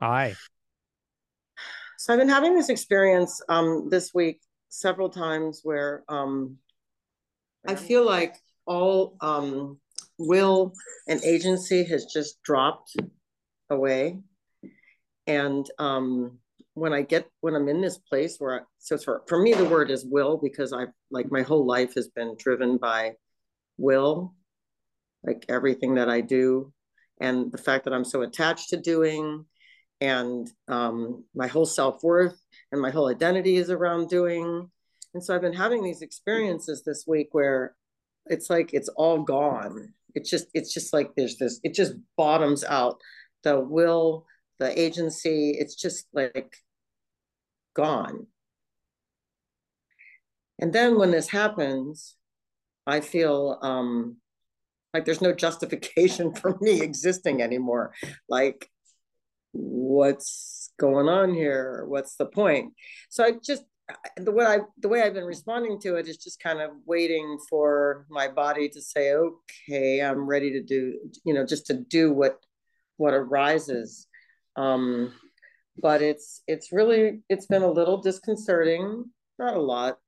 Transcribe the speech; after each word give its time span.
Hi. 0.00 0.36
So 1.96 2.12
I've 2.12 2.20
been 2.20 2.28
having 2.28 2.54
this 2.54 2.68
experience 2.68 3.42
um, 3.48 3.88
this 3.90 4.14
week 4.14 4.40
several 4.68 5.10
times 5.10 5.62
where 5.64 6.04
um, 6.08 6.56
I 7.66 7.74
feel 7.74 8.06
like 8.06 8.36
all 8.64 9.16
um, 9.20 9.80
will 10.16 10.72
and 11.08 11.20
agency 11.24 11.82
has 11.84 12.04
just 12.04 12.40
dropped 12.42 12.94
away. 13.70 14.20
And 15.26 15.68
um, 15.80 16.38
when 16.74 16.92
I 16.92 17.02
get 17.02 17.28
when 17.40 17.56
I'm 17.56 17.68
in 17.68 17.80
this 17.80 17.98
place 17.98 18.36
where 18.38 18.60
I, 18.60 18.64
so 18.78 18.98
for 18.98 19.22
for 19.26 19.42
me 19.42 19.52
the 19.52 19.64
word 19.64 19.90
is 19.90 20.04
will 20.04 20.36
because 20.36 20.72
I've 20.72 20.92
like 21.10 21.32
my 21.32 21.42
whole 21.42 21.66
life 21.66 21.94
has 21.94 22.06
been 22.06 22.36
driven 22.38 22.76
by 22.76 23.14
will, 23.78 24.34
like 25.24 25.44
everything 25.48 25.96
that 25.96 26.08
I 26.08 26.20
do, 26.20 26.72
and 27.20 27.50
the 27.50 27.58
fact 27.58 27.84
that 27.84 27.92
I'm 27.92 28.04
so 28.04 28.22
attached 28.22 28.68
to 28.68 28.76
doing 28.76 29.44
and 30.00 30.50
um, 30.68 31.24
my 31.34 31.46
whole 31.46 31.66
self-worth 31.66 32.40
and 32.72 32.80
my 32.80 32.90
whole 32.90 33.08
identity 33.08 33.56
is 33.56 33.70
around 33.70 34.08
doing. 34.08 34.70
And 35.14 35.24
so 35.24 35.34
i've 35.34 35.40
been 35.40 35.54
having 35.54 35.82
these 35.82 36.02
experiences 36.02 36.84
this 36.84 37.04
week 37.06 37.28
where 37.32 37.74
it's 38.26 38.50
like 38.50 38.74
it's 38.74 38.88
all 38.90 39.22
gone. 39.22 39.92
It's 40.14 40.30
just 40.30 40.46
it's 40.54 40.72
just 40.72 40.92
like 40.92 41.14
there's 41.16 41.36
this 41.36 41.60
it 41.62 41.74
just 41.74 41.94
bottoms 42.16 42.64
out. 42.64 43.00
The 43.42 43.58
will 43.58 44.26
the 44.58 44.78
agency 44.78 45.56
it's 45.58 45.74
just 45.74 46.06
like 46.12 46.56
gone. 47.74 48.26
And 50.60 50.72
then 50.72 50.98
when 50.98 51.10
this 51.10 51.28
happens 51.28 52.16
i 52.88 53.00
feel 53.00 53.58
um 53.62 54.16
like 54.94 55.04
there's 55.04 55.20
no 55.20 55.32
justification 55.44 56.34
for 56.34 56.56
me 56.60 56.80
existing 56.80 57.42
anymore. 57.42 57.92
Like 58.28 58.70
what's 59.52 60.72
going 60.78 61.08
on 61.08 61.34
here? 61.34 61.84
What's 61.86 62.16
the 62.16 62.26
point? 62.26 62.74
So 63.08 63.24
I 63.24 63.32
just 63.42 63.64
the 64.16 64.32
way 64.32 64.44
I 64.44 64.58
the 64.78 64.88
way 64.88 65.02
I've 65.02 65.14
been 65.14 65.24
responding 65.24 65.80
to 65.80 65.96
it 65.96 66.08
is 66.08 66.18
just 66.18 66.40
kind 66.40 66.60
of 66.60 66.70
waiting 66.84 67.38
for 67.48 68.06
my 68.10 68.28
body 68.28 68.68
to 68.70 68.82
say, 68.82 69.14
okay, 69.14 70.02
I'm 70.02 70.26
ready 70.26 70.52
to 70.52 70.62
do, 70.62 70.98
you 71.24 71.34
know, 71.34 71.46
just 71.46 71.66
to 71.66 71.74
do 71.74 72.12
what 72.12 72.38
what 72.96 73.14
arises. 73.14 74.06
Um, 74.56 75.12
but 75.80 76.02
it's 76.02 76.42
it's 76.46 76.72
really 76.72 77.22
it's 77.28 77.46
been 77.46 77.62
a 77.62 77.70
little 77.70 78.02
disconcerting, 78.02 79.04
not 79.38 79.54
a 79.54 79.62
lot, 79.62 79.98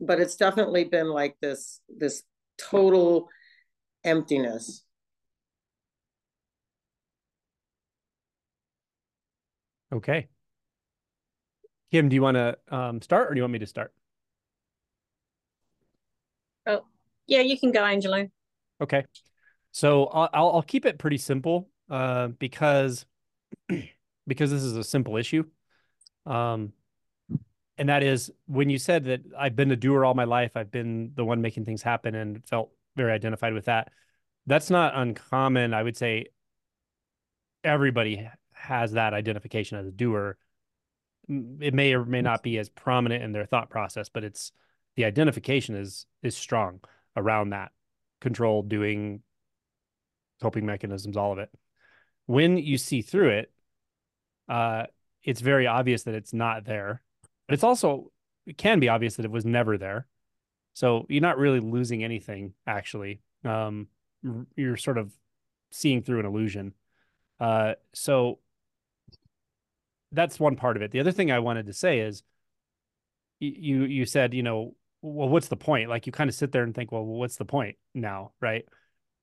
but 0.00 0.18
it's 0.20 0.36
definitely 0.36 0.84
been 0.84 1.08
like 1.08 1.36
this 1.40 1.80
this 1.88 2.24
total 2.58 3.28
emptiness 4.04 4.84
Okay. 9.92 10.28
Kim, 11.90 12.08
do 12.08 12.14
you 12.14 12.22
want 12.22 12.36
to 12.36 12.56
um, 12.70 13.02
start 13.02 13.30
or 13.30 13.34
do 13.34 13.38
you 13.38 13.42
want 13.42 13.52
me 13.52 13.58
to 13.58 13.66
start? 13.66 13.92
Oh, 16.66 16.84
yeah, 17.26 17.40
you 17.40 17.58
can 17.58 17.70
go, 17.70 17.84
Angelo. 17.84 18.28
Okay. 18.80 19.04
So 19.72 20.06
I'll, 20.06 20.50
I'll 20.50 20.62
keep 20.62 20.86
it 20.86 20.98
pretty 20.98 21.18
simple 21.18 21.68
uh, 21.90 22.28
because 22.28 23.04
because 24.26 24.50
this 24.50 24.62
is 24.62 24.76
a 24.76 24.84
simple 24.84 25.16
issue. 25.16 25.44
Um, 26.24 26.72
and 27.76 27.88
that 27.88 28.02
is 28.02 28.30
when 28.46 28.70
you 28.70 28.78
said 28.78 29.04
that 29.04 29.20
I've 29.36 29.56
been 29.56 29.70
a 29.70 29.76
doer 29.76 30.04
all 30.04 30.14
my 30.14 30.24
life, 30.24 30.52
I've 30.56 30.70
been 30.70 31.12
the 31.14 31.24
one 31.24 31.42
making 31.42 31.64
things 31.64 31.82
happen 31.82 32.14
and 32.14 32.44
felt 32.46 32.70
very 32.96 33.12
identified 33.12 33.54
with 33.54 33.66
that. 33.66 33.90
That's 34.46 34.70
not 34.70 34.94
uncommon. 34.94 35.74
I 35.74 35.82
would 35.82 35.96
say 35.96 36.26
everybody 37.64 38.28
has 38.62 38.92
that 38.92 39.12
identification 39.14 39.78
as 39.78 39.86
a 39.86 39.90
doer 39.90 40.36
it 41.28 41.72
may 41.72 41.94
or 41.94 42.04
may 42.04 42.20
not 42.20 42.42
be 42.42 42.58
as 42.58 42.68
prominent 42.68 43.22
in 43.22 43.32
their 43.32 43.46
thought 43.46 43.70
process 43.70 44.08
but 44.08 44.24
it's 44.24 44.52
the 44.96 45.04
identification 45.04 45.74
is 45.74 46.06
is 46.22 46.36
strong 46.36 46.80
around 47.16 47.50
that 47.50 47.72
control 48.20 48.62
doing 48.62 49.20
coping 50.40 50.66
mechanisms 50.66 51.16
all 51.16 51.32
of 51.32 51.38
it. 51.38 51.50
When 52.26 52.56
you 52.56 52.78
see 52.78 53.02
through 53.02 53.30
it 53.30 53.52
uh 54.48 54.84
it's 55.22 55.40
very 55.40 55.66
obvious 55.66 56.02
that 56.04 56.14
it's 56.14 56.32
not 56.32 56.64
there 56.64 57.02
but 57.46 57.54
it's 57.54 57.64
also 57.64 58.10
it 58.46 58.58
can 58.58 58.80
be 58.80 58.88
obvious 58.88 59.16
that 59.16 59.24
it 59.24 59.30
was 59.30 59.44
never 59.44 59.78
there. 59.78 60.06
So 60.74 61.06
you're 61.08 61.20
not 61.20 61.38
really 61.38 61.60
losing 61.60 62.02
anything 62.02 62.54
actually. 62.66 63.20
Um 63.44 63.88
you're 64.56 64.76
sort 64.76 64.98
of 64.98 65.12
seeing 65.70 66.02
through 66.02 66.20
an 66.20 66.26
illusion. 66.26 66.74
Uh 67.40 67.74
so 67.94 68.38
that's 70.12 70.38
one 70.38 70.56
part 70.56 70.76
of 70.76 70.82
it. 70.82 70.90
The 70.90 71.00
other 71.00 71.12
thing 71.12 71.30
I 71.32 71.38
wanted 71.40 71.66
to 71.66 71.72
say 71.72 72.00
is 72.00 72.22
you 73.40 73.84
you 73.84 74.06
said, 74.06 74.34
you 74.34 74.42
know, 74.42 74.74
well, 75.00 75.28
what's 75.28 75.48
the 75.48 75.56
point? 75.56 75.88
Like 75.88 76.06
you 76.06 76.12
kind 76.12 76.30
of 76.30 76.34
sit 76.34 76.52
there 76.52 76.62
and 76.62 76.74
think, 76.74 76.92
well, 76.92 77.04
what's 77.04 77.36
the 77.36 77.44
point 77.44 77.76
now, 77.94 78.32
right? 78.40 78.64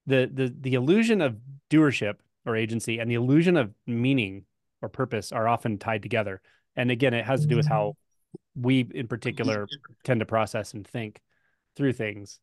The 0.08 0.30
the 0.32 0.54
the 0.60 0.74
illusion 0.74 1.22
of 1.22 1.38
doership 1.70 2.16
or 2.46 2.56
agency 2.56 3.00
and 3.00 3.10
the 3.10 3.16
illusion 3.16 3.56
of 3.58 3.72
meaning 3.86 4.46
or 4.82 4.90
purpose 4.90 5.32
are 5.32 5.48
often 5.48 5.78
tied 5.78 6.02
together. 6.02 6.42
And 6.76 6.92
again, 6.92 7.14
it 7.14 7.26
has 7.26 7.42
to 7.42 7.48
do 7.48 7.56
with 7.58 7.68
how 7.68 7.96
we 8.56 8.82
in 8.94 9.08
particular 9.08 9.68
tend 10.04 10.20
to 10.20 10.26
process 10.26 10.74
and 10.74 10.86
think 10.86 11.22
through 11.76 11.94
things. 11.94 12.40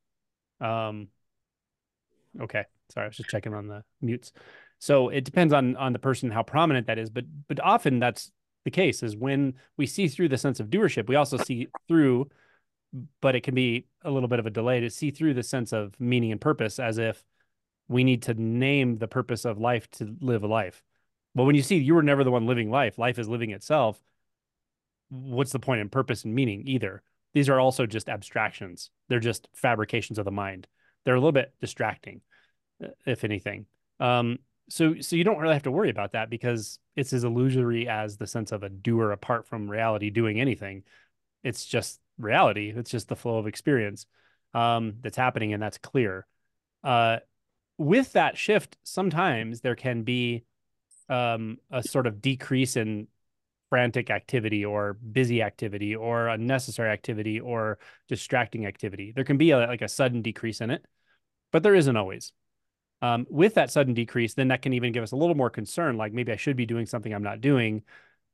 Um 0.61 1.09
okay. 2.41 2.65
Sorry, 2.91 3.05
I 3.05 3.09
was 3.09 3.17
just 3.17 3.31
checking 3.31 3.55
on 3.55 3.67
the 3.67 3.83
mutes. 4.01 4.33
So 4.79 5.09
it 5.09 5.25
depends 5.25 5.53
on 5.53 5.77
on 5.77 5.93
the 5.93 5.99
person 5.99 6.31
how 6.31 6.43
prominent 6.43 6.87
that 6.87 6.99
is, 6.99 7.11
but 7.11 7.25
but 7.49 7.61
often 7.61 7.99
that's 7.99 8.31
the 8.67 8.71
case 8.73 9.05
is 9.05 9.17
when 9.17 9.55
we 9.77 9.87
see 9.87 10.09
through 10.09 10.29
the 10.29 10.37
sense 10.37 10.59
of 10.59 10.71
doership, 10.71 11.07
we 11.07 11.15
also 11.15 11.37
see 11.37 11.69
through, 11.87 12.29
but 13.21 13.37
it 13.37 13.45
can 13.45 13.55
be 13.55 13.87
a 14.03 14.11
little 14.11 14.29
bit 14.29 14.41
of 14.41 14.47
a 14.47 14.51
delay 14.51 14.81
to 14.81 14.91
see 14.91 15.13
through 15.13 15.35
the 15.35 15.45
sense 15.45 15.73
of 15.73 15.95
meaning 16.01 16.33
and 16.33 16.41
purpose 16.41 16.81
as 16.81 16.99
if 16.99 17.25
we 17.87 18.03
need 18.03 18.23
to 18.23 18.35
name 18.35 18.99
the 18.99 19.07
purpose 19.07 19.45
of 19.45 19.61
life 19.61 19.89
to 19.93 20.17
live 20.21 20.43
a 20.43 20.49
life. 20.49 20.83
But 21.33 21.45
when 21.45 21.55
you 21.55 21.63
see 21.63 21.77
you 21.77 21.95
were 21.95 22.03
never 22.03 22.25
the 22.25 22.33
one 22.33 22.49
living 22.49 22.69
life, 22.69 22.99
life 22.99 23.21
is 23.21 23.29
living 23.29 23.51
itself. 23.51 24.03
What's 25.11 25.53
the 25.53 25.61
point 25.61 25.81
in 25.81 25.89
purpose 25.89 26.25
and 26.25 26.35
meaning 26.35 26.65
either? 26.67 27.05
These 27.35 27.49
are 27.49 27.61
also 27.61 27.87
just 27.87 28.09
abstractions. 28.09 28.91
They're 29.09 29.21
just 29.21 29.47
fabrications 29.55 30.19
of 30.19 30.25
the 30.25 30.33
mind. 30.33 30.67
They're 31.05 31.15
a 31.15 31.21
little 31.21 31.31
bit 31.31 31.55
distracting, 31.61 32.21
if 33.07 33.23
anything. 33.23 33.67
Um, 34.01 34.41
so 34.69 35.01
so 35.01 35.17
you 35.17 35.25
don't 35.25 35.39
really 35.39 35.55
have 35.55 35.63
to 35.65 35.71
worry 35.71 35.91
about 35.91 36.13
that 36.13 36.31
because 36.31 36.79
it's 36.97 37.13
as 37.13 37.25
illusory 37.25 37.89
as 37.89 38.17
the 38.17 38.27
sense 38.27 38.53
of 38.53 38.63
a 38.63 38.69
doer 38.69 39.13
apart 39.13 39.47
from 39.47 39.71
reality 39.71 40.11
doing 40.11 40.41
anything. 40.41 40.83
It's 41.45 41.65
just 41.65 42.01
reality. 42.19 42.73
It's 42.75 42.91
just 42.91 43.09
the 43.09 43.17
flow 43.17 43.39
of 43.39 43.47
experience 43.47 44.07
um, 44.55 44.95
that's 45.03 45.17
happening 45.17 45.53
and 45.53 45.63
that's 45.63 45.79
clear. 45.79 46.27
Uh, 46.83 47.19
with 47.79 48.13
that 48.13 48.39
shift 48.39 48.77
sometimes 48.83 49.61
there 49.61 49.77
can 49.77 50.03
be 50.03 50.45
um, 51.09 51.59
a 51.71 51.83
sort 51.83 52.07
of 52.07 52.23
decrease 52.23 52.77
in 52.77 53.07
frantic 53.69 54.11
activity 54.11 54.65
or 54.65 54.95
busy 54.95 55.43
activity 55.43 55.95
or 55.95 56.29
unnecessary 56.29 56.91
activity 56.91 57.39
or 57.39 57.79
distracting 58.09 58.67
activity. 58.67 59.13
There 59.15 59.25
can 59.25 59.37
be 59.37 59.51
a, 59.51 59.59
like 59.59 59.83
a 59.83 59.89
sudden 59.89 60.23
decrease 60.23 60.61
in 60.61 60.71
it 60.71 60.85
but 61.53 61.63
there 61.63 61.75
isn't 61.75 61.97
always 61.97 62.33
um, 63.03 63.27
with 63.29 63.55
that 63.55 63.71
sudden 63.71 63.95
decrease, 63.95 64.35
then 64.35 64.49
that 64.49 64.63
can 64.63 64.73
even 64.73 64.93
give 64.93 65.03
us 65.03 65.13
a 65.13 65.17
little 65.17 65.35
more 65.35 65.51
concern, 65.51 65.97
like 65.97 66.13
maybe 66.13 66.33
I 66.33 66.37
should 66.37 66.57
be 66.57 66.67
doing 66.67 66.87
something 66.87 67.13
I'm 67.13 67.23
not 67.23 67.41
doing. 67.41 67.83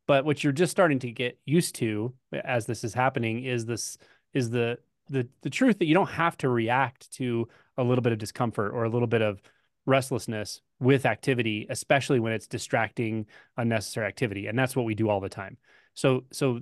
But 0.06 0.24
what 0.24 0.42
you're 0.42 0.52
just 0.52 0.70
starting 0.70 0.98
to 1.00 1.10
get 1.10 1.38
used 1.44 1.76
to 1.76 2.14
as 2.44 2.66
this 2.66 2.84
is 2.84 2.94
happening 2.94 3.44
is 3.44 3.66
this 3.66 3.98
is 4.34 4.50
the 4.50 4.78
the 5.08 5.28
the 5.42 5.50
truth 5.50 5.78
that 5.78 5.86
you 5.86 5.94
don't 5.94 6.10
have 6.10 6.36
to 6.38 6.48
react 6.48 7.12
to 7.14 7.48
a 7.76 7.82
little 7.82 8.02
bit 8.02 8.12
of 8.12 8.18
discomfort 8.18 8.72
or 8.72 8.84
a 8.84 8.88
little 8.88 9.08
bit 9.08 9.22
of 9.22 9.40
restlessness 9.86 10.60
with 10.80 11.06
activity, 11.06 11.66
especially 11.70 12.20
when 12.20 12.32
it's 12.32 12.46
distracting, 12.46 13.26
unnecessary 13.56 14.06
activity. 14.06 14.46
And 14.46 14.58
that's 14.58 14.76
what 14.76 14.86
we 14.86 14.94
do 14.94 15.08
all 15.08 15.20
the 15.20 15.28
time. 15.28 15.56
So 15.94 16.24
so 16.32 16.60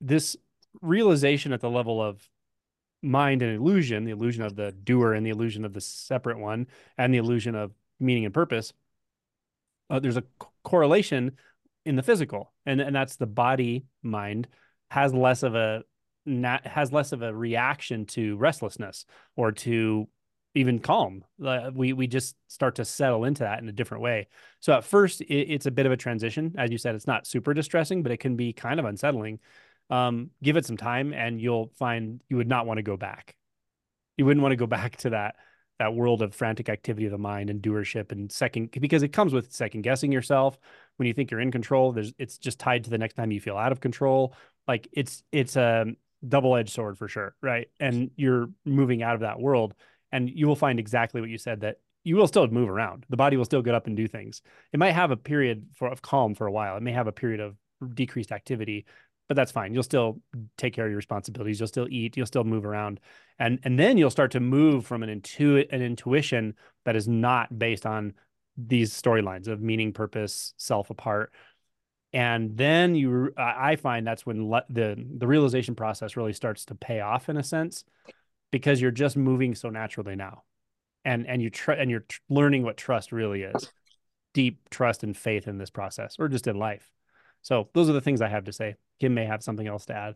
this 0.00 0.36
realization 0.82 1.52
at 1.52 1.60
the 1.60 1.70
level 1.70 2.02
of 2.02 2.28
mind 3.06 3.42
and 3.42 3.56
illusion, 3.56 4.04
the 4.04 4.10
illusion 4.10 4.42
of 4.42 4.56
the 4.56 4.72
doer 4.72 5.12
and 5.12 5.24
the 5.24 5.30
illusion 5.30 5.64
of 5.64 5.72
the 5.72 5.80
separate 5.80 6.38
one, 6.38 6.66
and 6.98 7.14
the 7.14 7.18
illusion 7.18 7.54
of 7.54 7.72
meaning 8.00 8.24
and 8.24 8.34
purpose, 8.34 8.72
uh, 9.88 9.98
there's 9.98 10.16
a 10.16 10.24
correlation 10.64 11.32
in 11.84 11.96
the 11.96 12.02
physical, 12.02 12.52
and 12.66 12.80
and 12.80 12.94
that's 12.94 13.16
the 13.16 13.26
body 13.26 13.84
mind 14.02 14.48
has 14.90 15.14
less 15.14 15.42
of 15.42 15.54
a 15.54 15.82
has 16.64 16.92
less 16.92 17.12
of 17.12 17.22
a 17.22 17.32
reaction 17.32 18.04
to 18.06 18.36
restlessness 18.36 19.06
or 19.36 19.52
to 19.52 20.08
even 20.54 20.78
calm. 20.78 21.22
Uh, 21.44 21.70
we 21.72 21.92
we 21.92 22.06
just 22.06 22.34
start 22.48 22.74
to 22.76 22.84
settle 22.84 23.24
into 23.24 23.44
that 23.44 23.62
in 23.62 23.68
a 23.68 23.72
different 23.72 24.02
way. 24.02 24.26
So 24.60 24.72
at 24.72 24.84
first, 24.84 25.20
it, 25.20 25.34
it's 25.34 25.66
a 25.66 25.70
bit 25.70 25.86
of 25.86 25.92
a 25.92 25.96
transition, 25.96 26.54
as 26.58 26.70
you 26.72 26.78
said. 26.78 26.94
It's 26.94 27.06
not 27.06 27.26
super 27.26 27.54
distressing, 27.54 28.02
but 28.02 28.10
it 28.10 28.18
can 28.18 28.36
be 28.36 28.52
kind 28.52 28.80
of 28.80 28.86
unsettling 28.86 29.38
um, 29.90 30.30
give 30.42 30.56
it 30.56 30.66
some 30.66 30.76
time 30.76 31.12
and 31.12 31.40
you'll 31.40 31.70
find 31.78 32.20
you 32.28 32.36
would 32.36 32.48
not 32.48 32.66
want 32.66 32.78
to 32.78 32.82
go 32.82 32.96
back. 32.96 33.36
You 34.16 34.24
wouldn't 34.24 34.42
want 34.42 34.52
to 34.52 34.56
go 34.56 34.66
back 34.78 34.96
to 34.98 35.10
that 35.10 35.36
that 35.78 35.94
world 35.94 36.22
of 36.22 36.34
frantic 36.34 36.70
activity 36.70 37.04
of 37.04 37.12
the 37.12 37.18
mind 37.18 37.50
and 37.50 37.60
doership 37.60 38.10
and 38.10 38.32
second 38.32 38.70
because 38.70 39.02
it 39.02 39.12
comes 39.12 39.34
with 39.34 39.52
second 39.52 39.82
guessing 39.82 40.10
yourself 40.10 40.58
when 40.96 41.06
you 41.06 41.12
think 41.12 41.30
you're 41.30 41.40
in 41.40 41.50
control, 41.50 41.92
there's 41.92 42.12
it's 42.18 42.38
just 42.38 42.58
tied 42.58 42.84
to 42.84 42.90
the 42.90 42.98
next 42.98 43.14
time 43.14 43.30
you 43.30 43.40
feel 43.40 43.56
out 43.56 43.72
of 43.72 43.80
control. 43.80 44.34
Like 44.66 44.88
it's 44.92 45.22
it's 45.32 45.56
a 45.56 45.86
double-edged 46.26 46.72
sword 46.72 46.98
for 46.98 47.08
sure, 47.08 47.36
right? 47.42 47.68
And 47.78 48.10
you're 48.16 48.48
moving 48.64 49.02
out 49.02 49.14
of 49.14 49.20
that 49.20 49.38
world 49.38 49.74
and 50.12 50.30
you 50.30 50.46
will 50.46 50.56
find 50.56 50.78
exactly 50.78 51.20
what 51.20 51.30
you 51.30 51.38
said 51.38 51.60
that 51.60 51.76
you 52.04 52.16
will 52.16 52.28
still 52.28 52.46
move 52.48 52.70
around. 52.70 53.04
The 53.08 53.16
body 53.16 53.36
will 53.36 53.44
still 53.44 53.62
get 53.62 53.74
up 53.74 53.86
and 53.86 53.96
do 53.96 54.06
things. 54.08 54.40
It 54.72 54.78
might 54.78 54.92
have 54.92 55.10
a 55.10 55.16
period 55.16 55.66
for 55.74 55.88
of 55.88 56.02
calm 56.02 56.34
for 56.34 56.46
a 56.46 56.52
while. 56.52 56.76
It 56.76 56.82
may 56.82 56.92
have 56.92 57.08
a 57.08 57.12
period 57.12 57.40
of 57.40 57.56
decreased 57.94 58.32
activity, 58.32 58.86
but 59.28 59.36
that's 59.36 59.52
fine. 59.52 59.74
You'll 59.74 59.82
still 59.82 60.20
take 60.56 60.74
care 60.74 60.84
of 60.84 60.90
your 60.90 60.96
responsibilities. 60.96 61.58
You'll 61.58 61.68
still 61.68 61.88
eat. 61.90 62.16
You'll 62.16 62.26
still 62.26 62.44
move 62.44 62.64
around, 62.64 63.00
and 63.38 63.58
and 63.64 63.78
then 63.78 63.98
you'll 63.98 64.10
start 64.10 64.30
to 64.32 64.40
move 64.40 64.86
from 64.86 65.02
an 65.02 65.20
intuit 65.20 65.72
an 65.72 65.82
intuition 65.82 66.54
that 66.84 66.96
is 66.96 67.08
not 67.08 67.58
based 67.58 67.86
on 67.86 68.14
these 68.56 68.92
storylines 68.92 69.48
of 69.48 69.60
meaning, 69.60 69.92
purpose, 69.92 70.54
self 70.56 70.90
apart. 70.90 71.32
And 72.12 72.56
then 72.56 72.94
you, 72.94 73.34
I 73.36 73.76
find 73.76 74.06
that's 74.06 74.24
when 74.24 74.48
le- 74.48 74.64
the 74.70 74.96
the 75.18 75.26
realization 75.26 75.74
process 75.74 76.16
really 76.16 76.32
starts 76.32 76.64
to 76.66 76.74
pay 76.74 77.00
off 77.00 77.28
in 77.28 77.36
a 77.36 77.42
sense, 77.42 77.84
because 78.50 78.80
you're 78.80 78.90
just 78.90 79.16
moving 79.16 79.54
so 79.54 79.68
naturally 79.68 80.16
now, 80.16 80.44
and 81.04 81.26
and 81.26 81.42
you 81.42 81.50
tr- 81.50 81.72
and 81.72 81.90
you're 81.90 82.06
tr- 82.08 82.20
learning 82.30 82.62
what 82.62 82.76
trust 82.78 83.12
really 83.12 83.42
is, 83.42 83.70
deep 84.32 84.70
trust 84.70 85.02
and 85.02 85.16
faith 85.16 85.48
in 85.48 85.58
this 85.58 85.68
process, 85.68 86.16
or 86.18 86.28
just 86.28 86.46
in 86.46 86.56
life. 86.56 86.90
So 87.42 87.68
those 87.74 87.90
are 87.90 87.92
the 87.92 88.00
things 88.00 88.22
I 88.22 88.28
have 88.28 88.44
to 88.44 88.52
say. 88.52 88.76
Kim 89.00 89.14
may 89.14 89.26
have 89.26 89.42
something 89.42 89.66
else 89.66 89.86
to 89.86 89.94
add. 89.94 90.14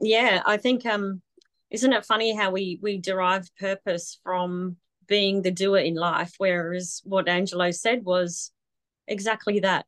Yeah, 0.00 0.42
I 0.44 0.56
think 0.56 0.84
um 0.86 1.22
isn't 1.70 1.92
it 1.92 2.04
funny 2.04 2.36
how 2.36 2.50
we 2.50 2.78
we 2.82 2.98
derive 2.98 3.50
purpose 3.58 4.18
from 4.22 4.76
being 5.08 5.42
the 5.42 5.50
doer 5.50 5.78
in 5.78 5.94
life 5.94 6.34
whereas 6.38 7.00
what 7.04 7.28
Angelo 7.28 7.70
said 7.70 8.04
was 8.04 8.52
exactly 9.08 9.60
that. 9.60 9.86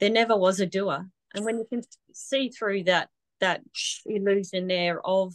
There 0.00 0.10
never 0.10 0.36
was 0.36 0.60
a 0.60 0.66
doer. 0.66 1.06
And 1.34 1.44
when 1.44 1.58
you 1.58 1.66
can 1.68 1.82
see 2.12 2.50
through 2.50 2.84
that 2.84 3.08
that 3.40 3.62
illusion 4.06 4.68
there 4.68 5.04
of 5.06 5.34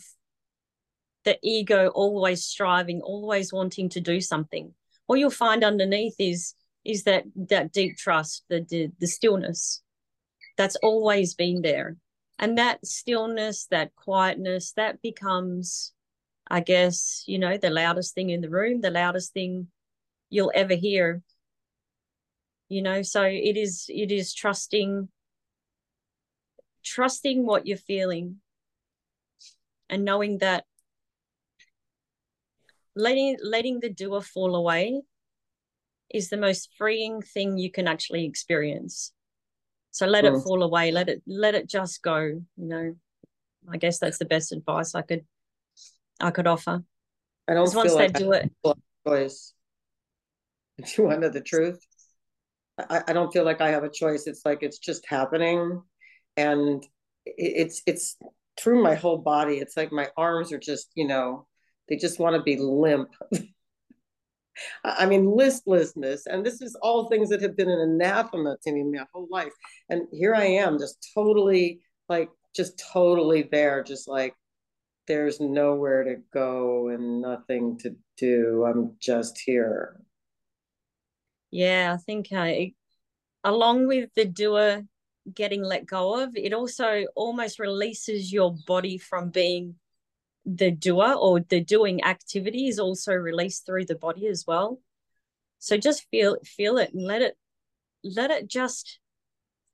the 1.25 1.37
ego 1.41 1.87
always 1.87 2.43
striving, 2.43 3.01
always 3.01 3.53
wanting 3.53 3.87
to 3.89 4.01
do 4.01 4.19
something, 4.19 4.73
what 5.05 5.19
you'll 5.19 5.29
find 5.29 5.63
underneath 5.63 6.15
is 6.17 6.55
is 6.85 7.03
that 7.03 7.23
that 7.35 7.71
deep 7.71 7.97
trust, 7.97 8.45
the, 8.49 8.65
the 8.69 8.91
the 8.99 9.07
stillness 9.07 9.82
that's 10.57 10.75
always 10.77 11.33
been 11.33 11.61
there. 11.61 11.97
And 12.39 12.57
that 12.57 12.85
stillness, 12.85 13.67
that 13.71 13.95
quietness, 13.95 14.73
that 14.73 15.01
becomes, 15.01 15.93
I 16.49 16.61
guess, 16.61 17.23
you 17.27 17.39
know, 17.39 17.57
the 17.57 17.69
loudest 17.69 18.15
thing 18.15 18.29
in 18.29 18.41
the 18.41 18.49
room, 18.49 18.81
the 18.81 18.91
loudest 18.91 19.33
thing 19.33 19.67
you'll 20.29 20.51
ever 20.53 20.75
hear. 20.75 21.21
You 22.69 22.81
know, 22.81 23.01
so 23.01 23.23
it 23.23 23.55
is 23.55 23.85
it 23.89 24.11
is 24.11 24.33
trusting 24.33 25.09
trusting 26.83 27.45
what 27.45 27.65
you're 27.65 27.77
feeling 27.77 28.37
and 29.89 30.03
knowing 30.03 30.39
that 30.39 30.65
letting 32.95 33.37
letting 33.41 33.79
the 33.79 33.89
doer 33.89 34.21
fall 34.21 34.55
away 34.55 35.01
is 36.09 36.29
the 36.29 36.37
most 36.37 36.69
freeing 36.77 37.21
thing 37.21 37.57
you 37.57 37.71
can 37.71 37.87
actually 37.87 38.25
experience 38.25 39.13
so 39.93 40.05
let 40.05 40.25
it 40.25 40.33
fall 40.43 40.63
away 40.63 40.91
let 40.91 41.07
it 41.07 41.21
let 41.25 41.55
it 41.55 41.69
just 41.69 42.01
go 42.01 42.17
you 42.17 42.43
know 42.57 42.95
i 43.71 43.77
guess 43.77 43.99
that's 43.99 44.17
the 44.17 44.25
best 44.25 44.51
advice 44.51 44.95
i 44.95 45.01
could 45.01 45.23
i 46.19 46.31
could 46.31 46.47
offer 46.47 46.83
I 47.47 47.53
don't 47.53 47.73
once 47.73 47.89
feel 47.89 47.97
they 47.97 48.07
like 48.07 48.15
I 48.15 48.19
do 48.19 48.31
it 48.33 48.51
choice. 49.07 49.53
If 50.79 50.97
you 50.97 51.03
want 51.03 51.17
to 51.17 51.27
know 51.27 51.29
the 51.29 51.39
truth, 51.39 51.79
I, 52.79 53.03
I 53.07 53.13
don't 53.13 53.31
feel 53.31 53.45
like 53.45 53.61
I 53.61 53.69
have 53.69 53.83
a 53.83 53.89
choice. 53.89 54.25
It's 54.25 54.43
like 54.43 54.63
it's 54.63 54.79
just 54.79 55.05
happening, 55.07 55.83
and 56.35 56.83
it, 57.27 57.35
it's 57.37 57.83
it's 57.85 58.17
through 58.59 58.81
my 58.81 58.95
whole 58.95 59.19
body. 59.19 59.57
It's 59.57 59.77
like 59.77 59.91
my 59.91 60.09
arms 60.17 60.51
are 60.51 60.57
just 60.57 60.89
you 60.95 61.05
know 61.05 61.45
they 61.87 61.95
just 61.95 62.19
want 62.19 62.35
to 62.35 62.41
be 62.41 62.57
limp. 62.57 63.09
I 64.83 65.05
mean, 65.05 65.35
listlessness, 65.35 66.25
and 66.27 66.45
this 66.45 66.61
is 66.61 66.75
all 66.81 67.07
things 67.07 67.29
that 67.29 67.41
have 67.41 67.55
been 67.57 67.69
an 67.69 67.79
anathema 67.79 68.57
to 68.63 68.71
me 68.71 68.83
my 68.83 69.05
whole 69.13 69.27
life. 69.31 69.53
And 69.89 70.07
here 70.11 70.35
I 70.35 70.45
am, 70.45 70.79
just 70.79 71.11
totally 71.13 71.81
like, 72.09 72.29
just 72.55 72.81
totally 72.93 73.43
there, 73.51 73.83
just 73.83 74.07
like 74.07 74.35
there's 75.07 75.39
nowhere 75.39 76.03
to 76.03 76.17
go 76.33 76.89
and 76.89 77.21
nothing 77.21 77.77
to 77.79 77.95
do. 78.17 78.65
I'm 78.65 78.95
just 78.99 79.39
here. 79.39 79.99
yeah 81.53 81.93
i 81.93 81.97
think 81.97 82.27
uh, 82.31 82.49
it, 82.49 82.73
along 83.43 83.87
with 83.87 84.09
the 84.15 84.25
doer 84.25 84.83
getting 85.33 85.63
let 85.63 85.85
go 85.85 86.21
of 86.21 86.35
it 86.35 86.51
also 86.51 87.05
almost 87.15 87.59
releases 87.59 88.33
your 88.33 88.55
body 88.67 88.97
from 88.97 89.29
being 89.29 89.75
the 90.45 90.71
doer 90.71 91.13
or 91.13 91.39
the 91.39 91.61
doing 91.61 92.03
activity 92.03 92.67
is 92.67 92.79
also 92.79 93.13
released 93.13 93.65
through 93.65 93.85
the 93.85 93.95
body 93.95 94.27
as 94.27 94.45
well. 94.45 94.79
So 95.59 95.77
just 95.77 96.07
feel 96.09 96.37
feel 96.43 96.77
it 96.77 96.93
and 96.93 97.03
let 97.03 97.21
it 97.21 97.37
let 98.03 98.31
it 98.31 98.49
just 98.49 98.99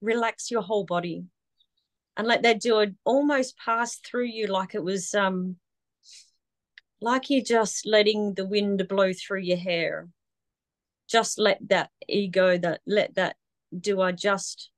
relax 0.01 0.51
your 0.51 0.61
whole 0.61 0.85
body 0.85 1.25
and 2.15 2.27
let 2.27 2.43
that 2.43 2.61
doer 2.61 2.87
almost 3.03 3.57
pass 3.57 3.97
through 3.97 4.25
you 4.25 4.47
like 4.47 4.75
it 4.75 4.83
was 4.83 5.13
um 5.15 5.55
like 7.01 7.29
you're 7.29 7.43
just 7.43 7.85
letting 7.85 8.33
the 8.33 8.45
wind 8.45 8.85
blow 8.87 9.13
through 9.13 9.39
your 9.39 9.57
hair. 9.57 10.09
Just 11.09 11.39
let 11.39 11.57
that 11.69 11.89
ego 12.07 12.57
that 12.57 12.81
let 12.85 13.15
that 13.15 13.35
doer 13.77 14.11
just 14.11 14.69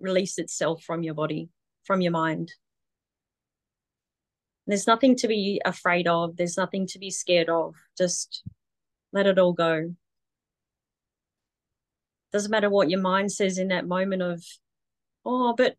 release 0.00 0.38
itself 0.38 0.82
from 0.82 1.02
your 1.02 1.14
body 1.14 1.48
from 1.84 2.00
your 2.00 2.12
mind 2.12 2.52
there's 4.68 4.86
nothing 4.86 5.16
to 5.16 5.28
be 5.28 5.60
afraid 5.64 6.06
of. 6.06 6.36
There's 6.36 6.58
nothing 6.58 6.86
to 6.88 6.98
be 6.98 7.10
scared 7.10 7.48
of. 7.48 7.74
Just 7.96 8.42
let 9.12 9.26
it 9.26 9.38
all 9.38 9.54
go. 9.54 9.94
Doesn't 12.32 12.50
matter 12.50 12.68
what 12.68 12.90
your 12.90 13.00
mind 13.00 13.32
says 13.32 13.56
in 13.56 13.68
that 13.68 13.88
moment 13.88 14.20
of, 14.20 14.44
oh, 15.24 15.54
but 15.56 15.76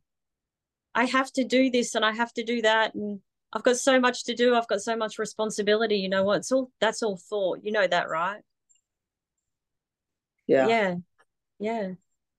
I 0.96 1.06
have 1.06 1.32
to 1.34 1.44
do 1.44 1.70
this 1.70 1.94
and 1.94 2.04
I 2.04 2.14
have 2.14 2.34
to 2.34 2.44
do 2.44 2.64
that. 2.64 2.96
And 2.96 3.20
I've 3.54 3.62
got 3.62 3.78
so 3.78 4.00
much 4.00 4.24
to 4.26 4.34
do. 4.34 4.56
I've 4.56 4.68
got 4.68 4.82
so 4.82 4.98
much 4.98 5.20
responsibility. 5.20 5.98
You 5.98 6.10
know 6.10 6.24
what? 6.24 6.38
It's 6.38 6.52
all 6.52 6.72
that's 6.82 7.04
all 7.04 7.18
thought. 7.30 7.60
You 7.62 7.72
know 7.72 7.86
that, 7.86 8.10
right? 8.10 8.42
Yeah. 10.48 10.68
Yeah. 10.68 10.96
Yeah. 11.60 11.92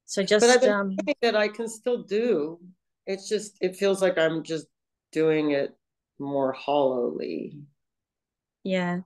So 0.07 0.23
But 0.23 0.33
I've 0.33 0.41
just 0.41 0.61
been 0.63 0.71
um 0.73 0.97
that 1.23 1.37
I 1.37 1.47
can 1.47 1.69
still 1.69 2.03
do. 2.03 2.59
It's 3.07 3.29
just, 3.29 3.57
it 3.61 3.77
feels 3.77 4.03
like 4.03 4.19
I'm 4.19 4.43
just 4.43 4.67
doing 5.13 5.53
it 5.53 5.77
more 6.21 6.53
hollowly, 6.53 7.59
yeah. 8.63 9.01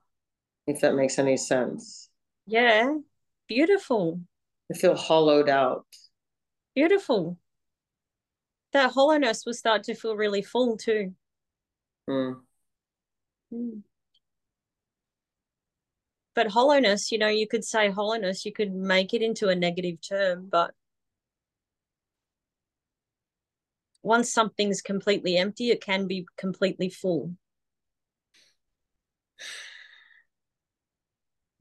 if 0.67 0.81
that 0.81 0.95
makes 0.95 1.19
any 1.19 1.37
sense. 1.37 2.11
Yeah. 2.47 2.99
Beautiful. 3.49 4.21
I 4.71 4.77
feel 4.77 4.97
hollowed 4.97 5.49
out. 5.49 5.87
Beautiful. 6.75 7.39
That 8.73 8.93
hollowness 8.93 9.45
will 9.47 9.55
start 9.55 9.85
to 9.85 9.95
feel 9.95 10.17
really 10.17 10.43
full 10.43 10.77
too. 10.77 11.15
Mm. 12.09 12.41
Mm. 13.53 13.83
But 16.35 16.49
hollowness, 16.49 17.13
you 17.13 17.19
know, 17.19 17.29
you 17.29 17.47
could 17.47 17.65
say 17.65 17.91
hollowness, 17.91 18.45
you 18.45 18.53
could 18.53 18.75
make 18.75 19.15
it 19.15 19.23
into 19.23 19.49
a 19.49 19.55
negative 19.55 19.99
term, 20.01 20.49
but 20.51 20.75
once 24.05 24.33
something's 24.33 24.83
completely 24.83 25.37
empty, 25.37 25.71
it 25.71 25.83
can 25.83 26.07
be 26.07 26.27
completely 26.37 26.91
full. 26.91 27.35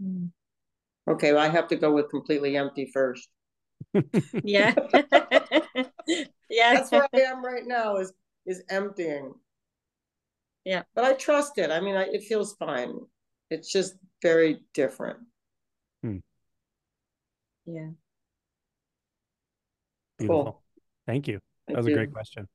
Mm. 0.02 0.30
Okay, 1.08 1.34
well, 1.34 1.44
I 1.44 1.50
have 1.50 1.68
to 1.70 1.76
go 1.76 1.92
with 1.92 2.10
completely 2.10 2.56
empty 2.58 2.86
first. 2.86 3.30
Yeah. 4.44 4.74
yeah. 6.50 6.74
That's 6.74 6.92
where 6.92 7.08
I 7.14 7.22
am 7.22 7.44
right 7.44 7.66
now 7.66 7.98
is 7.98 8.14
is 8.46 8.64
emptying. 8.70 9.34
Yeah. 10.66 10.84
But 10.96 11.06
I 11.06 11.14
trust 11.14 11.58
it. 11.58 11.72
I 11.72 11.80
mean, 11.80 11.96
I, 11.96 12.04
it 12.04 12.24
feels 12.24 12.56
fine. 12.56 12.94
It's 13.50 13.72
just 13.72 13.96
very 14.22 14.62
different. 14.74 15.20
Yeah. 17.66 17.90
Beautiful. 20.18 20.44
Cool. 20.44 20.64
Thank 21.06 21.28
you. 21.28 21.40
That 21.68 21.74
Thank 21.74 21.78
was 21.78 21.88
a 21.88 21.94
great 21.94 22.12
question. 22.12 22.48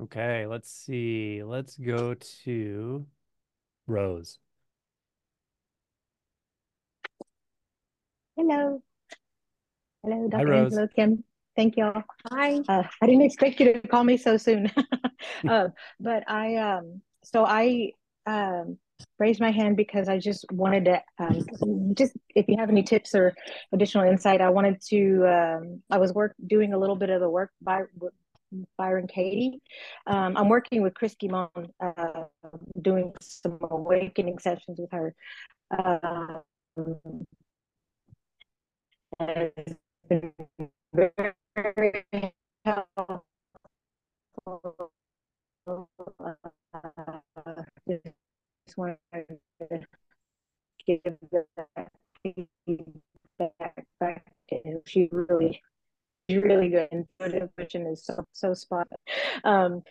Okay, 0.00 0.46
let's 0.46 0.70
see. 0.70 1.42
Let's 1.42 1.76
go 1.76 2.14
to 2.44 3.06
Rose. 3.86 4.38
Hello. 8.36 8.80
Hello, 10.04 10.28
Hi, 10.32 10.38
Dr. 10.38 10.46
Rose. 10.46 10.72
Angelo, 10.72 10.88
Kim. 10.94 11.24
Thank 11.56 11.76
you. 11.76 11.86
all. 11.86 12.04
Hi. 12.30 12.60
Uh, 12.68 12.84
I 13.02 13.06
didn't 13.06 13.22
expect 13.22 13.58
you 13.58 13.72
to 13.72 13.88
call 13.88 14.04
me 14.04 14.16
so 14.16 14.36
soon. 14.36 14.70
uh, 15.48 15.68
but 15.98 16.22
I, 16.30 16.54
um, 16.56 17.02
so 17.24 17.44
I, 17.44 17.92
um, 18.24 18.78
raised 19.18 19.40
my 19.40 19.50
hand 19.50 19.76
because 19.76 20.08
I 20.08 20.18
just 20.18 20.44
wanted 20.52 20.84
to 20.86 21.02
um, 21.18 21.94
just 21.94 22.16
if 22.34 22.46
you 22.48 22.56
have 22.58 22.70
any 22.70 22.82
tips 22.82 23.14
or 23.14 23.34
additional 23.72 24.08
insight, 24.08 24.40
I 24.40 24.50
wanted 24.50 24.80
to. 24.88 25.26
Um, 25.26 25.82
I 25.90 25.98
was 25.98 26.12
work 26.12 26.34
doing 26.46 26.72
a 26.72 26.78
little 26.78 26.96
bit 26.96 27.10
of 27.10 27.20
the 27.20 27.30
work 27.30 27.50
by 27.60 27.82
Byron 28.76 29.06
Katie. 29.06 29.60
Um, 30.06 30.36
I'm 30.36 30.48
working 30.48 30.82
with 30.82 30.94
Chris 30.94 31.14
Guimond, 31.22 31.70
uh, 31.80 32.24
doing 32.80 33.12
some 33.20 33.58
awakening 33.60 34.38
sessions 34.38 34.78
with 34.78 34.90
her. 34.92 35.14
Um, 35.70 36.42
helpful. 42.64 43.24
Uh, 45.66 47.62
just 48.66 48.76
wanted 48.76 48.98
to 49.18 49.80
give 50.86 51.00
that 51.56 51.88
feedback 52.22 53.86
back 53.98 54.24
to 54.50 54.77
she 54.88 55.08
really 55.12 55.60
she's 56.28 56.42
really 56.42 56.68
good 56.68 56.88
intuitive 56.90 57.50
vision 57.56 57.86
is 57.86 58.04
so 58.04 58.24
so 58.32 58.54
spot 58.54 58.86
um 59.44 59.82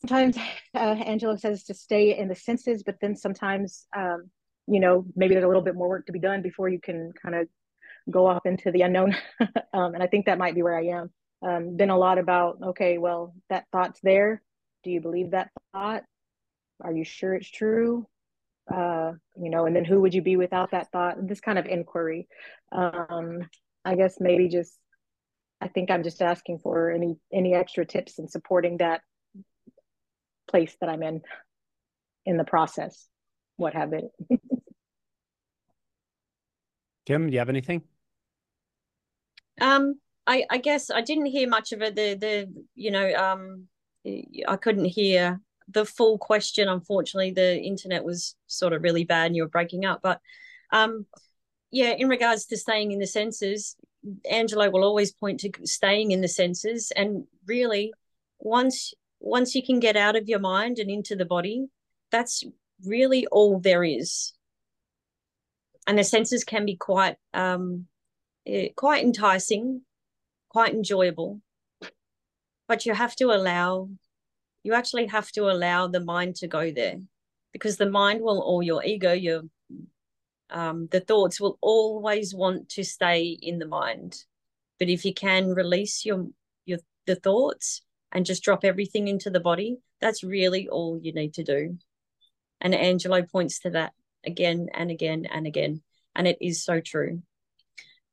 sometimes 0.00 0.36
uh, 0.74 0.78
angelo 0.78 1.36
says 1.36 1.62
to 1.64 1.74
stay 1.74 2.16
in 2.18 2.28
the 2.28 2.34
senses 2.34 2.82
but 2.82 2.96
then 3.00 3.14
sometimes 3.14 3.86
um 3.96 4.30
you 4.66 4.80
know 4.80 5.04
maybe 5.16 5.34
there's 5.34 5.44
a 5.44 5.48
little 5.48 5.62
bit 5.62 5.74
more 5.74 5.88
work 5.88 6.06
to 6.06 6.12
be 6.12 6.18
done 6.18 6.42
before 6.42 6.68
you 6.68 6.80
can 6.80 7.12
kind 7.20 7.34
of 7.34 7.48
go 8.10 8.26
off 8.26 8.46
into 8.46 8.70
the 8.70 8.82
unknown 8.82 9.14
um, 9.74 9.94
and 9.94 10.02
i 10.02 10.06
think 10.06 10.26
that 10.26 10.38
might 10.38 10.54
be 10.54 10.62
where 10.62 10.76
i 10.76 10.86
am. 10.86 11.10
Um, 11.42 11.76
been 11.76 11.90
a 11.90 11.96
lot 11.96 12.18
about 12.18 12.58
okay 12.62 12.98
well 12.98 13.34
that 13.48 13.64
thought's 13.72 14.00
there. 14.02 14.42
Do 14.84 14.90
you 14.90 15.00
believe 15.00 15.30
that 15.30 15.50
thought? 15.72 16.04
Are 16.82 16.92
you 16.92 17.04
sure 17.04 17.34
it's 17.34 17.48
true? 17.48 18.06
Uh, 18.72 19.12
you 19.42 19.50
know 19.50 19.64
and 19.64 19.74
then 19.74 19.84
who 19.84 20.00
would 20.02 20.14
you 20.14 20.22
be 20.22 20.36
without 20.36 20.72
that 20.72 20.90
thought? 20.92 21.26
This 21.26 21.40
kind 21.40 21.58
of 21.58 21.66
inquiry. 21.66 22.28
Um, 22.72 23.48
i 23.84 23.94
guess 23.94 24.16
maybe 24.20 24.48
just 24.48 24.78
i 25.60 25.68
think 25.68 25.90
i'm 25.90 26.02
just 26.02 26.22
asking 26.22 26.58
for 26.58 26.90
any 26.90 27.16
any 27.32 27.54
extra 27.54 27.84
tips 27.84 28.18
in 28.18 28.28
supporting 28.28 28.78
that 28.78 29.02
place 30.48 30.76
that 30.80 30.88
i'm 30.88 31.02
in 31.02 31.20
in 32.26 32.36
the 32.36 32.44
process 32.44 33.08
what 33.56 33.74
have 33.74 33.92
it 33.92 34.04
kim 37.06 37.26
do 37.26 37.32
you 37.32 37.38
have 37.38 37.48
anything 37.48 37.82
um 39.60 39.94
i 40.26 40.44
i 40.50 40.58
guess 40.58 40.90
i 40.90 41.00
didn't 41.00 41.26
hear 41.26 41.48
much 41.48 41.72
of 41.72 41.82
it 41.82 41.94
the 41.94 42.14
the 42.14 42.64
you 42.74 42.90
know 42.90 43.12
um 43.14 43.66
i 44.48 44.56
couldn't 44.56 44.86
hear 44.86 45.40
the 45.72 45.84
full 45.84 46.18
question. 46.18 46.68
Unfortunately, 46.68 47.30
the 47.30 47.58
internet 47.60 48.04
was 48.04 48.34
sort 48.46 48.72
of 48.72 48.82
really 48.82 49.04
bad 49.04 49.26
and 49.26 49.36
you 49.36 49.42
were 49.42 49.48
breaking 49.48 49.84
up. 49.84 50.00
But 50.02 50.20
um, 50.72 51.06
yeah, 51.70 51.94
in 51.96 52.08
regards 52.08 52.46
to 52.46 52.56
staying 52.56 52.92
in 52.92 52.98
the 52.98 53.06
senses, 53.06 53.76
Angelo 54.28 54.70
will 54.70 54.84
always 54.84 55.12
point 55.12 55.40
to 55.40 55.50
staying 55.64 56.10
in 56.10 56.20
the 56.20 56.28
senses. 56.28 56.92
And 56.94 57.24
really, 57.46 57.92
once 58.38 58.94
once 59.20 59.54
you 59.54 59.62
can 59.62 59.80
get 59.80 59.96
out 59.96 60.16
of 60.16 60.28
your 60.28 60.38
mind 60.38 60.78
and 60.78 60.90
into 60.90 61.14
the 61.14 61.26
body, 61.26 61.66
that's 62.10 62.42
really 62.84 63.26
all 63.26 63.60
there 63.60 63.84
is. 63.84 64.32
And 65.86 65.98
the 65.98 66.04
senses 66.04 66.44
can 66.44 66.64
be 66.64 66.76
quite 66.76 67.16
um, 67.34 67.86
eh, 68.46 68.68
quite 68.74 69.04
enticing, 69.04 69.82
quite 70.48 70.74
enjoyable, 70.74 71.40
but 72.66 72.86
you 72.86 72.94
have 72.94 73.14
to 73.16 73.26
allow 73.26 73.88
you 74.62 74.74
actually 74.74 75.06
have 75.06 75.30
to 75.32 75.50
allow 75.50 75.86
the 75.86 76.00
mind 76.00 76.36
to 76.36 76.46
go 76.46 76.70
there 76.70 76.98
because 77.52 77.76
the 77.76 77.90
mind 77.90 78.20
will 78.20 78.40
or 78.42 78.62
your 78.62 78.84
ego 78.84 79.12
your 79.12 79.42
um, 80.50 80.88
the 80.90 81.00
thoughts 81.00 81.40
will 81.40 81.58
always 81.60 82.34
want 82.34 82.68
to 82.70 82.84
stay 82.84 83.38
in 83.40 83.58
the 83.58 83.66
mind. 83.66 84.24
But 84.78 84.88
if 84.88 85.04
you 85.04 85.14
can 85.14 85.48
release 85.48 86.04
your 86.04 86.28
your 86.64 86.78
the 87.06 87.16
thoughts 87.16 87.82
and 88.12 88.26
just 88.26 88.42
drop 88.42 88.64
everything 88.64 89.08
into 89.08 89.30
the 89.30 89.40
body 89.40 89.78
that's 90.00 90.24
really 90.24 90.68
all 90.68 90.98
you 91.00 91.12
need 91.12 91.34
to 91.34 91.44
do. 91.44 91.78
And 92.60 92.74
angelo 92.74 93.22
points 93.22 93.60
to 93.60 93.70
that 93.70 93.92
again 94.24 94.68
and 94.74 94.90
again 94.90 95.26
and 95.30 95.46
again 95.46 95.82
and 96.14 96.26
it 96.26 96.38
is 96.40 96.64
so 96.64 96.80
true. 96.80 97.22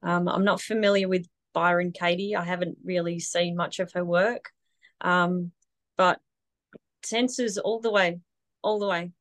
Um, 0.03 0.27
i'm 0.27 0.43
not 0.43 0.61
familiar 0.61 1.07
with 1.07 1.27
byron 1.53 1.91
katie. 1.91 2.35
I 2.35 2.43
haven't 2.43 2.77
really 2.83 3.19
seen 3.19 3.55
much 3.55 3.79
of 3.79 3.91
her 3.93 4.05
work. 4.05 4.51
Um, 5.01 5.51
but 5.97 6.19
senses 7.03 7.57
all 7.57 7.79
the 7.79 7.91
way, 7.91 8.19
all 8.61 8.79
the 8.79 8.87
way. 8.87 9.11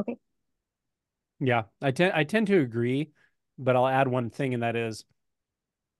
Okay. 0.00 0.18
Yeah, 1.40 1.64
I 1.80 1.90
tend 1.90 2.12
I 2.14 2.24
tend 2.24 2.46
to 2.48 2.60
agree, 2.60 3.10
but 3.58 3.76
I'll 3.76 3.86
add 3.86 4.08
one 4.08 4.30
thing, 4.30 4.54
and 4.54 4.62
that 4.62 4.76
is, 4.76 5.04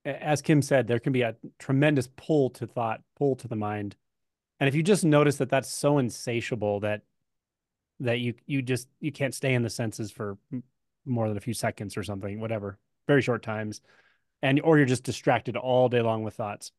as 0.05 0.41
Kim 0.41 0.61
said, 0.61 0.87
there 0.87 0.99
can 0.99 1.13
be 1.13 1.21
a 1.21 1.35
tremendous 1.59 2.09
pull 2.15 2.49
to 2.51 2.67
thought, 2.67 3.01
pull 3.17 3.35
to 3.37 3.47
the 3.47 3.55
mind, 3.55 3.95
and 4.59 4.67
if 4.67 4.75
you 4.75 4.83
just 4.83 5.05
notice 5.05 5.37
that 5.37 5.49
that's 5.49 5.71
so 5.71 5.97
insatiable 5.97 6.81
that 6.81 7.01
that 8.01 8.19
you 8.19 8.33
you 8.45 8.61
just 8.61 8.87
you 8.99 9.11
can't 9.11 9.33
stay 9.33 9.53
in 9.53 9.63
the 9.63 9.69
senses 9.69 10.11
for 10.11 10.37
more 11.05 11.27
than 11.27 11.37
a 11.37 11.41
few 11.41 11.53
seconds 11.53 11.95
or 11.95 12.03
something, 12.03 12.39
whatever, 12.39 12.77
very 13.07 13.21
short 13.21 13.41
times, 13.41 13.81
and 14.41 14.59
or 14.61 14.77
you're 14.77 14.85
just 14.85 15.03
distracted 15.03 15.55
all 15.55 15.87
day 15.89 16.01
long 16.01 16.23
with 16.23 16.35
thoughts 16.35 16.71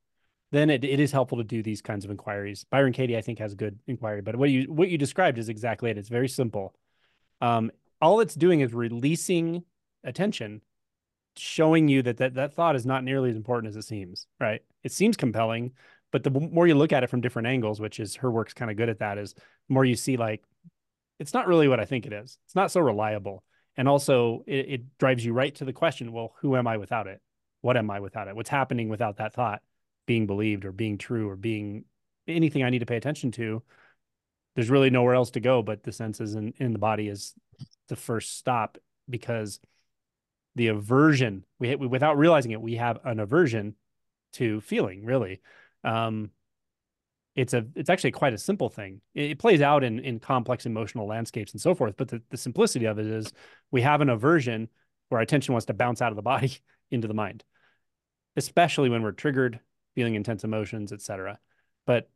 then 0.52 0.70
it, 0.70 0.84
it 0.84 0.98
is 0.98 1.12
helpful 1.12 1.38
to 1.38 1.44
do 1.44 1.62
these 1.62 1.80
kinds 1.80 2.04
of 2.04 2.10
inquiries. 2.10 2.64
Byron 2.70 2.92
Katie, 2.92 3.16
I 3.16 3.20
think, 3.20 3.38
has 3.38 3.52
a 3.52 3.56
good 3.56 3.78
inquiry, 3.86 4.20
but 4.20 4.36
what 4.36 4.50
you 4.50 4.64
what 4.64 4.88
you 4.88 4.98
described 4.98 5.38
is 5.38 5.48
exactly 5.48 5.90
it. 5.90 5.98
It's 5.98 6.08
very 6.08 6.28
simple. 6.28 6.74
Um, 7.40 7.70
all 8.00 8.20
it's 8.20 8.34
doing 8.34 8.60
is 8.60 8.72
releasing 8.72 9.64
attention, 10.04 10.62
showing 11.36 11.88
you 11.88 12.02
that, 12.02 12.18
that 12.18 12.34
that 12.34 12.54
thought 12.54 12.76
is 12.76 12.86
not 12.86 13.04
nearly 13.04 13.30
as 13.30 13.36
important 13.36 13.70
as 13.70 13.76
it 13.76 13.86
seems. 13.86 14.26
Right? 14.38 14.62
It 14.82 14.92
seems 14.92 15.16
compelling, 15.16 15.72
but 16.12 16.24
the 16.24 16.30
more 16.30 16.66
you 16.66 16.74
look 16.74 16.92
at 16.92 17.04
it 17.04 17.10
from 17.10 17.20
different 17.20 17.48
angles, 17.48 17.80
which 17.80 18.00
is 18.00 18.16
her 18.16 18.30
work's 18.30 18.54
kind 18.54 18.70
of 18.70 18.76
good 18.76 18.88
at 18.88 18.98
that, 19.00 19.18
is 19.18 19.34
the 19.34 19.42
more 19.74 19.84
you 19.84 19.96
see 19.96 20.16
like 20.16 20.42
it's 21.18 21.34
not 21.34 21.46
really 21.46 21.68
what 21.68 21.80
I 21.80 21.84
think 21.84 22.06
it 22.06 22.12
is. 22.12 22.38
It's 22.46 22.54
not 22.54 22.70
so 22.70 22.80
reliable, 22.80 23.44
and 23.76 23.88
also 23.88 24.44
it, 24.46 24.66
it 24.68 24.98
drives 24.98 25.24
you 25.24 25.32
right 25.32 25.54
to 25.56 25.64
the 25.64 25.72
question: 25.72 26.12
Well, 26.12 26.34
who 26.40 26.56
am 26.56 26.66
I 26.66 26.76
without 26.76 27.06
it? 27.06 27.20
What 27.60 27.76
am 27.76 27.90
I 27.90 28.00
without 28.00 28.28
it? 28.28 28.36
What's 28.36 28.48
happening 28.48 28.88
without 28.88 29.18
that 29.18 29.34
thought? 29.34 29.60
being 30.10 30.26
believed 30.26 30.64
or 30.64 30.72
being 30.72 30.98
true 30.98 31.28
or 31.28 31.36
being 31.36 31.84
anything 32.26 32.64
I 32.64 32.70
need 32.70 32.80
to 32.80 32.86
pay 32.86 32.96
attention 32.96 33.30
to, 33.32 33.62
there's 34.56 34.68
really 34.68 34.90
nowhere 34.90 35.14
else 35.14 35.30
to 35.30 35.40
go 35.40 35.62
but 35.62 35.84
the 35.84 35.92
senses 35.92 36.34
in, 36.34 36.52
in 36.56 36.72
the 36.72 36.80
body 36.80 37.06
is 37.06 37.32
the 37.88 37.96
first 37.96 38.36
stop 38.36 38.78
because 39.08 39.60
the 40.56 40.68
aversion 40.68 41.44
we, 41.58 41.74
we 41.76 41.86
without 41.86 42.18
realizing 42.18 42.50
it 42.50 42.60
we 42.60 42.76
have 42.76 42.98
an 43.04 43.20
aversion 43.20 43.74
to 44.32 44.60
feeling 44.60 45.04
really 45.04 45.40
um 45.84 46.30
it's 47.36 47.54
a 47.54 47.64
it's 47.74 47.90
actually 47.90 48.10
quite 48.10 48.34
a 48.34 48.38
simple 48.38 48.68
thing 48.68 49.00
it, 49.14 49.32
it, 49.32 49.38
plays 49.38 49.60
out 49.60 49.84
in 49.84 49.98
in 50.00 50.18
complex 50.18 50.66
emotional 50.66 51.06
landscapes 51.06 51.52
and 51.52 51.60
so 51.60 51.74
forth 51.74 51.94
but 51.96 52.08
the, 52.08 52.20
the 52.30 52.36
simplicity 52.36 52.84
of 52.84 52.98
it 52.98 53.06
is 53.06 53.32
we 53.70 53.82
have 53.82 54.00
an 54.00 54.10
aversion 54.10 54.68
where 55.08 55.18
our 55.18 55.22
attention 55.22 55.54
wants 55.54 55.66
to 55.66 55.74
bounce 55.74 56.02
out 56.02 56.12
of 56.12 56.16
the 56.16 56.22
body 56.22 56.58
into 56.90 57.08
the 57.08 57.14
mind 57.14 57.44
especially 58.36 58.88
when 58.88 59.02
we're 59.02 59.12
triggered 59.12 59.60
feeling 59.94 60.14
intense 60.14 60.44
emotions, 60.44 60.92
etc. 60.92 61.38
But 61.86 62.08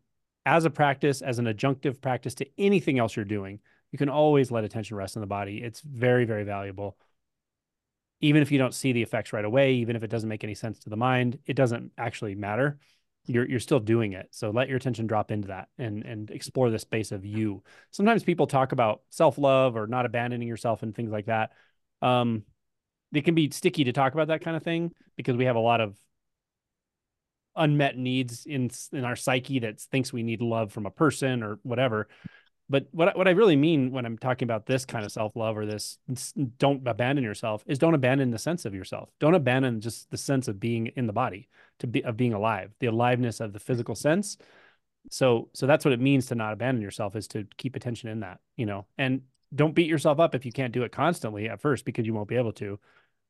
as 0.47 0.65
a 0.65 0.71
practice, 0.71 1.23
as 1.23 1.39
an 1.39 1.47
adjunctive 1.47 2.01
practice 2.01 2.35
to 2.37 2.47
anything 2.59 2.99
else 2.99 3.17
you're 3.17 3.25
doing, 3.25 3.61
you 3.95 3.99
can 3.99 4.09
always 4.09 4.51
let 4.51 4.65
attention 4.65 4.97
rest 4.97 5.15
in 5.15 5.21
the 5.21 5.27
body. 5.29 5.63
It's 5.63 5.81
very, 5.81 6.25
very 6.25 6.43
valuable. 6.43 6.99
Even 8.21 8.43
if 8.43 8.51
you 8.51 8.59
don't 8.59 8.75
see 8.75 8.91
the 8.91 9.03
effects 9.03 9.33
right 9.33 9.45
away, 9.45 9.75
even 9.75 9.95
if 9.95 10.03
it 10.03 10.11
doesn't 10.11 10.29
make 10.29 10.43
any 10.43 10.57
sense 10.57 10.81
to 10.81 10.91
the 10.91 10.97
mind, 10.97 11.39
it 11.47 11.55
doesn't 11.55 11.93
actually 11.97 12.35
matter. 12.35 12.81
You're 13.27 13.49
you're 13.49 13.61
still 13.61 13.79
doing 13.79 14.15
it. 14.15 14.27
So 14.33 14.51
let 14.51 14.67
your 14.67 14.79
attention 14.79 15.07
drop 15.07 15.31
into 15.31 15.47
that 15.47 15.69
and 15.79 16.05
and 16.05 16.29
explore 16.33 16.71
the 16.71 16.79
space 16.81 17.13
of 17.13 17.25
you. 17.25 17.63
Sometimes 17.93 18.25
people 18.25 18.49
talk 18.49 18.73
about 18.73 19.03
self-love 19.11 19.77
or 19.77 19.87
not 19.87 20.07
abandoning 20.07 20.49
yourself 20.49 20.83
and 20.83 20.93
things 20.93 21.13
like 21.13 21.27
that. 21.27 21.53
Um, 22.03 22.43
it 23.13 23.25
can 23.25 23.37
be 23.37 23.49
sticky 23.53 23.85
to 23.85 23.93
talk 23.93 24.13
about 24.13 24.27
that 24.27 24.41
kind 24.43 24.57
of 24.57 24.65
thing 24.65 24.91
because 25.17 25.37
we 25.37 25.45
have 25.45 25.55
a 25.55 25.61
lot 25.61 25.81
of 25.81 25.97
unmet 27.55 27.97
needs 27.97 28.45
in 28.45 28.73
in 28.93 29.05
our 29.05 29.15
psyche 29.15 29.61
that 29.61 29.81
thinks 29.81 30.13
we 30.13 30.25
need 30.25 30.43
love 30.43 30.73
from 30.73 30.85
a 30.85 30.91
person 30.91 31.45
or 31.45 31.61
whatever. 31.63 32.09
But 32.69 32.87
what 32.93 33.17
what 33.17 33.29
I 33.29 33.33
really 33.33 33.57
mean 33.57 33.93
when 33.93 34.07
I'm 34.07 34.17
talking 34.17 34.47
about 34.47 34.67
this 34.67 34.87
kind 34.87 35.05
of 35.05 35.13
self 35.13 35.37
love 35.37 35.59
or 35.59 35.67
this 35.67 35.99
don't 36.59 36.87
abandon 36.87 37.25
yourself 37.25 37.63
is 37.67 37.79
don't 37.79 37.95
abandon 37.95 38.31
the 38.31 38.39
sense 38.39 38.65
of 38.65 38.75
yourself. 38.75 39.11
Don't 39.21 39.35
abandon 39.35 39.81
just 39.81 40.11
the 40.11 40.17
sense 40.17 40.49
of 40.49 40.59
being 40.59 40.87
in 40.97 41.07
the 41.07 41.13
body, 41.13 41.49
to 41.81 41.87
be 41.87 42.03
of 42.05 42.17
being 42.17 42.33
alive, 42.33 42.71
the 42.81 42.87
aliveness 42.87 43.41
of 43.41 43.53
the 43.53 43.61
physical 43.61 43.95
sense. 43.95 44.39
So 45.11 45.51
so 45.53 45.67
that's 45.67 45.85
what 45.85 45.93
it 45.93 46.01
means 46.01 46.27
to 46.27 46.35
not 46.35 46.55
abandon 46.55 46.83
yourself 46.83 47.17
is 47.17 47.29
to 47.29 47.47
keep 47.59 47.77
attention 47.77 48.09
in 48.09 48.21
that, 48.21 48.41
you 48.57 48.65
know. 48.65 48.87
And 48.97 49.23
don't 49.55 49.75
beat 49.75 49.89
yourself 49.89 50.19
up 50.19 50.35
if 50.35 50.47
you 50.47 50.53
can't 50.53 50.73
do 50.73 50.83
it 50.85 50.93
constantly 50.93 51.49
at 51.49 51.61
first 51.61 51.85
because 51.85 52.07
you 52.07 52.15
won't 52.15 52.29
be 52.29 52.37
able 52.37 52.53
to, 52.55 52.81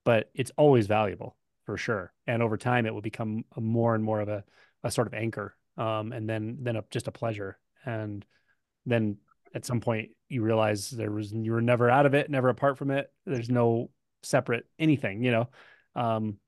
but 0.04 0.30
it's 0.34 0.52
always 0.56 0.86
valuable 0.86 1.36
for 1.66 1.76
sure. 1.76 2.12
And 2.26 2.42
over 2.42 2.56
time, 2.56 2.86
it 2.86 2.94
will 2.94 3.02
become 3.02 3.44
more 3.56 3.94
and 3.94 4.04
more 4.04 4.20
of 4.20 4.28
a, 4.28 4.44
a 4.82 4.90
sort 4.90 5.06
of 5.06 5.14
anchor, 5.14 5.56
um, 5.76 6.12
and 6.12 6.28
then 6.28 6.58
then 6.60 6.76
a, 6.76 6.84
just 6.90 7.08
a 7.08 7.12
pleasure. 7.12 7.58
And 7.84 8.24
then 8.86 9.16
at 9.54 9.64
some 9.64 9.80
point 9.80 10.10
you 10.28 10.42
realize 10.42 10.90
there 10.90 11.10
was 11.10 11.32
you 11.32 11.52
were 11.52 11.62
never 11.62 11.88
out 11.88 12.06
of 12.06 12.14
it, 12.14 12.30
never 12.30 12.48
apart 12.48 12.76
from 12.76 12.90
it. 12.90 13.10
There's 13.24 13.48
no 13.48 13.90
separate 14.22 14.66
anything, 14.78 15.22
you 15.22 15.30
know. 15.30 15.48
Um, 15.94 16.38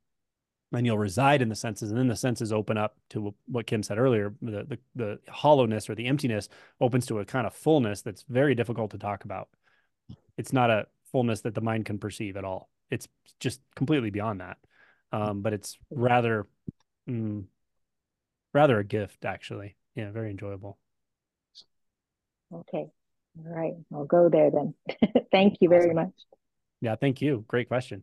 and 0.72 0.84
you'll 0.84 0.98
reside 0.98 1.42
in 1.42 1.48
the 1.48 1.54
senses, 1.54 1.90
and 1.90 1.98
then 1.98 2.08
the 2.08 2.16
senses 2.16 2.52
open 2.52 2.76
up 2.76 2.96
to 3.10 3.34
what 3.46 3.66
Kim 3.66 3.82
said 3.82 3.98
earlier. 3.98 4.34
The, 4.42 4.64
the 4.64 4.78
the 4.96 5.18
hollowness 5.28 5.88
or 5.88 5.94
the 5.94 6.06
emptiness 6.06 6.48
opens 6.80 7.06
to 7.06 7.20
a 7.20 7.24
kind 7.24 7.46
of 7.46 7.54
fullness 7.54 8.02
that's 8.02 8.24
very 8.28 8.54
difficult 8.54 8.90
to 8.90 8.98
talk 8.98 9.24
about. 9.24 9.48
It's 10.36 10.52
not 10.52 10.70
a 10.70 10.86
fullness 11.12 11.42
that 11.42 11.54
the 11.54 11.60
mind 11.60 11.86
can 11.86 11.98
perceive 11.98 12.36
at 12.36 12.44
all. 12.44 12.68
It's 12.90 13.08
just 13.40 13.60
completely 13.74 14.10
beyond 14.10 14.40
that. 14.40 14.58
Um, 15.12 15.40
but 15.40 15.52
it's 15.52 15.78
rather, 15.90 16.46
mm, 17.08 17.44
rather 18.52 18.78
a 18.78 18.84
gift, 18.84 19.24
actually. 19.24 19.76
Yeah, 19.94 20.10
very 20.10 20.30
enjoyable. 20.30 20.78
Okay. 22.52 22.86
All 23.38 23.54
right. 23.54 23.74
I'll 23.92 24.04
go 24.04 24.28
there 24.28 24.50
then. 24.50 24.74
thank 25.32 25.56
you 25.60 25.68
very 25.68 25.94
much. 25.94 26.12
Yeah, 26.80 26.96
thank 26.96 27.20
you. 27.20 27.44
Great 27.48 27.68
question. 27.68 28.02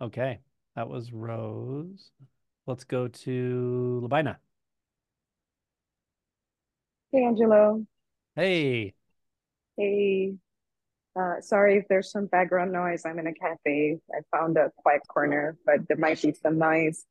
Okay. 0.00 0.40
That 0.76 0.88
was 0.88 1.12
Rose. 1.12 2.10
Let's 2.66 2.84
go 2.84 3.08
to 3.08 4.00
Labina. 4.04 4.36
Hey, 7.10 7.24
Angelo. 7.24 7.84
Hey. 8.36 8.94
Hey. 9.76 10.34
Uh, 11.18 11.40
sorry 11.40 11.78
if 11.78 11.88
there's 11.88 12.12
some 12.12 12.26
background 12.26 12.72
noise. 12.72 13.02
I'm 13.04 13.18
in 13.18 13.26
a 13.26 13.34
cafe. 13.34 13.98
I 14.12 14.36
found 14.36 14.56
a 14.56 14.70
quiet 14.76 15.02
corner, 15.08 15.56
but 15.66 15.88
there 15.88 15.96
might 15.96 16.22
be 16.22 16.32
some 16.32 16.58
noise. 16.58 17.04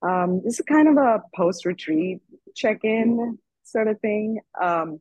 Um, 0.00 0.40
this 0.42 0.58
is 0.58 0.64
kind 0.66 0.88
of 0.88 0.96
a 0.96 1.22
post-retreat 1.34 2.20
check-in 2.54 3.38
sort 3.64 3.88
of 3.88 4.00
thing. 4.00 4.40
Um, 4.60 5.00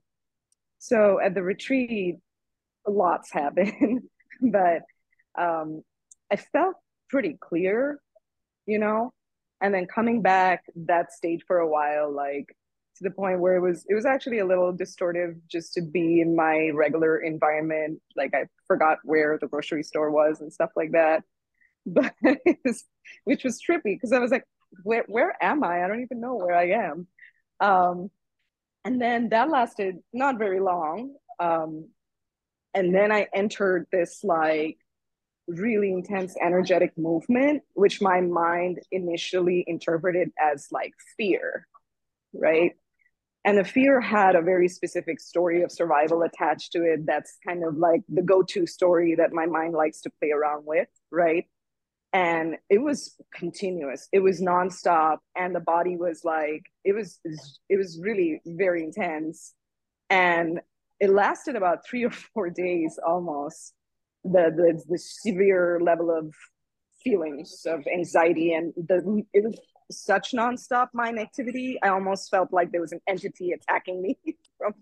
so 0.81 1.19
at 1.19 1.35
the 1.35 1.43
retreat, 1.43 2.17
lots 2.87 3.31
happened, 3.31 4.01
but 4.41 4.81
um, 5.37 5.83
I 6.31 6.37
felt 6.37 6.75
pretty 7.07 7.37
clear, 7.39 7.99
you 8.65 8.79
know. 8.79 9.13
And 9.61 9.75
then 9.75 9.85
coming 9.85 10.23
back, 10.23 10.63
that 10.87 11.13
stayed 11.13 11.43
for 11.45 11.59
a 11.59 11.67
while, 11.67 12.11
like 12.11 12.47
to 12.97 13.03
the 13.03 13.11
point 13.11 13.39
where 13.39 13.55
it 13.55 13.61
was 13.61 13.85
it 13.87 13.93
was 13.93 14.07
actually 14.07 14.39
a 14.39 14.45
little 14.45 14.73
distortive 14.73 15.39
just 15.47 15.75
to 15.75 15.83
be 15.83 16.19
in 16.19 16.35
my 16.35 16.71
regular 16.73 17.19
environment. 17.19 18.01
Like 18.15 18.33
I 18.33 18.47
forgot 18.65 18.97
where 19.03 19.37
the 19.39 19.47
grocery 19.47 19.83
store 19.83 20.09
was 20.09 20.41
and 20.41 20.51
stuff 20.51 20.71
like 20.75 20.93
that. 20.93 21.23
But 21.85 22.13
which 23.23 23.43
was 23.43 23.59
trippy 23.59 23.95
because 23.95 24.13
I 24.13 24.19
was 24.19 24.31
like, 24.31 24.45
where 24.83 25.03
where 25.07 25.35
am 25.43 25.63
I? 25.63 25.83
I 25.83 25.87
don't 25.87 26.01
even 26.01 26.21
know 26.21 26.35
where 26.35 26.55
I 26.55 26.69
am. 26.69 27.07
Um, 27.59 28.11
and 28.83 29.01
then 29.01 29.29
that 29.29 29.49
lasted 29.49 29.97
not 30.13 30.37
very 30.37 30.59
long. 30.59 31.15
Um, 31.39 31.89
and 32.73 32.93
then 32.95 33.11
I 33.11 33.27
entered 33.33 33.85
this 33.91 34.23
like 34.23 34.77
really 35.47 35.91
intense 35.91 36.35
energetic 36.41 36.97
movement, 36.97 37.63
which 37.73 38.01
my 38.01 38.21
mind 38.21 38.79
initially 38.91 39.63
interpreted 39.67 40.31
as 40.39 40.67
like 40.71 40.93
fear, 41.17 41.67
right? 42.33 42.71
And 43.43 43.57
the 43.57 43.63
fear 43.63 43.99
had 43.99 44.35
a 44.35 44.41
very 44.41 44.67
specific 44.67 45.19
story 45.19 45.63
of 45.63 45.71
survival 45.71 46.21
attached 46.21 46.71
to 46.73 46.83
it. 46.83 47.05
That's 47.05 47.37
kind 47.45 47.63
of 47.65 47.75
like 47.75 48.01
the 48.07 48.21
go 48.21 48.43
to 48.43 48.67
story 48.67 49.15
that 49.15 49.33
my 49.33 49.47
mind 49.47 49.73
likes 49.73 50.01
to 50.01 50.11
play 50.19 50.31
around 50.31 50.65
with, 50.65 50.87
right? 51.11 51.45
And 52.13 52.57
it 52.69 52.79
was 52.79 53.15
continuous, 53.33 54.09
it 54.11 54.19
was 54.19 54.41
nonstop. 54.41 55.17
And 55.35 55.55
the 55.55 55.61
body 55.61 55.95
was 55.95 56.25
like, 56.25 56.63
it 56.83 56.93
was, 56.93 57.19
it 57.69 57.77
was 57.77 57.99
really 58.01 58.41
very 58.45 58.83
intense. 58.83 59.53
And 60.09 60.59
it 60.99 61.09
lasted 61.09 61.55
about 61.55 61.85
three 61.89 62.03
or 62.03 62.11
four 62.11 62.49
days 62.49 62.99
almost 63.05 63.73
the 64.23 64.53
the, 64.55 64.81
the 64.87 64.97
severe 64.97 65.79
level 65.81 66.11
of 66.11 66.33
feelings 67.03 67.63
of 67.65 67.83
anxiety 67.87 68.53
and 68.53 68.73
the 68.75 69.23
it 69.33 69.43
was 69.43 69.59
such 69.89 70.31
nonstop 70.31 70.87
mind 70.93 71.19
activity. 71.19 71.77
I 71.83 71.89
almost 71.89 72.29
felt 72.29 72.53
like 72.53 72.71
there 72.71 72.81
was 72.81 72.93
an 72.93 73.01
entity 73.07 73.51
attacking 73.51 74.01
me 74.01 74.17
from 74.57 74.73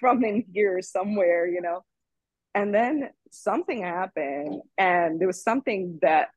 from 0.00 0.24
in 0.24 0.44
here 0.52 0.80
somewhere, 0.82 1.46
you 1.46 1.60
know. 1.60 1.84
And 2.54 2.72
then 2.74 3.10
something 3.30 3.82
happened, 3.82 4.62
and 4.78 5.20
there 5.20 5.26
was 5.26 5.42
something 5.42 5.98
that 6.02 6.28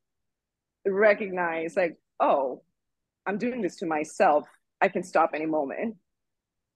recognized, 0.91 1.77
like, 1.77 1.97
oh, 2.19 2.63
I'm 3.25 3.37
doing 3.37 3.61
this 3.61 3.77
to 3.77 3.85
myself. 3.85 4.47
I 4.81 4.87
can 4.87 5.03
stop 5.03 5.31
any 5.33 5.45
moment. 5.45 5.97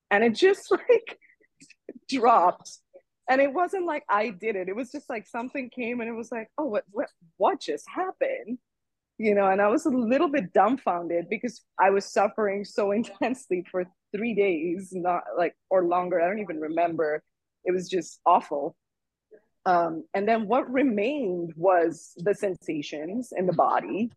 And 0.09 0.23
it 0.23 0.35
just 0.35 0.71
like 0.71 1.19
dropped 2.09 2.79
and 3.29 3.39
it 3.39 3.53
wasn't 3.53 3.85
like 3.85 4.03
I 4.09 4.29
did 4.29 4.57
it. 4.57 4.67
It 4.67 4.75
was 4.75 4.91
just 4.91 5.09
like 5.09 5.25
something 5.25 5.69
came 5.69 6.01
and 6.01 6.09
it 6.09 6.13
was 6.13 6.31
like, 6.31 6.49
oh, 6.57 6.65
what 6.65 6.83
what 6.91 7.07
what 7.37 7.61
just 7.61 7.85
happened? 7.89 8.57
You 9.17 9.35
know, 9.35 9.47
and 9.47 9.61
I 9.61 9.67
was 9.67 9.85
a 9.85 9.89
little 9.89 10.27
bit 10.27 10.51
dumbfounded 10.51 11.29
because 11.29 11.61
I 11.79 11.91
was 11.91 12.11
suffering 12.11 12.65
so 12.65 12.91
intensely 12.91 13.65
for 13.71 13.85
three 14.15 14.33
days, 14.35 14.89
not 14.91 15.23
like 15.37 15.55
or 15.69 15.85
longer. 15.85 16.21
I 16.21 16.27
don't 16.27 16.39
even 16.39 16.59
remember. 16.59 17.23
It 17.63 17.71
was 17.71 17.87
just 17.87 18.19
awful. 18.25 18.75
Um, 19.65 20.05
and 20.13 20.27
then 20.27 20.47
what 20.47 20.71
remained 20.71 21.53
was 21.55 22.13
the 22.17 22.33
sensations 22.33 23.31
in 23.35 23.45
the 23.45 23.53
body 23.53 24.11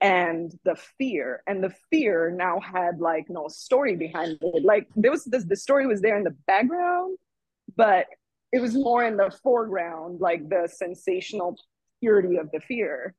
and 0.00 0.52
the 0.64 0.76
fear 0.98 1.42
and 1.46 1.62
the 1.62 1.74
fear 1.90 2.30
now 2.30 2.58
had 2.58 2.98
like 2.98 3.26
no 3.28 3.46
story 3.48 3.94
behind 3.94 4.36
it 4.40 4.64
like 4.64 4.88
there 4.96 5.12
was 5.12 5.24
this 5.24 5.44
the 5.44 5.54
story 5.54 5.86
was 5.86 6.00
there 6.00 6.16
in 6.16 6.24
the 6.24 6.34
background 6.46 7.16
but 7.76 8.06
it 8.52 8.60
was 8.60 8.74
more 8.74 9.02
in 9.04 9.16
the 9.16 9.30
foreground, 9.42 10.20
like 10.20 10.48
the 10.48 10.68
sensational 10.70 11.56
purity 12.00 12.36
of 12.36 12.50
the 12.52 12.60
fear. 12.60 13.14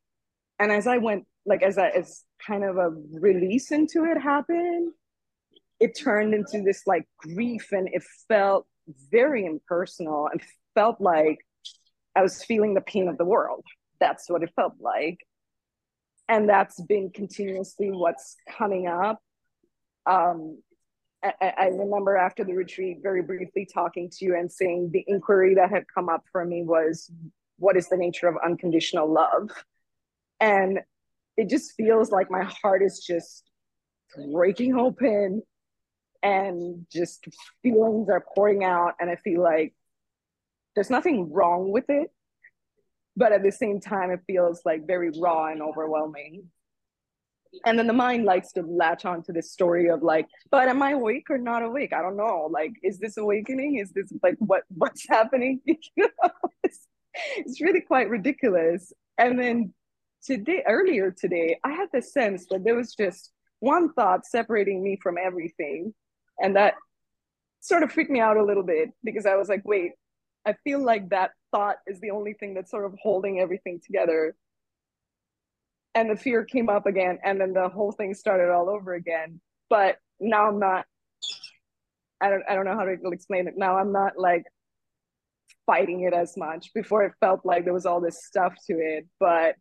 And 0.60 0.72
as 0.72 0.86
I 0.86 1.00
went, 1.00 1.26
like 1.46 1.64
as 1.64 1.78
I, 1.78 1.90
as 1.90 2.24
kind 2.46 2.64
of 2.64 2.78
a 2.78 2.92
release 3.20 3.72
into 3.72 4.06
it 4.06 4.22
happened, 4.22 4.94
it 5.80 5.98
turned 5.98 6.34
into 6.34 6.62
this 6.62 6.84
like 6.86 7.08
grief, 7.18 7.70
and 7.72 7.90
it 7.92 8.04
felt 8.28 8.68
very 9.12 9.46
impersonal, 9.46 10.30
and 10.32 10.42
felt 10.76 11.00
like 11.00 11.40
I 12.16 12.22
was 12.22 12.44
feeling 12.44 12.74
the 12.74 12.82
pain 12.82 13.08
of 13.08 13.18
the 13.18 13.26
world. 13.26 13.66
That's 14.00 14.30
what 14.30 14.44
it 14.44 14.52
felt 14.56 14.76
like, 14.80 15.20
and 16.28 16.50
that's 16.50 16.82
been 16.82 17.10
continuously 17.10 17.92
what's 17.92 18.36
coming 18.58 18.88
up. 18.88 19.20
Um, 20.06 20.58
I, 21.24 21.54
I 21.58 21.66
remember 21.68 22.18
after 22.18 22.44
the 22.44 22.54
retreat 22.54 23.00
very 23.02 23.22
briefly 23.22 23.68
talking 23.72 24.10
to 24.10 24.26
you 24.26 24.36
and 24.36 24.52
saying 24.52 24.90
the 24.92 25.04
inquiry 25.08 25.56
that 25.56 25.70
had 25.70 25.86
come 25.94 26.10
up 26.10 26.26
for 26.32 26.44
me 26.44 26.64
was 26.64 27.10
what 27.58 27.78
is 27.78 27.88
the 27.88 27.98
nature 27.98 28.28
of 28.28 28.36
unconditional 28.44 29.12
love 29.12 29.50
and 30.40 30.80
it 31.38 31.50
just 31.50 31.74
feels 31.76 32.12
like 32.12 32.30
my 32.30 32.44
heart 32.44 32.84
is 32.84 33.00
just 33.00 33.50
breaking 34.32 34.76
open 34.76 35.42
and 36.22 36.86
just 36.92 37.26
feelings 37.62 38.10
are 38.10 38.26
pouring 38.36 38.64
out 38.64 38.94
and 39.00 39.10
i 39.10 39.16
feel 39.18 39.42
like 39.42 39.74
there's 40.76 40.90
nothing 40.90 41.32
wrong 41.32 41.72
with 41.72 41.86
it 41.90 42.12
but 43.16 43.32
at 43.32 43.44
the 43.44 43.52
same 43.52 43.80
time 43.80 44.12
it 44.12 44.22
feels 44.26 44.62
like 44.66 44.88
very 44.88 45.12
raw 45.20 45.48
and 45.48 45.62
overwhelming. 45.62 46.46
And 47.66 47.78
then 47.78 47.86
the 47.86 47.94
mind 47.94 48.26
likes 48.26 48.52
to 48.54 48.64
latch 48.64 49.06
on 49.06 49.22
to 49.24 49.32
this 49.32 49.52
story 49.52 49.90
of 49.90 50.02
like 50.02 50.28
but 50.50 50.68
am 50.68 50.82
i 50.82 50.92
awake 50.92 51.28
or 51.30 51.38
not 51.38 51.62
awake? 51.62 51.94
I 51.94 52.02
don't 52.02 52.18
know. 52.18 52.50
Like 52.52 52.74
is 52.82 52.98
this 52.98 53.18
awakening? 53.18 53.78
Is 53.78 53.92
this 53.92 54.12
like 54.24 54.36
what 54.40 54.64
what's 54.70 55.08
happening? 55.08 55.62
You 55.66 55.80
know 55.98 56.30
it's, 56.64 56.88
it's 57.38 57.62
really 57.62 57.82
quite 57.82 58.10
ridiculous. 58.10 58.92
And 59.20 59.38
then 59.38 59.74
today 60.26 60.64
earlier 60.66 61.12
today 61.12 61.60
i 61.66 61.72
had 61.74 61.90
the 61.94 62.02
sense 62.02 62.46
that 62.50 62.64
there 62.64 62.76
was 62.76 62.96
just 62.96 63.34
one 63.60 63.92
thought 63.92 64.26
separating 64.26 64.82
me 64.82 64.98
from 65.04 65.18
everything 65.22 65.94
and 66.42 66.56
that 66.56 66.76
sort 67.60 67.84
of 67.84 67.92
freaked 67.92 68.10
me 68.10 68.22
out 68.22 68.38
a 68.38 68.44
little 68.44 68.64
bit 68.64 68.90
because 69.04 69.26
i 69.26 69.36
was 69.36 69.50
like 69.50 69.62
wait 69.66 69.92
i 70.46 70.54
feel 70.64 70.84
like 70.84 71.10
that 71.10 71.32
thought 71.54 71.78
is 71.88 72.00
the 72.02 72.12
only 72.12 72.34
thing 72.34 72.54
that's 72.54 72.72
sort 72.72 72.86
of 72.86 72.96
holding 73.02 73.40
everything 73.40 73.80
together. 73.86 74.36
And 75.96 76.10
the 76.10 76.16
fear 76.16 76.44
came 76.44 76.68
up 76.68 76.88
again 76.88 77.20
and 77.24 77.40
then 77.40 77.54
the 77.54 77.70
whole 77.70 77.92
thing 77.92 78.16
started 78.16 78.52
all 78.52 78.70
over 78.70 78.96
again. 78.96 79.40
But 79.70 79.98
now 80.20 80.48
i'm 80.48 80.60
not 80.60 80.86
i 82.22 82.30
don't 82.30 82.44
i 82.50 82.56
don't 82.56 82.66
know 82.66 82.76
how 82.76 82.86
to 82.86 82.98
explain 83.12 83.48
it. 83.48 83.54
Now 83.56 83.78
i'm 83.78 83.92
not 83.92 84.18
like 84.18 84.44
fighting 85.66 86.02
it 86.02 86.14
as 86.14 86.36
much. 86.36 86.74
Before 86.74 87.04
it 87.04 87.14
felt 87.20 87.46
like 87.46 87.64
there 87.64 87.74
was 87.74 87.86
all 87.86 88.02
this 88.02 88.26
stuff 88.26 88.54
to 88.68 88.74
it. 88.74 89.06
But 89.20 89.56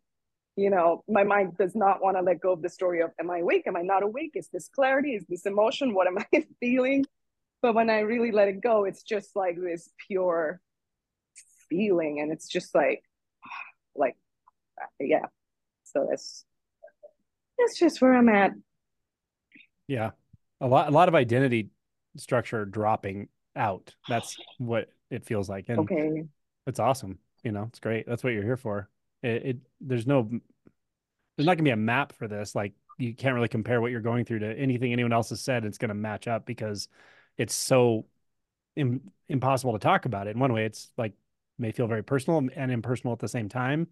you 0.55 0.71
know 0.71 1.03
my 1.07 1.23
mind 1.23 1.57
does 1.57 1.75
not 1.75 2.01
want 2.01 2.17
to 2.17 2.23
let 2.23 2.41
go 2.41 2.53
of 2.53 2.61
the 2.63 2.69
story 2.69 3.01
of 3.01 3.11
am 3.19 3.29
i 3.29 3.39
awake? 3.39 3.67
Am 3.67 3.75
i 3.75 3.83
not 3.83 4.01
awake? 4.01 4.31
Is 4.33 4.49
this 4.51 4.67
clarity? 4.67 5.11
Is 5.13 5.25
this 5.29 5.45
emotion? 5.45 5.93
What 5.93 6.07
am 6.07 6.17
i 6.17 6.45
feeling? 6.59 7.05
But 7.61 7.75
when 7.75 7.91
i 7.91 7.99
really 7.99 8.31
let 8.31 8.47
it 8.47 8.61
go 8.61 8.85
it's 8.85 9.03
just 9.03 9.35
like 9.35 9.55
this 9.55 9.89
pure 10.07 10.59
feeling 11.73 12.19
and 12.19 12.31
it's 12.31 12.47
just 12.47 12.75
like 12.75 13.03
like 13.95 14.15
uh, 14.81 14.85
yeah 14.99 15.25
so 15.83 16.05
that's 16.09 16.45
that's 17.57 17.77
just 17.77 18.01
where 18.01 18.13
I'm 18.13 18.29
at. 18.29 18.51
Yeah. 19.87 20.11
A 20.61 20.67
lot 20.67 20.87
a 20.87 20.91
lot 20.91 21.07
of 21.07 21.15
identity 21.15 21.69
structure 22.17 22.65
dropping 22.65 23.27
out. 23.55 23.93
That's 24.07 24.37
what 24.57 24.89
it 25.09 25.25
feels 25.25 25.49
like. 25.49 25.69
And 25.69 25.79
Okay. 25.79 26.23
it's 26.67 26.79
awesome. 26.79 27.19
You 27.43 27.51
know, 27.51 27.63
it's 27.63 27.79
great. 27.79 28.07
That's 28.07 28.23
what 28.23 28.33
you're 28.33 28.43
here 28.43 28.57
for. 28.57 28.89
It, 29.21 29.45
it 29.45 29.57
there's 29.81 30.07
no 30.07 30.29
there's 31.37 31.45
not 31.45 31.57
gonna 31.57 31.63
be 31.63 31.71
a 31.71 31.75
map 31.75 32.13
for 32.13 32.27
this. 32.27 32.55
Like 32.55 32.73
you 32.97 33.13
can't 33.13 33.35
really 33.35 33.47
compare 33.47 33.81
what 33.81 33.91
you're 33.91 34.01
going 34.01 34.25
through 34.25 34.39
to 34.39 34.57
anything 34.57 34.93
anyone 34.93 35.13
else 35.13 35.29
has 35.29 35.41
said. 35.41 35.65
It's 35.65 35.77
gonna 35.77 35.93
match 35.93 36.27
up 36.27 36.45
because 36.45 36.87
it's 37.37 37.53
so 37.53 38.05
Im- 38.75 39.11
impossible 39.27 39.73
to 39.73 39.79
talk 39.79 40.05
about 40.05 40.27
it. 40.27 40.31
In 40.31 40.39
one 40.39 40.53
way, 40.53 40.65
it's 40.65 40.91
like 40.97 41.13
may 41.57 41.71
feel 41.71 41.87
very 41.87 42.03
personal 42.03 42.41
and 42.55 42.71
impersonal 42.71 43.13
at 43.13 43.19
the 43.19 43.27
same 43.27 43.49
time. 43.49 43.87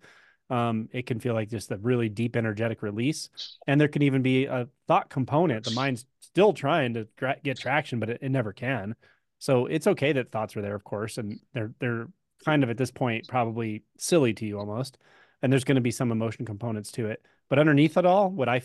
Um, 0.50 0.90
it 0.92 1.06
can 1.06 1.20
feel 1.20 1.34
like 1.34 1.50
just 1.50 1.72
a 1.72 1.78
really 1.78 2.10
deep 2.10 2.36
energetic 2.36 2.82
release, 2.82 3.30
and 3.68 3.80
there 3.80 3.88
can 3.88 4.02
even 4.02 4.22
be 4.22 4.46
a 4.46 4.68
thought 4.88 5.10
component. 5.10 5.64
The 5.64 5.72
mind's 5.72 6.06
still 6.20 6.52
trying 6.54 6.94
to 6.96 7.08
tra- 7.18 7.38
get 7.44 7.60
traction, 7.60 8.00
but 8.00 8.10
it, 8.10 8.20
it 8.22 8.30
never 8.30 8.52
can. 8.52 8.96
So 9.40 9.66
it's 9.66 9.88
okay 9.88 10.12
that 10.14 10.32
thoughts 10.32 10.56
are 10.58 10.62
there, 10.62 10.76
of 10.76 10.84
course, 10.84 11.18
and 11.18 11.40
they're 11.54 11.74
they're 11.80 12.08
kind 12.46 12.64
of 12.64 12.70
at 12.70 12.78
this 12.78 12.92
point 12.92 13.28
probably 13.28 13.84
silly 13.98 14.34
to 14.34 14.46
you 14.46 14.60
almost. 14.60 14.98
And 15.42 15.52
there's 15.52 15.64
going 15.64 15.76
to 15.76 15.82
be 15.82 15.92
some 15.92 16.12
emotion 16.12 16.46
components 16.46 16.92
to 16.94 17.08
it, 17.08 17.26
but 17.50 17.58
underneath 17.58 17.98
it 17.98 18.06
all, 18.06 18.30
what 18.30 18.50
I 18.50 18.62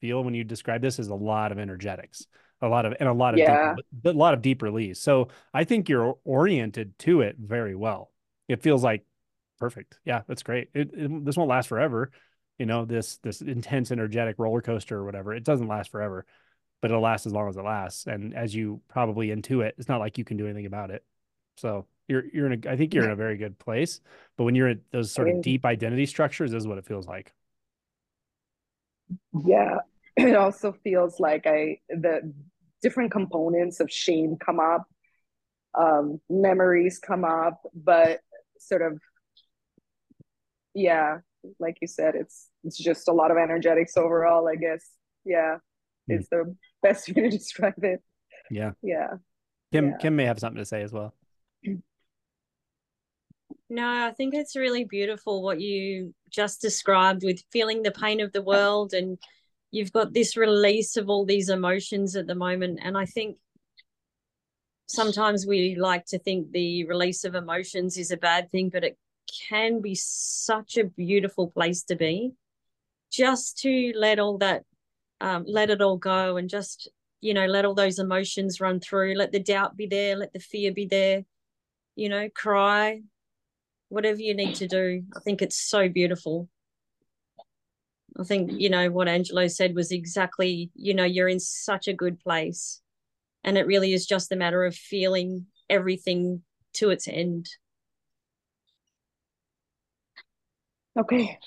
feel 0.00 0.24
when 0.24 0.34
you 0.34 0.42
describe 0.44 0.80
this 0.82 0.98
is 0.98 1.08
a 1.08 1.14
lot 1.14 1.52
of 1.52 1.58
energetics, 1.58 2.26
a 2.62 2.68
lot 2.68 2.86
of 2.86 2.94
and 2.98 3.08
a 3.08 3.12
lot 3.12 3.34
of 3.34 3.40
Yeah. 3.40 3.74
deep, 3.74 3.86
a 4.04 4.12
lot 4.12 4.34
of 4.34 4.42
deep 4.42 4.62
release. 4.62 5.00
So 5.00 5.28
I 5.52 5.64
think 5.64 5.88
you're 5.88 6.16
oriented 6.24 6.98
to 7.00 7.20
it 7.20 7.36
very 7.38 7.74
well. 7.74 8.10
It 8.48 8.62
feels 8.62 8.82
like 8.82 9.04
perfect. 9.58 9.98
Yeah, 10.04 10.22
that's 10.26 10.42
great. 10.42 10.70
It, 10.74 10.90
it, 10.94 11.24
this 11.24 11.36
won't 11.36 11.50
last 11.50 11.68
forever. 11.68 12.10
You 12.58 12.66
know, 12.66 12.84
this 12.84 13.18
this 13.18 13.42
intense 13.42 13.90
energetic 13.90 14.38
roller 14.38 14.62
coaster 14.62 14.96
or 14.96 15.04
whatever. 15.04 15.34
It 15.34 15.44
doesn't 15.44 15.68
last 15.68 15.90
forever, 15.90 16.24
but 16.80 16.90
it'll 16.90 17.02
last 17.02 17.26
as 17.26 17.32
long 17.32 17.48
as 17.48 17.56
it 17.56 17.62
lasts. 17.62 18.06
And 18.06 18.34
as 18.34 18.54
you 18.54 18.80
probably 18.88 19.28
intuit, 19.28 19.72
it's 19.78 19.88
not 19.88 20.00
like 20.00 20.18
you 20.18 20.24
can 20.24 20.36
do 20.36 20.46
anything 20.46 20.66
about 20.66 20.90
it. 20.90 21.04
So 21.56 21.86
you're 22.08 22.24
you're 22.32 22.50
in 22.50 22.64
a 22.64 22.70
I 22.70 22.76
think 22.76 22.94
you're 22.94 23.04
in 23.04 23.10
a 23.10 23.16
very 23.16 23.36
good 23.36 23.58
place. 23.58 24.00
But 24.36 24.44
when 24.44 24.54
you're 24.54 24.68
at 24.68 24.78
those 24.90 25.12
sort 25.12 25.28
of 25.28 25.42
deep 25.42 25.64
identity 25.64 26.06
structures, 26.06 26.52
this 26.52 26.62
is 26.62 26.68
what 26.68 26.78
it 26.78 26.86
feels 26.86 27.06
like. 27.06 27.32
Yeah. 29.44 29.78
It 30.18 30.34
also 30.34 30.72
feels 30.82 31.20
like 31.20 31.46
I 31.46 31.80
the 31.90 32.32
different 32.80 33.12
components 33.12 33.80
of 33.80 33.92
shame 33.92 34.38
come 34.40 34.58
up, 34.58 34.86
um, 35.78 36.22
memories 36.30 36.98
come 36.98 37.22
up, 37.22 37.60
but 37.74 38.20
sort 38.58 38.82
of 38.82 38.98
yeah, 40.74 41.18
like 41.58 41.78
you 41.80 41.88
said, 41.88 42.14
it's 42.14 42.48
it's 42.64 42.78
just 42.78 43.08
a 43.08 43.12
lot 43.12 43.30
of 43.30 43.38
energetics 43.38 43.96
overall, 43.96 44.48
I 44.48 44.56
guess. 44.56 44.84
Yeah. 45.24 45.56
Hmm. 46.08 46.14
It's 46.14 46.28
the 46.28 46.54
best 46.82 47.08
way 47.14 47.22
to 47.22 47.30
describe 47.30 47.82
it. 47.82 48.02
Yeah. 48.50 48.72
Yeah. 48.82 49.14
Kim 49.72 49.88
Yeah. 49.88 49.96
Kim 49.98 50.16
may 50.16 50.24
have 50.24 50.38
something 50.38 50.60
to 50.60 50.66
say 50.66 50.82
as 50.82 50.92
well. 50.92 51.14
No, 53.68 53.88
I 53.88 54.12
think 54.12 54.34
it's 54.34 54.54
really 54.54 54.84
beautiful 54.84 55.42
what 55.42 55.60
you 55.60 56.14
just 56.30 56.60
described 56.60 57.24
with 57.24 57.42
feeling 57.50 57.82
the 57.82 57.90
pain 57.90 58.20
of 58.20 58.32
the 58.32 58.42
world 58.42 58.92
and 58.92 59.18
you've 59.72 59.92
got 59.92 60.12
this 60.12 60.36
release 60.36 60.96
of 60.96 61.08
all 61.08 61.24
these 61.24 61.48
emotions 61.48 62.14
at 62.14 62.28
the 62.28 62.34
moment 62.36 62.78
and 62.82 62.96
I 62.96 63.06
think 63.06 63.38
sometimes 64.86 65.46
we 65.46 65.74
like 65.74 66.04
to 66.06 66.18
think 66.18 66.50
the 66.50 66.84
release 66.86 67.24
of 67.24 67.34
emotions 67.34 67.96
is 67.96 68.10
a 68.10 68.16
bad 68.16 68.50
thing 68.50 68.68
but 68.68 68.84
it 68.84 68.96
can 69.48 69.80
be 69.80 69.94
such 69.94 70.76
a 70.76 70.84
beautiful 70.84 71.48
place 71.50 71.82
to 71.82 71.96
be 71.96 72.32
just 73.10 73.58
to 73.58 73.92
let 73.96 74.18
all 74.18 74.38
that 74.38 74.62
um, 75.20 75.44
let 75.46 75.70
it 75.70 75.80
all 75.80 75.96
go 75.96 76.36
and 76.36 76.48
just 76.48 76.88
you 77.20 77.34
know 77.34 77.46
let 77.46 77.64
all 77.64 77.74
those 77.74 77.98
emotions 77.98 78.60
run 78.60 78.78
through 78.78 79.14
let 79.14 79.32
the 79.32 79.40
doubt 79.40 79.76
be 79.76 79.86
there 79.86 80.16
let 80.16 80.32
the 80.32 80.38
fear 80.38 80.72
be 80.72 80.86
there 80.86 81.24
you 81.96 82.08
know 82.08 82.28
cry 82.34 83.00
whatever 83.88 84.20
you 84.20 84.34
need 84.34 84.54
to 84.56 84.66
do. 84.66 85.02
I 85.16 85.20
think 85.20 85.42
it's 85.42 85.56
so 85.56 85.88
beautiful. 85.88 86.48
I 88.18 88.24
think, 88.24 88.52
you 88.52 88.70
know, 88.70 88.90
what 88.90 89.08
Angelo 89.08 89.46
said 89.46 89.74
was 89.74 89.92
exactly, 89.92 90.70
you 90.74 90.94
know, 90.94 91.04
you're 91.04 91.28
in 91.28 91.40
such 91.40 91.86
a 91.86 91.92
good 91.92 92.18
place. 92.18 92.80
And 93.46 93.56
it 93.56 93.66
really 93.66 93.92
is 93.92 94.04
just 94.06 94.32
a 94.32 94.36
matter 94.36 94.64
of 94.64 94.74
feeling 94.74 95.46
everything 95.70 96.42
to 96.74 96.90
its 96.90 97.08
end. 97.08 97.48
Okay. 100.98 101.38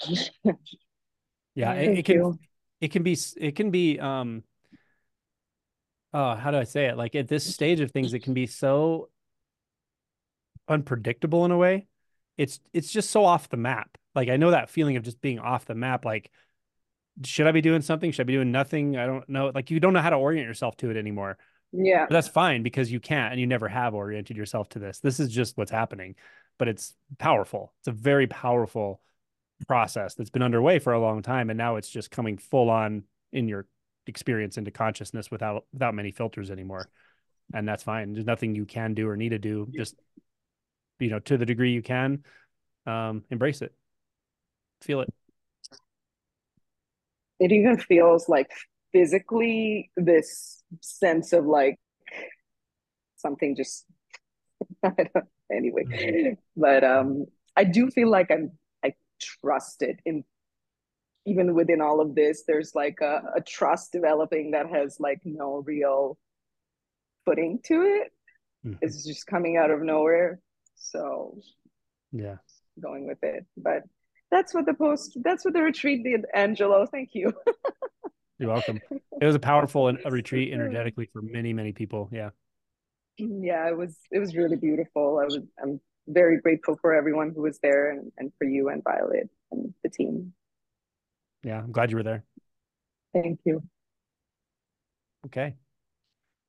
Yeah, 1.55 1.73
it, 1.73 1.99
it 1.99 2.05
can 2.05 2.15
you. 2.15 2.39
it 2.79 2.91
can 2.91 3.03
be 3.03 3.17
it 3.35 3.55
can 3.55 3.69
be 3.69 3.99
um 3.99 4.43
oh 6.13 6.35
how 6.35 6.51
do 6.51 6.57
I 6.57 6.63
say 6.63 6.85
it? 6.85 6.97
Like 6.97 7.15
at 7.15 7.27
this 7.27 7.53
stage 7.53 7.81
of 7.81 7.91
things, 7.91 8.13
it 8.13 8.19
can 8.19 8.33
be 8.33 8.47
so 8.47 9.09
unpredictable 10.69 11.43
in 11.43 11.51
a 11.51 11.57
way. 11.57 11.87
It's 12.37 12.59
it's 12.71 12.91
just 12.91 13.09
so 13.09 13.25
off 13.25 13.49
the 13.49 13.57
map. 13.57 13.97
Like 14.15 14.29
I 14.29 14.37
know 14.37 14.51
that 14.51 14.69
feeling 14.69 14.95
of 14.95 15.03
just 15.03 15.19
being 15.19 15.39
off 15.39 15.65
the 15.65 15.75
map. 15.75 16.05
Like, 16.05 16.31
should 17.25 17.47
I 17.47 17.51
be 17.51 17.61
doing 17.61 17.81
something? 17.81 18.11
Should 18.11 18.23
I 18.23 18.25
be 18.25 18.33
doing 18.33 18.51
nothing? 18.51 18.95
I 18.95 19.05
don't 19.05 19.27
know. 19.27 19.51
Like 19.53 19.69
you 19.71 19.79
don't 19.79 19.93
know 19.93 20.01
how 20.01 20.11
to 20.11 20.15
orient 20.15 20.47
yourself 20.47 20.77
to 20.77 20.91
it 20.91 20.97
anymore. 20.97 21.37
Yeah. 21.71 22.05
But 22.07 22.13
that's 22.13 22.27
fine 22.27 22.63
because 22.63 22.91
you 22.91 22.99
can't 22.99 23.31
and 23.31 23.39
you 23.39 23.47
never 23.47 23.67
have 23.67 23.93
oriented 23.93 24.37
yourself 24.37 24.69
to 24.69 24.79
this. 24.79 24.99
This 24.99 25.19
is 25.19 25.29
just 25.29 25.57
what's 25.57 25.71
happening, 25.71 26.15
but 26.57 26.67
it's 26.67 26.95
powerful. 27.17 27.73
It's 27.79 27.87
a 27.87 27.91
very 27.91 28.27
powerful 28.27 29.01
process 29.67 30.15
that's 30.15 30.29
been 30.29 30.41
underway 30.41 30.79
for 30.79 30.93
a 30.93 31.01
long 31.01 31.21
time 31.21 31.49
and 31.49 31.57
now 31.57 31.75
it's 31.75 31.89
just 31.89 32.11
coming 32.11 32.37
full 32.37 32.69
on 32.69 33.03
in 33.33 33.47
your 33.47 33.67
experience 34.07 34.57
into 34.57 34.71
consciousness 34.71 35.29
without 35.29 35.65
without 35.73 35.93
many 35.93 36.11
filters 36.11 36.49
anymore. 36.49 36.89
And 37.53 37.67
that's 37.67 37.83
fine. 37.83 38.13
There's 38.13 38.25
nothing 38.25 38.55
you 38.55 38.65
can 38.65 38.93
do 38.93 39.07
or 39.09 39.17
need 39.17 39.29
to 39.29 39.39
do. 39.39 39.67
Just 39.75 39.95
you 40.99 41.09
know, 41.09 41.19
to 41.19 41.37
the 41.37 41.45
degree 41.45 41.71
you 41.71 41.81
can, 41.81 42.23
um, 42.85 43.23
embrace 43.29 43.61
it. 43.61 43.73
Feel 44.81 45.01
it. 45.01 45.13
It 47.39 47.51
even 47.51 47.77
feels 47.77 48.27
like 48.27 48.51
physically 48.91 49.91
this 49.95 50.58
sense 50.81 51.33
of 51.33 51.45
like 51.45 51.79
something 53.17 53.55
just 53.55 53.85
I 54.83 54.89
don't, 55.13 55.25
anyway. 55.51 56.35
But 56.55 56.83
um 56.83 57.25
I 57.55 57.63
do 57.63 57.89
feel 57.89 58.09
like 58.09 58.31
I'm 58.31 58.51
I 58.83 58.93
trust 59.19 59.81
it 59.81 59.99
in 60.05 60.23
even 61.25 61.53
within 61.53 61.81
all 61.81 62.01
of 62.01 62.15
this, 62.15 62.43
there's 62.47 62.73
like 62.73 62.99
a, 63.01 63.21
a 63.35 63.41
trust 63.41 63.91
developing 63.91 64.51
that 64.51 64.67
has 64.69 64.99
like 64.99 65.19
no 65.25 65.61
real 65.65 66.17
footing 67.25 67.59
to 67.65 67.81
it. 67.83 68.11
Mhm. 68.65 68.77
It's 68.81 69.05
just 69.05 69.27
coming 69.27 69.57
out 69.57 69.69
of 69.71 69.81
nowhere. 69.81 70.39
So 70.75 71.39
Yeah. 72.11 72.37
going 72.81 73.05
with 73.07 73.21
it. 73.23 73.45
But 73.57 73.83
that's 74.31 74.53
what 74.53 74.65
the 74.65 74.73
post 74.73 75.17
that's 75.23 75.43
what 75.43 75.53
the 75.53 75.61
retreat 75.61 76.03
did, 76.03 76.25
Angelo. 76.33 76.85
Thank 76.85 77.09
you. 77.13 77.33
You're 78.39 78.49
welcome. 78.49 78.79
It 79.21 79.25
was 79.25 79.35
a 79.35 79.39
powerful 79.39 79.89
and 79.89 79.99
a 80.05 80.11
retreat 80.11 80.53
energetically 80.53 81.09
for 81.11 81.21
many, 81.21 81.51
many 81.51 81.73
people. 81.73 82.09
Yeah. 82.11 82.29
yeah, 83.17 83.67
it 83.67 83.77
was 83.77 83.97
it 84.11 84.19
was 84.19 84.33
really 84.35 84.55
beautiful. 84.55 85.19
I 85.19 85.25
was 85.25 85.39
I'm 85.61 85.81
very 86.07 86.39
grateful 86.39 86.77
for 86.81 86.93
everyone 86.93 87.33
who 87.35 87.41
was 87.41 87.59
there 87.61 87.91
and, 87.91 88.11
and 88.17 88.31
for 88.37 88.45
you 88.45 88.69
and 88.69 88.81
Violet 88.83 89.29
and 89.51 89.73
the 89.83 89.89
team. 89.89 90.33
Yeah. 91.43 91.59
I'm 91.59 91.71
glad 91.71 91.91
you 91.91 91.97
were 91.97 92.03
there. 92.03 92.23
Thank 93.13 93.41
you. 93.43 93.61
Okay. 95.25 95.55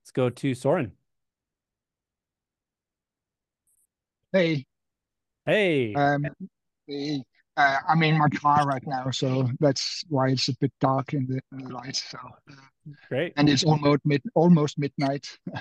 Let's 0.02 0.12
go 0.12 0.30
to 0.30 0.54
Soren. 0.54 0.92
Hey, 4.32 4.64
Hey. 5.44 5.92
um, 5.94 6.24
the, 6.86 7.22
uh, 7.60 7.78
I'm 7.88 8.02
in 8.02 8.18
my 8.18 8.28
car 8.28 8.66
right 8.66 8.82
now, 8.86 9.10
so 9.10 9.48
that's 9.60 10.02
why 10.08 10.28
it's 10.30 10.48
a 10.48 10.56
bit 10.56 10.72
dark 10.80 11.12
in 11.14 11.26
the, 11.26 11.40
in 11.52 11.64
the 11.64 11.72
light. 11.72 11.96
So, 11.96 12.18
Great. 13.08 13.34
and 13.36 13.48
it's 13.48 13.64
almost 13.64 14.00
mid, 14.04 14.22
almost 14.34 14.78
midnight. 14.78 15.26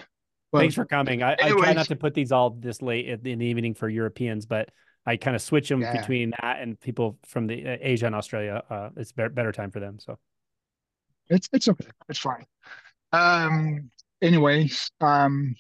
Well, 0.52 0.62
Thanks 0.62 0.74
for 0.74 0.86
coming. 0.86 1.22
I, 1.22 1.34
I 1.34 1.52
try 1.52 1.74
not 1.74 1.86
to 1.90 1.96
put 1.96 2.16
these 2.16 2.32
all 2.32 2.50
this 2.50 2.82
late 2.82 3.08
in 3.08 3.38
the 3.38 3.46
evening 3.46 3.76
for 3.76 3.88
Europeans, 3.88 4.48
but 4.48 4.70
I 5.06 5.16
kind 5.16 5.36
of 5.36 5.44
switch 5.44 5.70
them 5.70 5.82
Yeah. 5.82 5.96
between 6.02 6.34
that 6.42 6.60
and 6.60 6.80
people 6.80 7.20
from 7.28 7.46
the 7.46 7.68
uh, 7.68 7.78
Asia 7.80 8.08
and 8.08 8.16
Australia. 8.16 8.64
Uh, 8.68 8.90
it's 8.98 9.12
better, 9.12 9.30
better 9.30 9.52
time 9.52 9.70
for 9.70 9.80
them. 9.80 10.00
So 10.00 10.18
It's 11.30 11.48
it's 11.54 11.68
okay. 11.68 11.86
It's 12.10 12.18
fine. 12.18 12.46
Um. 13.12 13.92
Anyways, 14.24 14.90
um. 15.02 15.54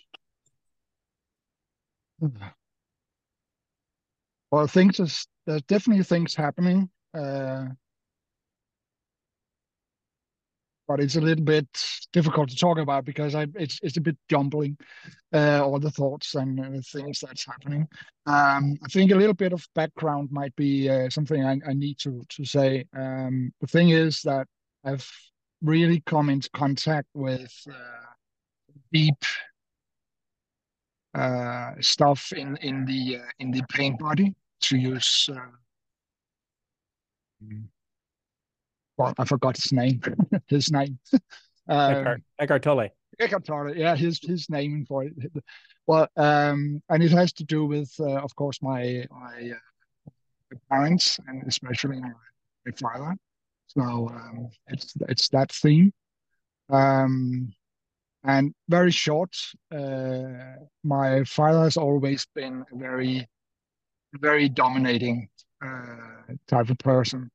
Well, 4.51 4.67
things 4.67 4.99
is 4.99 5.27
there's 5.45 5.61
definitely 5.63 6.03
things 6.03 6.35
happening. 6.35 6.89
Uh. 7.13 7.65
But 10.87 10.99
it's 11.01 11.17
a 11.17 11.21
little 11.21 11.43
bit 11.43 11.67
difficult 12.13 12.49
to 12.49 12.55
talk 12.55 12.79
about 12.79 13.05
because 13.05 13.35
I 13.35 13.45
it's 13.53 13.77
it's 13.83 13.97
a 13.97 14.01
bit 14.01 14.17
jumbling, 14.27 14.75
uh, 15.31 15.63
all 15.63 15.79
the 15.79 15.91
thoughts 15.91 16.33
and 16.33 16.59
uh, 16.59 16.81
things 16.81 17.19
that's 17.19 17.45
happening. 17.45 17.87
Um, 18.25 18.75
I 18.83 18.87
think 18.89 19.11
a 19.11 19.15
little 19.15 19.35
bit 19.35 19.53
of 19.53 19.67
background 19.75 20.29
might 20.31 20.55
be 20.55 20.89
uh, 20.89 21.11
something 21.11 21.45
I, 21.45 21.59
I 21.67 21.73
need 21.73 21.99
to 21.99 22.23
to 22.27 22.43
say. 22.43 22.85
Um, 22.97 23.53
the 23.61 23.67
thing 23.67 23.89
is 23.89 24.23
that 24.23 24.47
I've 24.83 25.07
really 25.61 26.01
come 26.07 26.27
into 26.31 26.49
contact 26.55 27.07
with 27.13 27.53
uh, 27.69 28.05
deep 28.91 29.23
uh, 31.13 31.73
stuff 31.81 32.31
in 32.33 32.57
in 32.57 32.85
the 32.85 33.17
uh, 33.17 33.29
in 33.37 33.51
the 33.51 33.61
pain 33.69 33.95
body 33.95 34.33
to 34.61 34.77
use. 34.77 35.29
Uh, 35.31 35.39
well, 38.97 39.13
I 39.17 39.25
forgot 39.25 39.57
his 39.57 39.71
name. 39.71 40.01
his 40.47 40.71
name. 40.71 40.99
Eckhart, 41.69 42.21
Eckhart 42.39 42.63
Tolle. 42.63 42.89
Eckhart 43.19 43.45
Tolle. 43.45 43.75
Yeah, 43.75 43.95
his 43.95 44.19
his 44.23 44.49
name 44.49 44.85
for 44.87 45.03
it. 45.03 45.13
Well, 45.85 46.07
um, 46.17 46.81
and 46.89 47.03
it 47.03 47.11
has 47.11 47.31
to 47.33 47.43
do 47.43 47.65
with, 47.65 47.91
uh, 47.99 48.15
of 48.15 48.35
course, 48.35 48.61
my 48.61 49.05
my 49.11 49.51
uh, 49.55 50.55
parents 50.69 51.19
and 51.27 51.43
especially 51.47 51.99
my, 51.99 52.11
my 52.65 52.71
father. 52.79 53.15
So 53.67 53.81
um, 53.81 54.49
it's 54.67 54.93
it's 55.07 55.29
that 55.29 55.51
theme. 55.51 55.93
Um, 56.69 57.53
and 58.23 58.53
very 58.67 58.91
short, 58.91 59.35
uh, 59.71 60.57
my 60.83 61.23
father 61.23 61.63
has 61.63 61.77
always 61.77 62.27
been 62.35 62.65
a 62.71 62.75
very, 62.77 63.27
very 64.13 64.49
dominating 64.49 65.29
uh, 65.63 66.33
type 66.47 66.69
of 66.69 66.77
person, 66.79 67.29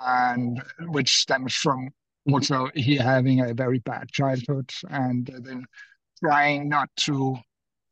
and 0.00 0.62
which 0.80 1.16
stems 1.16 1.54
from 1.54 1.90
also 2.30 2.70
he 2.74 2.96
having 2.96 3.40
a 3.40 3.54
very 3.54 3.78
bad 3.80 4.10
childhood 4.10 4.70
and 4.90 5.30
then 5.42 5.64
trying 6.22 6.68
not 6.68 6.88
to 6.96 7.36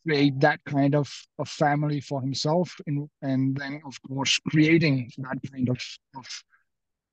create 0.07 0.39
that 0.41 0.61
kind 0.65 0.95
of, 0.95 1.11
of 1.39 1.49
family 1.49 2.01
for 2.01 2.21
himself 2.21 2.75
and 2.87 3.09
and 3.23 3.57
then 3.57 3.81
of 3.87 3.97
course 4.09 4.39
creating 4.49 5.11
that 5.19 5.39
kind 5.53 5.69
of 5.69 5.81
of, 6.17 6.27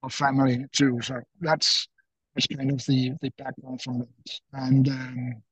of 0.04 0.14
family 0.14 0.66
too. 0.72 1.00
So 1.02 1.20
that's 1.40 1.88
that's 2.36 2.48
kind 2.48 2.72
of 2.72 2.86
the 2.86 3.12
the 3.22 3.32
background 3.38 3.82
from 3.82 4.00
that 4.00 4.40
and 4.54 4.88
um, 4.90 5.44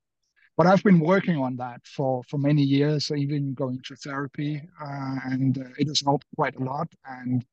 but 0.58 0.66
I've 0.66 0.82
been 0.82 0.98
working 0.98 1.36
on 1.36 1.56
that 1.56 1.80
for 1.86 2.24
for 2.24 2.36
many 2.36 2.62
years 2.62 3.12
even 3.12 3.54
going 3.54 3.80
to 3.86 3.94
therapy 3.94 4.60
uh, 4.82 5.16
and 5.24 5.56
uh, 5.56 5.70
it 5.78 5.86
has 5.86 6.02
helped 6.04 6.26
quite 6.34 6.56
a 6.56 6.64
lot. 6.64 6.88
And 7.06 7.46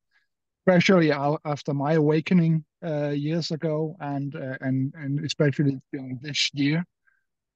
especially 0.61 1.11
after 1.11 1.73
my 1.75 1.93
awakening 1.93 2.65
uh, 2.83 3.09
years 3.09 3.51
ago 3.51 3.95
and 3.99 4.35
uh, 4.35 4.57
and 4.61 4.91
and 4.95 5.23
especially 5.23 5.79
during 5.93 6.19
this 6.23 6.49
year 6.55 6.83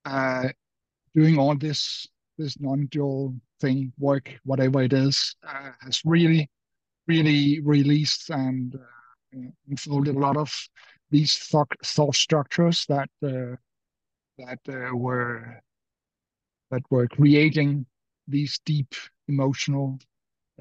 uh, 0.05 0.49
doing 1.15 1.39
all 1.39 1.55
this 1.57 2.07
this 2.37 2.59
non-dual 2.59 3.33
thing 3.59 3.91
work 3.97 4.31
whatever 4.43 4.83
it 4.83 4.93
is 4.93 5.35
uh, 5.45 5.71
has 5.81 6.01
really 6.05 6.47
really 7.07 7.59
released 7.61 8.29
and 8.29 8.77
unfolded 9.67 10.15
a 10.15 10.19
lot 10.19 10.37
of 10.37 10.53
these 11.09 11.39
thought, 11.39 11.71
thought 11.83 12.13
structures 12.13 12.85
that 12.87 13.09
uh, 14.41 14.55
that 14.65 14.93
were 14.93 15.61
that 16.71 16.81
were 16.89 17.07
creating 17.07 17.85
these 18.27 18.59
deep 18.65 18.93
emotional 19.27 19.99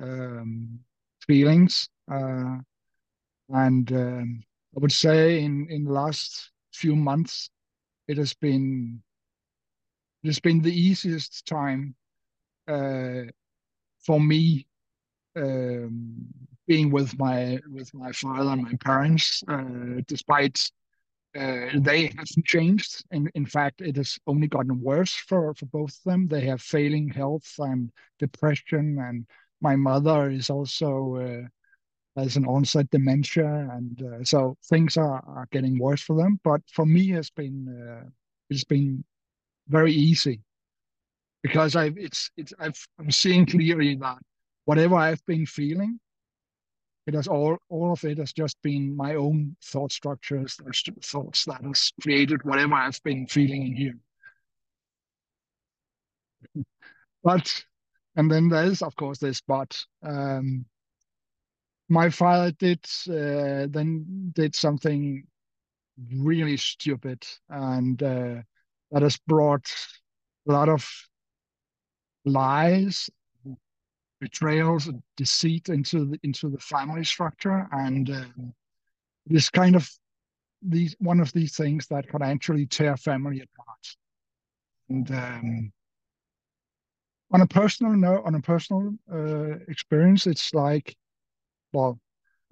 um, 0.00 0.78
feelings 1.26 1.88
uh, 2.10 2.56
and 3.50 3.92
um, 3.92 4.42
I 4.76 4.80
would 4.80 4.92
say 4.92 5.42
in 5.42 5.66
in 5.70 5.84
the 5.84 5.92
last 5.92 6.50
few 6.72 6.94
months, 6.96 7.50
it 8.08 8.18
has 8.18 8.34
been 8.34 9.02
it 10.22 10.28
has 10.28 10.40
been 10.40 10.60
the 10.60 10.72
easiest 10.72 11.46
time 11.46 11.94
uh, 12.68 13.22
for 14.00 14.20
me 14.20 14.66
um, 15.36 16.26
being 16.66 16.90
with 16.90 17.18
my 17.18 17.58
with 17.70 17.92
my 17.94 18.12
father 18.12 18.50
and 18.50 18.62
my 18.62 18.74
parents, 18.80 19.42
uh, 19.48 20.02
despite 20.06 20.70
uh, 21.38 21.70
they 21.80 22.06
haven't 22.06 22.44
changed. 22.44 23.04
In 23.10 23.30
in 23.34 23.46
fact, 23.46 23.80
it 23.80 23.96
has 23.96 24.18
only 24.26 24.48
gotten 24.48 24.80
worse 24.80 25.14
for 25.14 25.54
for 25.54 25.66
both 25.66 25.90
of 25.90 26.04
them. 26.04 26.28
They 26.28 26.42
have 26.46 26.60
failing 26.60 27.08
health 27.08 27.48
and 27.58 27.90
depression, 28.18 28.98
and 28.98 29.26
my 29.60 29.76
mother 29.76 30.30
is 30.30 30.50
also 30.50 31.16
uh, 31.16 31.48
has 32.20 32.36
an 32.36 32.46
onset 32.46 32.90
dementia, 32.90 33.68
and 33.72 34.02
uh, 34.02 34.24
so 34.24 34.56
things 34.68 34.96
are, 34.96 35.22
are 35.26 35.48
getting 35.52 35.78
worse 35.78 36.02
for 36.02 36.16
them. 36.16 36.40
But 36.42 36.62
for 36.72 36.86
me, 36.86 37.12
it's 37.12 37.30
been 37.30 37.68
uh, 37.68 38.08
it's 38.50 38.64
been 38.64 39.04
very 39.68 39.92
easy 39.92 40.40
because 41.42 41.76
I've 41.76 41.96
it's 41.98 42.30
it's 42.36 42.52
I've 42.58 42.88
I'm 42.98 43.10
seeing 43.10 43.46
clearly 43.46 43.96
that 43.96 44.18
whatever 44.64 44.96
I've 44.96 45.24
been 45.26 45.46
feeling, 45.46 46.00
it 47.08 47.14
has 47.14 47.26
all 47.26 47.56
all 47.70 47.92
of 47.92 48.04
it 48.04 48.18
has 48.18 48.34
just 48.34 48.60
been 48.62 48.94
my 48.94 49.14
own 49.14 49.56
thought 49.64 49.90
structures, 49.92 50.58
thoughts 51.02 51.46
that 51.46 51.62
has 51.64 51.90
created 52.02 52.44
whatever 52.44 52.74
I've 52.74 53.02
been 53.02 53.26
feeling 53.26 53.66
in 53.68 53.76
here. 53.76 53.94
but 57.24 57.64
and 58.14 58.30
then 58.30 58.50
there's 58.50 58.82
of 58.82 58.94
course 58.94 59.18
this 59.18 59.40
but 59.40 59.82
um, 60.02 60.66
my 61.88 62.10
father 62.10 62.52
did 62.52 62.84
uh, 63.08 63.66
then 63.70 64.30
did 64.34 64.54
something 64.54 65.24
really 66.14 66.58
stupid 66.58 67.26
and 67.48 68.02
uh, 68.02 68.34
that 68.90 69.02
has 69.02 69.16
brought 69.26 69.66
a 70.46 70.52
lot 70.52 70.68
of 70.68 70.86
lies 72.26 73.08
betrayals 74.20 74.88
and 74.88 75.02
deceit 75.16 75.68
into 75.68 76.06
the 76.06 76.18
into 76.22 76.48
the 76.48 76.58
family 76.58 77.04
structure 77.04 77.68
and 77.72 78.10
um, 78.10 78.52
this 79.26 79.48
kind 79.50 79.76
of 79.76 79.88
these 80.62 80.96
one 80.98 81.20
of 81.20 81.32
these 81.32 81.56
things 81.56 81.86
that 81.86 82.08
can 82.08 82.22
actually 82.22 82.66
tear 82.66 82.96
family 82.96 83.40
apart 83.40 83.96
and 84.88 85.10
um, 85.12 85.72
on 87.32 87.42
a 87.42 87.46
personal 87.46 87.92
note 87.92 88.22
on 88.24 88.34
a 88.34 88.40
personal 88.40 88.92
uh, 89.12 89.58
experience 89.68 90.26
it's 90.26 90.52
like 90.52 90.96
well, 91.72 91.98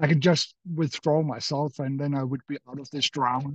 I 0.01 0.07
could 0.07 0.21
just 0.21 0.55
withdraw 0.75 1.23
myself 1.23 1.79
and 1.79 1.99
then 1.99 2.15
I 2.15 2.23
would 2.23 2.43
be 2.49 2.59
out 2.69 2.79
of 2.79 2.91
this 2.91 3.09
drama. 3.09 3.51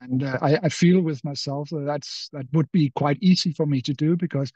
And 0.00 0.22
uh, 0.22 0.38
I, 0.42 0.58
I, 0.64 0.68
feel 0.68 1.00
with 1.00 1.24
myself 1.24 1.70
that 1.70 1.84
that's 1.86 2.28
that 2.32 2.46
would 2.52 2.70
be 2.72 2.90
quite 2.90 3.16
easy 3.22 3.52
for 3.52 3.64
me 3.64 3.80
to 3.82 3.94
do 3.94 4.16
because 4.16 4.52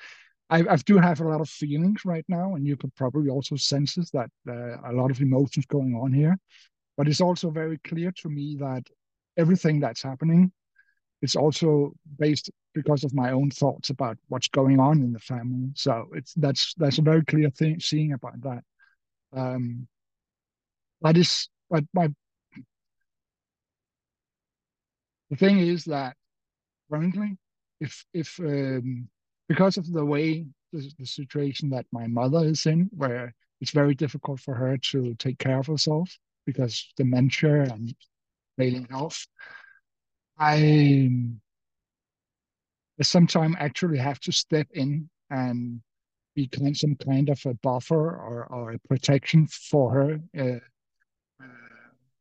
I, 0.50 0.64
I 0.68 0.76
do 0.76 0.98
have 0.98 1.20
a 1.20 1.28
lot 1.28 1.40
of 1.40 1.48
feelings 1.48 2.04
right 2.04 2.24
now, 2.28 2.54
and 2.54 2.66
you 2.66 2.76
could 2.76 2.94
probably 2.94 3.28
also 3.28 3.56
sense 3.56 3.94
that 3.94 4.30
uh, 4.48 4.90
a 4.90 4.92
lot 4.92 5.10
of 5.10 5.20
emotions 5.20 5.66
going 5.66 5.94
on 5.94 6.12
here. 6.12 6.38
But 6.96 7.08
it's 7.08 7.20
also 7.20 7.50
very 7.50 7.78
clear 7.78 8.12
to 8.22 8.28
me 8.28 8.56
that 8.58 8.84
everything 9.36 9.80
that's 9.80 10.02
happening 10.02 10.52
is 11.22 11.36
also 11.36 11.92
based 12.18 12.50
because 12.74 13.04
of 13.04 13.14
my 13.14 13.32
own 13.32 13.50
thoughts 13.50 13.90
about 13.90 14.16
what's 14.28 14.48
going 14.48 14.80
on 14.80 15.02
in 15.02 15.12
the 15.12 15.18
family. 15.18 15.70
So 15.74 16.08
it's 16.14 16.32
that's 16.34 16.74
that's 16.76 16.98
a 16.98 17.02
very 17.02 17.24
clear 17.24 17.50
thing 17.50 17.80
seeing 17.80 18.12
about 18.12 18.40
that. 18.42 18.62
Um, 19.32 19.86
that 21.02 21.16
is, 21.16 21.48
but 21.70 21.84
my 21.92 22.08
the 25.30 25.36
thing 25.36 25.58
is 25.58 25.84
that 25.84 26.16
currently, 26.90 27.36
if 27.80 28.04
if 28.14 28.40
um, 28.40 29.08
because 29.48 29.76
of 29.76 29.90
the 29.92 30.04
way 30.04 30.46
the, 30.72 30.90
the 30.98 31.06
situation 31.06 31.70
that 31.70 31.86
my 31.92 32.06
mother 32.06 32.44
is 32.44 32.66
in, 32.66 32.88
where 32.92 33.34
it's 33.60 33.70
very 33.70 33.94
difficult 33.94 34.40
for 34.40 34.54
her 34.54 34.76
to 34.76 35.14
take 35.14 35.38
care 35.38 35.58
of 35.58 35.66
herself 35.66 36.16
because 36.46 36.92
dementia 36.96 37.62
and 37.64 37.94
failing 38.56 38.86
health, 38.90 39.26
I, 40.38 41.10
sometimes 43.02 43.56
actually 43.58 43.98
have 43.98 44.20
to 44.20 44.32
step 44.32 44.66
in 44.72 45.08
and 45.30 45.80
become 46.34 46.74
some 46.74 46.96
kind 46.96 47.28
of 47.28 47.40
a 47.46 47.54
buffer 47.54 48.16
or, 48.16 48.46
or 48.50 48.72
a 48.72 48.78
protection 48.88 49.46
for 49.46 49.92
her 49.92 50.20
uh, 50.38 51.44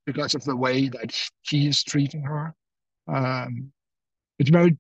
because 0.06 0.34
of 0.36 0.44
the 0.46 0.56
way 0.56 0.88
that 0.90 1.16
he 1.42 1.68
is 1.68 1.84
treating 1.84 2.22
her. 2.24 2.56
Um, 3.08 3.72
it's 4.40 4.50
very 4.50 4.78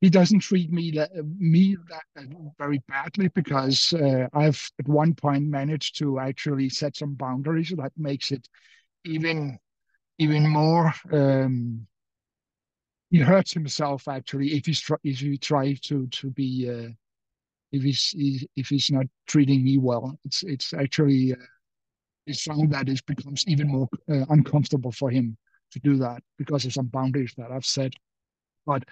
he 0.00 0.08
doesn't 0.08 0.40
treat 0.40 0.72
me 0.72 0.90
that, 0.92 1.10
me 1.38 1.76
that 1.88 2.26
very 2.58 2.82
badly 2.88 3.28
because 3.28 3.92
uh, 3.92 4.26
I've 4.32 4.70
at 4.78 4.88
one 4.88 5.14
point 5.14 5.44
managed 5.44 5.98
to 5.98 6.18
actually 6.18 6.70
set 6.70 6.96
some 6.96 7.14
boundaries 7.14 7.72
that 7.76 7.92
makes 7.96 8.32
it 8.32 8.48
even 9.04 9.58
even 10.18 10.48
more. 10.48 10.92
Um, 11.12 11.86
he 13.10 13.18
hurts 13.18 13.52
himself 13.52 14.08
actually 14.08 14.52
if 14.54 14.66
he's 14.66 14.82
if 15.04 15.18
he 15.18 15.36
tries 15.36 15.80
to 15.80 16.06
to 16.08 16.30
be 16.30 16.68
uh, 16.70 16.88
if 17.72 17.82
he's 17.82 18.14
if 18.56 18.68
he's 18.68 18.90
not 18.90 19.06
treating 19.26 19.62
me 19.62 19.78
well. 19.78 20.18
It's 20.24 20.42
it's 20.44 20.72
actually 20.72 21.32
uh, 21.32 21.46
he's 22.24 22.42
found 22.42 22.72
that 22.72 22.88
it 22.88 23.04
becomes 23.06 23.44
even 23.46 23.68
more 23.68 23.88
uh, 24.10 24.24
uncomfortable 24.30 24.92
for 24.92 25.10
him 25.10 25.36
to 25.72 25.80
do 25.80 25.96
that 25.98 26.22
because 26.38 26.64
of 26.64 26.72
some 26.72 26.86
boundaries 26.86 27.34
that 27.36 27.50
I've 27.52 27.66
set. 27.66 27.92
But 28.66 28.84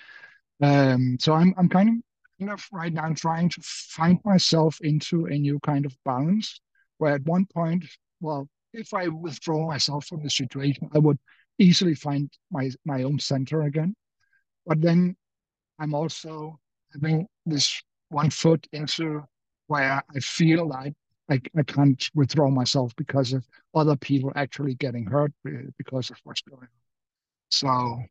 um, 0.63 1.17
so 1.21 1.33
I'm 1.35 1.55
I'm 1.57 1.69
kind 1.69 1.89
of 1.89 1.95
kind 2.41 2.53
of 2.53 2.65
right 2.73 2.93
now 2.93 3.13
trying 3.15 3.49
to 3.51 3.61
find 3.63 4.19
myself 4.25 4.79
into 4.83 5.27
a 5.27 5.39
new 5.39 5.59
kind 5.61 5.87
of 5.87 5.97
balance 6.05 6.61
where 6.99 7.15
at 7.15 7.25
one 7.25 7.47
point, 7.47 7.85
well, 8.21 8.49
if 8.73 8.93
I 8.95 9.09
withdraw 9.09 9.67
myself 9.67 10.07
from 10.07 10.23
the 10.23 10.31
situation, 10.31 10.89
I 10.95 10.99
would 10.99 11.19
easily 11.59 11.95
find 11.95 12.31
my 12.51 12.71
my 12.85 13.03
own 13.03 13.19
center 13.19 13.63
again. 13.63 13.95
But 14.67 14.81
then 14.81 15.17
I'm 15.79 15.95
also 15.95 16.59
having 16.93 17.27
this 17.47 17.83
one 18.09 18.31
foot 18.31 18.67
into 18.73 19.25
where 19.67 20.03
I 20.15 20.21
feel 20.21 20.67
like 20.67 20.95
I, 21.31 21.41
I 21.57 21.63
can't 21.63 22.09
withdraw 22.15 22.51
myself 22.51 22.95
because 22.97 23.33
of 23.33 23.47
other 23.75 23.97
people 23.97 24.33
actually 24.35 24.75
getting 24.75 25.07
hurt 25.07 25.33
because 25.77 26.11
of 26.11 26.17
what's 26.25 26.41
going 26.43 26.63
on. 26.63 26.69
So, 27.51 28.03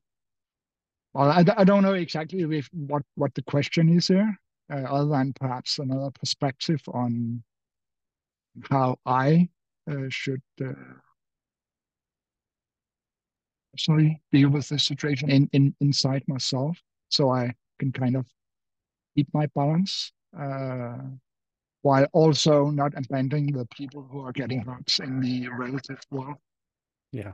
well, 1.17 1.31
I, 1.31 1.43
I 1.57 1.63
don't 1.63 1.81
know 1.81 1.95
exactly 1.95 2.43
if, 2.57 2.69
what, 2.73 3.01
what 3.15 3.33
the 3.33 3.41
question 3.41 3.89
is 3.89 4.07
here, 4.07 4.37
uh, 4.71 4.83
other 4.83 5.09
than 5.09 5.33
perhaps 5.33 5.79
another 5.79 6.11
perspective 6.11 6.79
on 6.93 7.43
how 8.69 8.99
I 9.03 9.49
uh, 9.89 10.09
should 10.09 10.43
uh, 10.63 10.73
personally 13.73 14.21
deal 14.31 14.49
with 14.49 14.69
this 14.69 14.85
situation 14.85 15.31
in, 15.31 15.49
in 15.53 15.75
inside 15.81 16.23
myself, 16.27 16.77
so 17.09 17.31
I 17.31 17.55
can 17.79 17.91
kind 17.91 18.15
of 18.15 18.27
keep 19.15 19.27
my 19.33 19.47
balance 19.55 20.11
uh, 20.39 20.97
while 21.81 22.05
also 22.13 22.69
not 22.69 22.93
abandoning 22.95 23.53
the 23.53 23.65
people 23.75 24.07
who 24.11 24.19
are 24.19 24.33
getting 24.33 24.61
hurt 24.61 24.99
in 24.99 25.19
the 25.19 25.47
relative 25.47 25.99
world. 26.11 26.37
Yeah. 27.11 27.31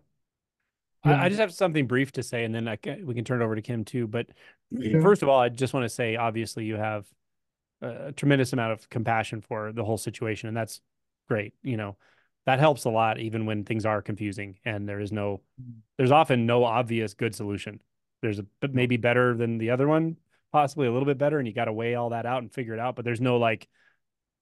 Yeah. 1.06 1.13
I, 1.13 1.26
I, 1.26 1.30
just 1.30 1.39
have 1.39 1.54
something 1.54 1.88
brief 1.88 2.12
to 2.13 2.24
say, 2.24 2.44
and 2.44 2.54
then 2.54 2.68
I 2.68 2.76
can, 2.76 3.06
we 3.06 3.13
can 3.13 3.24
turn 3.24 3.42
it 3.42 3.46
over 3.46 3.56
to 3.56 3.62
Kim 3.62 3.84
too. 3.84 4.08
But 4.08 4.28
yeah. 4.72 5.02
first 5.02 5.22
of 5.24 5.30
all, 5.30 5.39
I 5.39 5.50
just 5.50 5.74
want 5.74 5.86
to 5.86 5.89
say, 5.89 6.16
obviously, 6.16 6.66
you 6.66 6.76
have 6.76 7.06
a 7.82 8.12
tremendous 8.13 8.54
amount 8.54 8.74
of 8.74 8.89
compassion 8.89 9.42
for 9.42 9.72
the 9.72 9.84
whole 9.84 9.98
situation, 9.98 10.48
and 10.48 10.56
that's 10.56 10.82
great. 11.28 11.54
You 11.62 11.78
know, 11.78 11.98
that 12.46 12.60
helps 12.60 12.86
a 12.86 12.89
lot, 12.89 13.20
even 13.20 13.46
when 13.46 13.63
things 13.63 13.86
are 13.86 14.02
confusing 14.02 14.58
and 14.66 14.88
there 14.88 15.00
is 15.00 15.12
no, 15.12 15.42
mm. 15.62 15.74
there's 15.98 16.12
often 16.12 16.46
no 16.46 16.63
obvious 16.63 17.13
good 17.13 17.36
solution. 17.36 17.82
There's 18.22 18.39
a 18.39 18.46
maybe 18.72 18.98
better 18.98 19.36
than 19.36 19.58
the 19.58 19.72
other 19.72 19.88
one, 19.88 20.18
possibly 20.52 20.88
a 20.88 20.92
little 20.92 21.06
bit 21.06 21.18
better, 21.18 21.39
and 21.39 21.48
you 21.48 21.54
got 21.54 21.66
to 21.66 21.74
weigh 21.74 21.96
all 21.96 22.10
that 22.10 22.26
out 22.26 22.42
and 22.42 22.52
figure 22.52 22.74
it 22.74 22.80
out. 22.80 22.96
But 22.96 23.06
there's 23.06 23.22
no 23.22 23.38
like 23.38 23.68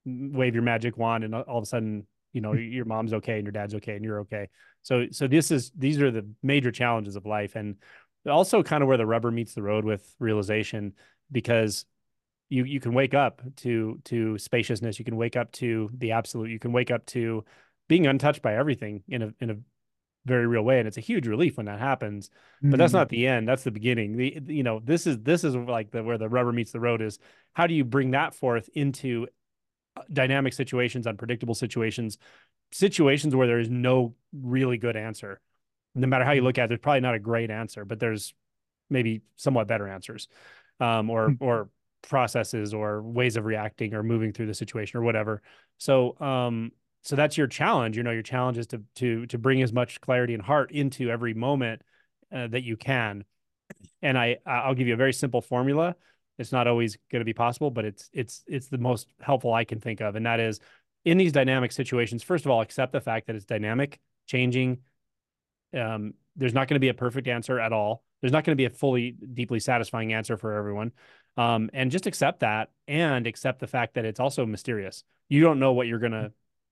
wave 0.05 0.53
your 0.53 0.63
magic 0.63 0.97
wand 0.97 1.23
and 1.23 1.33
all 1.33 1.57
of 1.57 1.63
a 1.63 1.67
sudden 1.67 2.05
you 2.33 2.41
know 2.41 2.53
your 2.53 2.85
mom's 2.85 3.13
okay 3.13 3.35
and 3.35 3.43
your 3.43 3.51
dad's 3.51 3.75
okay 3.75 3.95
and 3.95 4.03
you're 4.03 4.21
okay. 4.21 4.49
So 4.83 5.07
so 5.11 5.27
this 5.27 5.51
is 5.51 5.71
these 5.77 6.01
are 6.01 6.11
the 6.11 6.27
major 6.41 6.71
challenges 6.71 7.15
of 7.15 7.25
life 7.25 7.55
and 7.55 7.75
also 8.27 8.63
kind 8.63 8.83
of 8.83 8.87
where 8.87 8.97
the 8.97 9.05
rubber 9.05 9.31
meets 9.31 9.53
the 9.53 9.63
road 9.63 9.85
with 9.85 10.15
realization 10.19 10.93
because 11.31 11.85
you 12.49 12.63
you 12.63 12.79
can 12.79 12.93
wake 12.93 13.13
up 13.13 13.41
to 13.57 13.99
to 14.05 14.37
spaciousness. 14.37 14.99
You 14.99 15.05
can 15.05 15.17
wake 15.17 15.35
up 15.35 15.51
to 15.53 15.89
the 15.93 16.11
absolute. 16.11 16.49
You 16.49 16.59
can 16.59 16.71
wake 16.71 16.91
up 16.91 17.05
to 17.07 17.45
being 17.87 18.07
untouched 18.07 18.41
by 18.41 18.55
everything 18.55 19.03
in 19.07 19.21
a 19.21 19.33
in 19.39 19.49
a 19.49 19.55
very 20.25 20.47
real 20.47 20.63
way. 20.63 20.79
And 20.79 20.87
it's 20.87 20.97
a 20.97 21.01
huge 21.01 21.27
relief 21.27 21.57
when 21.57 21.65
that 21.65 21.79
happens 21.79 22.29
but 22.63 22.77
that's 22.77 22.93
not 22.93 23.07
mm-hmm. 23.07 23.15
the 23.15 23.27
end. 23.27 23.47
That's 23.47 23.63
the 23.63 23.71
beginning. 23.71 24.17
The 24.17 24.39
you 24.47 24.63
know 24.63 24.79
this 24.83 25.07
is 25.07 25.17
this 25.19 25.43
is 25.43 25.55
like 25.55 25.91
the 25.91 26.03
where 26.03 26.19
the 26.19 26.29
rubber 26.29 26.51
meets 26.51 26.71
the 26.71 26.79
road 26.79 27.01
is 27.01 27.17
how 27.53 27.65
do 27.65 27.73
you 27.73 27.83
bring 27.83 28.11
that 28.11 28.35
forth 28.35 28.69
into 28.75 29.27
dynamic 30.11 30.53
situations, 30.53 31.07
unpredictable 31.07 31.55
situations, 31.55 32.17
situations 32.71 33.35
where 33.35 33.47
there 33.47 33.59
is 33.59 33.69
no 33.69 34.15
really 34.33 34.77
good 34.77 34.95
answer. 34.95 35.39
No 35.95 36.07
matter 36.07 36.23
how 36.23 36.31
you 36.31 36.41
look 36.41 36.57
at 36.57 36.65
it, 36.65 36.67
there's 36.69 36.79
probably 36.79 37.01
not 37.01 37.15
a 37.15 37.19
great 37.19 37.51
answer, 37.51 37.83
but 37.83 37.99
there's 37.99 38.33
maybe 38.89 39.21
somewhat 39.35 39.67
better 39.67 39.87
answers, 39.87 40.27
um, 40.79 41.09
or 41.09 41.29
hmm. 41.29 41.43
or 41.43 41.69
processes 42.01 42.73
or 42.73 43.01
ways 43.01 43.35
of 43.35 43.45
reacting 43.45 43.93
or 43.93 44.03
moving 44.03 44.33
through 44.33 44.47
the 44.47 44.53
situation 44.53 44.97
or 44.97 45.03
whatever. 45.03 45.41
So 45.77 46.19
um, 46.19 46.71
so 47.03 47.15
that's 47.15 47.37
your 47.37 47.47
challenge. 47.47 47.97
You 47.97 48.03
know, 48.03 48.11
your 48.11 48.23
challenge 48.23 48.57
is 48.57 48.67
to 48.67 48.83
to 48.95 49.25
to 49.27 49.37
bring 49.37 49.61
as 49.61 49.73
much 49.73 49.99
clarity 50.01 50.33
and 50.33 50.43
heart 50.43 50.71
into 50.71 51.09
every 51.09 51.33
moment 51.33 51.81
uh, 52.33 52.47
that 52.47 52.63
you 52.63 52.77
can. 52.77 53.25
And 54.01 54.17
I 54.17 54.37
I'll 54.45 54.75
give 54.75 54.87
you 54.87 54.93
a 54.93 54.97
very 54.97 55.13
simple 55.13 55.41
formula 55.41 55.95
it's 56.41 56.51
not 56.51 56.67
always 56.67 56.97
going 57.11 57.21
to 57.21 57.25
be 57.25 57.33
possible, 57.33 57.71
but 57.71 57.85
it's 57.85 58.09
it's 58.11 58.43
it's 58.47 58.67
the 58.67 58.77
most 58.77 59.07
helpful 59.21 59.53
I 59.53 59.63
can 59.63 59.79
think 59.79 60.01
of, 60.01 60.15
and 60.15 60.25
that 60.25 60.39
is 60.39 60.59
in 61.05 61.17
these 61.17 61.31
dynamic 61.31 61.71
situations. 61.71 62.23
First 62.23 62.45
of 62.45 62.51
all, 62.51 62.61
accept 62.61 62.91
the 62.91 62.99
fact 62.99 63.27
that 63.27 63.35
it's 63.35 63.45
dynamic, 63.45 63.99
changing. 64.27 64.79
Um, 65.73 66.15
there's 66.35 66.53
not 66.53 66.67
going 66.67 66.75
to 66.75 66.81
be 66.81 66.89
a 66.89 66.93
perfect 66.93 67.27
answer 67.27 67.59
at 67.59 67.71
all. 67.71 68.03
There's 68.19 68.33
not 68.33 68.43
going 68.43 68.55
to 68.55 68.61
be 68.61 68.65
a 68.65 68.69
fully, 68.69 69.11
deeply 69.11 69.59
satisfying 69.59 70.13
answer 70.13 70.37
for 70.37 70.53
everyone. 70.53 70.91
Um, 71.37 71.69
and 71.73 71.91
just 71.91 72.07
accept 72.07 72.41
that 72.41 72.69
and 72.87 73.25
accept 73.25 73.59
the 73.59 73.67
fact 73.67 73.95
that 73.95 74.05
it's 74.05 74.19
also 74.19 74.45
mysterious. 74.45 75.03
You 75.29 75.41
don't 75.41 75.59
know 75.59 75.73
what 75.73 75.87
you're 75.87 75.99
going 75.99 76.11
to, 76.11 76.31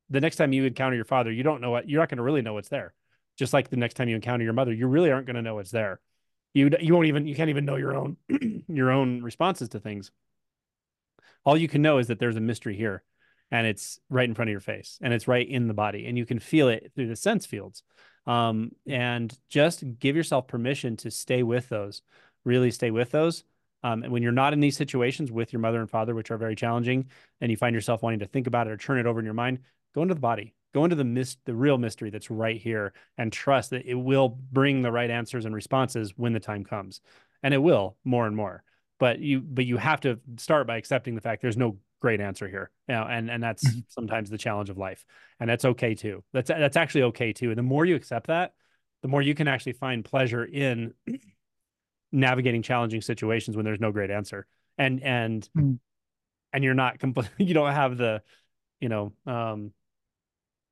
the 0.10 0.22
next 0.22 0.36
time 0.36 0.54
you 0.54 0.66
encounter 0.66 0.96
your 0.96 1.06
father, 1.06 1.32
you 1.32 1.44
don't 1.44 1.62
know 1.62 1.72
what, 1.72 1.90
you're 1.90 2.02
not 2.02 2.10
going 2.10 2.18
to 2.18 2.24
really 2.24 2.42
know 2.42 2.54
what's 2.54 2.70
there. 2.70 2.94
Just 3.38 3.54
like 3.54 3.70
the 3.70 3.78
next 3.78 3.94
time 3.94 4.10
you 4.10 4.16
encounter 4.16 4.44
your 4.44 4.54
mother, 4.54 4.74
you 4.74 4.88
really 4.88 5.12
aren't 5.12 5.26
going 5.26 5.38
to 5.38 5.42
know 5.42 5.56
what's 5.56 5.72
there 5.72 6.02
you 6.54 6.70
you 6.80 6.94
won't 6.94 7.08
even 7.08 7.28
you 7.28 7.36
can't 7.36 7.50
even 7.50 7.66
know 7.66 7.76
your 7.76 7.96
own 7.96 8.18
your 8.68 8.92
own 8.92 9.22
responses 9.22 9.70
to 9.70 9.80
things. 9.80 10.12
All 11.46 11.58
you 11.58 11.68
can 11.68 11.82
know 11.82 11.98
is 11.98 12.08
that 12.08 12.20
there's 12.20 12.36
a 12.36 12.42
mystery 12.42 12.76
here 12.76 13.04
and 13.52 13.66
it's 13.66 14.00
right 14.10 14.28
in 14.28 14.36
front 14.36 14.50
of 14.50 14.52
your 14.52 14.60
face 14.60 15.00
and 15.02 15.14
it's 15.14 15.28
right 15.28 15.48
in 15.48 15.68
the 15.68 15.74
body 15.74 16.06
and 16.06 16.18
you 16.18 16.26
can 16.26 16.40
feel 16.40 16.68
it 16.68 16.92
through 16.96 17.08
the 17.08 17.16
sense 17.16 17.46
fields. 17.46 17.84
Um, 18.28 18.74
and 18.88 19.36
just 19.50 19.84
give 19.98 20.16
yourself 20.16 20.48
permission 20.48 20.98
to 20.98 21.10
stay 21.10 21.42
with 21.42 21.70
those 21.70 22.04
really 22.46 22.72
stay 22.72 22.92
with 22.92 23.12
those. 23.12 23.44
Um, 23.84 24.04
and 24.04 24.12
when 24.12 24.24
you're 24.24 24.32
not 24.34 24.52
in 24.52 24.60
these 24.60 24.76
situations 24.76 25.32
with 25.32 25.54
your 25.54 25.62
mother 25.62 25.80
and 25.80 25.90
father 25.90 26.14
which 26.14 26.32
are 26.32 26.38
very 26.38 26.56
challenging 26.56 27.10
and 27.40 27.50
you 27.50 27.56
find 27.56 27.74
yourself 27.74 28.04
wanting 28.04 28.20
to 28.20 28.26
think 28.26 28.46
about 28.46 28.68
it 28.68 28.72
or 28.72 28.78
turn 28.78 29.00
it 29.00 29.06
over 29.06 29.20
in 29.20 29.26
your 29.26 29.34
mind 29.34 29.60
go 29.96 30.02
into 30.02 30.14
the 30.14 30.20
body 30.20 30.54
go 30.74 30.84
into 30.84 30.96
the 30.96 31.04
mis- 31.04 31.38
the 31.46 31.56
real 31.56 31.78
mystery 31.78 32.10
that's 32.10 32.30
right 32.30 32.60
here 32.60 32.94
and 33.18 33.32
trust 33.32 33.72
that 33.72 33.86
it 33.86 33.96
will 33.96 34.38
bring 34.52 34.82
the 34.82 34.92
right 34.92 35.10
answers 35.10 35.46
and 35.46 35.56
responses 35.56 36.14
when 36.16 36.34
the 36.34 36.40
time 36.40 36.64
comes. 36.64 37.02
And 37.42 37.54
it 37.54 37.60
will 37.60 37.98
more 38.04 38.28
and 38.28 38.36
more. 38.36 38.64
But 39.00 39.20
you 39.20 39.40
but 39.40 39.66
you 39.66 39.78
have 39.78 40.02
to 40.02 40.20
start 40.38 40.68
by 40.68 40.78
accepting 40.78 41.16
the 41.16 41.22
fact 41.22 41.42
there's 41.42 41.58
no 41.58 41.78
great 42.02 42.22
answer 42.22 42.48
here 42.48 42.72
you 42.88 42.96
know, 42.96 43.04
and 43.04 43.30
and 43.30 43.44
that's 43.44 43.68
mm-hmm. 43.68 43.80
sometimes 43.88 44.30
the 44.30 44.38
challenge 44.38 44.70
of 44.70 44.78
life. 44.78 45.06
And 45.40 45.50
that's 45.50 45.66
okay 45.66 45.96
too. 45.96 46.24
That's 46.34 46.50
that's 46.50 46.78
actually 46.78 47.04
okay 47.04 47.34
too. 47.34 47.50
And 47.50 47.58
the 47.58 47.64
more 47.64 47.86
you 47.86 47.96
accept 47.96 48.28
that 48.28 48.54
the 49.02 49.08
more 49.08 49.22
you 49.22 49.34
can 49.34 49.48
actually 49.48 49.74
find 49.74 50.04
pleasure 50.04 50.44
in 50.44 50.94
navigating 52.12 52.62
challenging 52.62 53.02
situations 53.02 53.56
when 53.56 53.66
there's 53.66 53.80
no 53.80 53.92
great 53.92 54.12
answer. 54.12 54.46
And 54.78 55.02
and 55.04 55.50
mm. 55.58 55.80
and 56.54 56.64
you're 56.64 56.74
not 56.74 57.00
completely 57.00 57.32
you 57.46 57.54
don't 57.54 57.74
have 57.74 57.98
the 57.98 58.22
you 58.80 58.90
know 58.90 59.14
um 59.26 59.72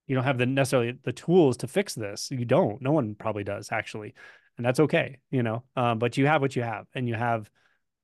you 0.07 0.15
don't 0.15 0.23
have 0.23 0.37
the 0.37 0.45
necessarily 0.45 0.97
the 1.03 1.11
tools 1.11 1.57
to 1.57 1.67
fix 1.67 1.93
this. 1.93 2.31
You 2.31 2.45
don't. 2.45 2.81
No 2.81 2.93
one 2.93 3.13
probably 3.15 3.43
does 3.43 3.71
actually. 3.71 4.13
And 4.57 4.65
that's 4.65 4.79
okay 4.79 5.19
you 5.29 5.43
know 5.43 5.61
um, 5.75 5.99
but 5.99 6.17
you 6.17 6.25
have 6.25 6.41
what 6.41 6.55
you 6.55 6.63
have 6.63 6.87
and 6.95 7.07
you 7.07 7.13
have 7.13 7.47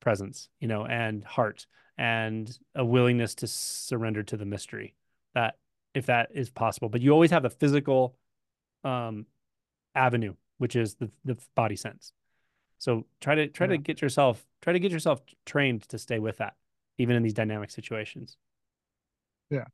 presence 0.01 0.49
you 0.59 0.67
know 0.67 0.85
and 0.85 1.23
heart 1.23 1.65
and 1.97 2.55
a 2.75 2.85
willingness 2.85 3.33
to 3.35 3.47
surrender 3.47 4.21
to 4.21 4.37
the 4.37 4.45
mystery 4.45 4.95
that 5.33 5.55
if 5.95 6.07
that 6.07 6.29
is 6.33 6.49
possible. 6.49 6.89
But 6.89 7.01
you 7.01 7.11
always 7.11 7.31
have 7.31 7.43
the 7.43 7.49
physical 7.49 8.15
um 8.83 9.25
avenue 9.95 10.35
which 10.57 10.75
is 10.75 10.95
the 10.95 11.09
the 11.25 11.37
body 11.55 11.75
sense. 11.75 12.13
So 12.77 13.05
try 13.19 13.33
to 13.33 13.47
try 13.47 13.65
yeah. 13.65 13.71
to 13.71 13.77
get 13.79 14.01
yourself 14.01 14.45
try 14.61 14.73
to 14.73 14.79
get 14.79 14.91
yourself 14.91 15.21
trained 15.45 15.89
to 15.89 15.97
stay 15.97 16.19
with 16.19 16.37
that 16.37 16.53
even 16.99 17.15
in 17.15 17.23
these 17.23 17.33
dynamic 17.33 17.71
situations. 17.71 18.37
Yeah 19.49 19.65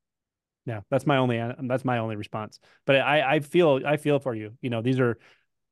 yeah 0.66 0.82
that's 0.90 1.06
my 1.06 1.18
only 1.18 1.42
that's 1.64 1.86
my 1.86 1.98
only 1.98 2.16
response. 2.16 2.60
But 2.86 2.98
i 2.98 3.36
i 3.36 3.40
feel 3.40 3.82
i 3.86 3.98
feel 3.98 4.20
for 4.20 4.36
you. 4.36 4.54
You 4.62 4.70
know 4.70 4.82
these 4.82 5.00
are 5.00 5.18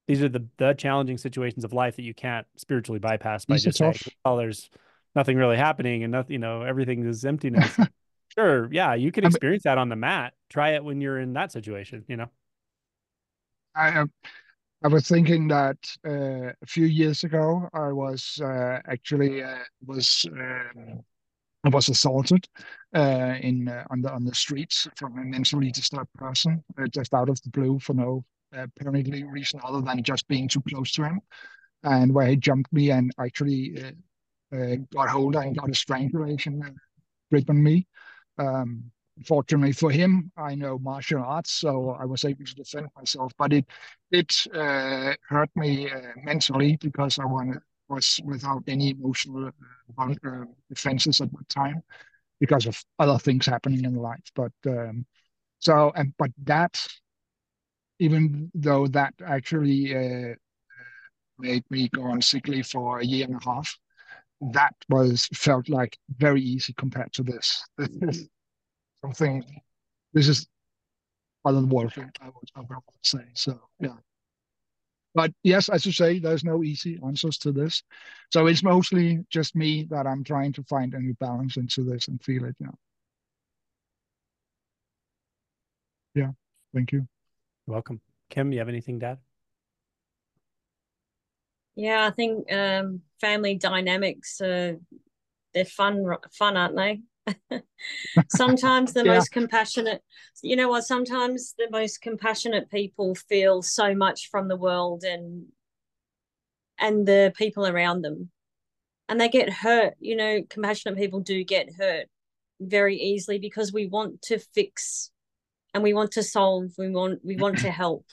these 0.07 0.21
are 0.21 0.29
the 0.29 0.45
the 0.57 0.73
challenging 0.73 1.17
situations 1.17 1.63
of 1.63 1.73
life 1.73 1.95
that 1.97 2.03
you 2.03 2.13
can't 2.13 2.47
spiritually 2.55 2.99
bypass 2.99 3.45
by 3.45 3.55
these 3.55 3.63
just 3.63 3.77
saying 3.77 3.95
oh 4.25 4.37
there's 4.37 4.69
nothing 5.15 5.37
really 5.37 5.57
happening 5.57 6.03
and 6.03 6.11
nothing 6.11 6.33
you 6.33 6.39
know 6.39 6.61
everything 6.61 7.05
is 7.05 7.25
emptiness. 7.25 7.77
Sure 8.37 8.71
yeah 8.71 8.93
you 8.93 9.11
can 9.11 9.25
experience 9.25 9.63
that 9.63 9.79
on 9.79 9.89
the 9.89 9.95
mat. 9.95 10.33
Try 10.49 10.71
it 10.71 10.83
when 10.83 11.01
you're 11.01 11.17
in 11.17 11.33
that 11.33 11.51
situation 11.51 12.03
you 12.07 12.17
know? 12.17 12.27
I 13.75 14.03
I 14.83 14.87
was 14.89 15.07
thinking 15.07 15.47
that 15.47 15.77
uh, 16.05 16.51
a 16.61 16.65
few 16.67 16.85
years 16.85 17.23
ago 17.23 17.67
I 17.73 17.91
was 17.91 18.39
uh, 18.43 18.79
actually 18.87 19.41
uh, 19.41 19.57
was 19.85 20.23
I 20.37 20.99
was 21.67 21.89
assaulted 21.89 22.47
uh, 22.95 23.35
in 23.41 23.67
uh, 23.67 23.83
on 23.89 24.01
the 24.01 24.11
on 24.11 24.25
the 24.25 24.35
streets 24.35 24.87
from 24.95 25.17
a 25.17 25.23
mentally 25.23 25.71
disturbed 25.71 26.13
person, 26.13 26.63
uh, 26.79 26.87
just 26.87 27.13
out 27.13 27.29
of 27.29 27.41
the 27.41 27.49
blue 27.49 27.79
for 27.79 27.93
no 27.93 28.23
uh, 28.55 28.63
apparently 28.63 29.23
reason 29.23 29.59
other 29.63 29.81
than 29.81 30.03
just 30.03 30.27
being 30.27 30.47
too 30.47 30.61
close 30.69 30.91
to 30.93 31.03
him, 31.03 31.21
and 31.83 32.13
where 32.13 32.27
he 32.27 32.35
jumped 32.35 32.71
me 32.71 32.91
and 32.91 33.11
actually 33.19 33.83
uh, 33.83 34.55
uh, 34.55 34.75
got 34.93 35.09
hold 35.09 35.35
and 35.35 35.57
got 35.57 35.69
a 35.69 35.75
strangulation 35.75 36.75
grip 37.31 37.49
on 37.49 37.61
me. 37.61 37.87
Um, 38.37 38.91
fortunately 39.25 39.71
for 39.73 39.89
him, 39.91 40.31
I 40.37 40.55
know 40.55 40.77
martial 40.77 41.23
arts, 41.23 41.51
so 41.51 41.91
I 41.99 42.05
was 42.05 42.23
able 42.23 42.45
to 42.45 42.55
defend 42.55 42.87
myself. 42.95 43.33
But 43.37 43.53
it 43.53 43.65
it 44.11 44.47
hurt 44.53 45.49
me 45.55 45.89
mentally 46.23 46.77
because 46.79 47.19
I 47.19 47.25
wanted 47.25 47.61
was 47.89 48.19
without 48.23 48.63
any 48.67 48.91
emotional 48.91 49.51
uh, 49.97 50.03
uh, 50.25 50.45
defenses 50.69 51.21
at 51.21 51.31
that 51.31 51.49
time 51.49 51.81
because 52.39 52.65
of 52.65 52.81
other 52.99 53.17
things 53.17 53.45
happening 53.45 53.85
in 53.85 53.95
life. 53.95 54.23
But 54.35 54.51
um, 54.67 55.05
so 55.59 55.91
and 55.95 56.13
but 56.17 56.31
that, 56.43 56.85
even 57.99 58.51
though 58.53 58.87
that 58.87 59.13
actually 59.25 59.95
uh, 59.95 60.35
made 61.39 61.63
me 61.69 61.89
go 61.89 62.03
on 62.03 62.21
sick 62.21 62.47
leave 62.47 62.67
for 62.67 62.99
a 62.99 63.05
year 63.05 63.25
and 63.25 63.35
a 63.35 63.43
half, 63.43 63.77
that 64.53 64.75
was 64.89 65.27
felt 65.33 65.69
like 65.69 65.97
very 66.17 66.41
easy 66.41 66.73
compared 66.73 67.11
to 67.13 67.23
this. 67.23 67.63
This 67.77 67.89
is 68.21 68.29
something. 69.01 69.43
This 70.13 70.27
is 70.27 70.47
otherworldly, 71.45 72.09
I 72.21 72.25
would, 72.25 72.49
I 72.55 72.61
would 72.61 72.81
say. 73.03 73.25
So 73.33 73.59
yeah. 73.79 73.95
But 75.17 75.33
yes, 75.41 75.67
as 75.67 75.83
you 75.83 75.91
say, 75.91 76.19
there's 76.19 76.43
no 76.43 76.63
easy 76.63 76.99
answers 77.03 77.39
to 77.39 77.51
this. 77.51 77.81
So 78.31 78.45
it's 78.45 78.61
mostly 78.61 79.25
just 79.31 79.55
me 79.55 79.87
that 79.89 80.05
I'm 80.05 80.23
trying 80.23 80.53
to 80.53 80.63
find 80.65 80.93
a 80.93 80.99
new 80.99 81.15
balance 81.15 81.57
into 81.57 81.83
this 81.83 82.07
and 82.07 82.21
feel 82.21 82.45
it. 82.45 82.55
Yeah. 82.59 82.67
Yeah. 86.13 86.31
Thank 86.71 86.91
you. 86.91 87.07
You're 87.65 87.73
welcome. 87.73 87.99
Kim, 88.29 88.51
you 88.51 88.59
have 88.59 88.69
anything 88.69 88.99
to 88.99 89.05
add? 89.07 89.17
Yeah, 91.75 92.05
I 92.05 92.11
think 92.11 92.53
um, 92.53 93.01
family 93.19 93.55
dynamics 93.55 94.39
uh, 94.39 94.73
they're 95.51 95.65
fun, 95.65 96.05
fun, 96.31 96.57
aren't 96.57 96.75
they? 96.75 97.01
sometimes 98.29 98.93
the 98.93 99.03
yeah. 99.03 99.15
most 99.15 99.31
compassionate, 99.31 100.01
you 100.41 100.55
know 100.55 100.69
what? 100.69 100.83
Sometimes 100.83 101.53
the 101.57 101.69
most 101.71 102.01
compassionate 102.01 102.69
people 102.69 103.15
feel 103.15 103.61
so 103.61 103.95
much 103.95 104.29
from 104.29 104.47
the 104.47 104.55
world 104.55 105.03
and 105.03 105.45
and 106.79 107.07
the 107.07 107.33
people 107.35 107.65
around 107.65 108.03
them, 108.03 108.29
and 109.09 109.19
they 109.19 109.29
get 109.29 109.49
hurt. 109.49 109.95
You 109.99 110.15
know, 110.15 110.41
compassionate 110.49 110.97
people 110.97 111.19
do 111.19 111.43
get 111.43 111.69
hurt 111.77 112.07
very 112.59 112.97
easily 112.97 113.39
because 113.39 113.73
we 113.73 113.87
want 113.87 114.21
to 114.23 114.39
fix 114.39 115.11
and 115.73 115.83
we 115.83 115.93
want 115.93 116.11
to 116.13 116.23
solve. 116.23 116.71
We 116.77 116.89
want 116.89 117.19
we 117.23 117.35
want 117.35 117.59
to 117.59 117.71
help 117.83 118.05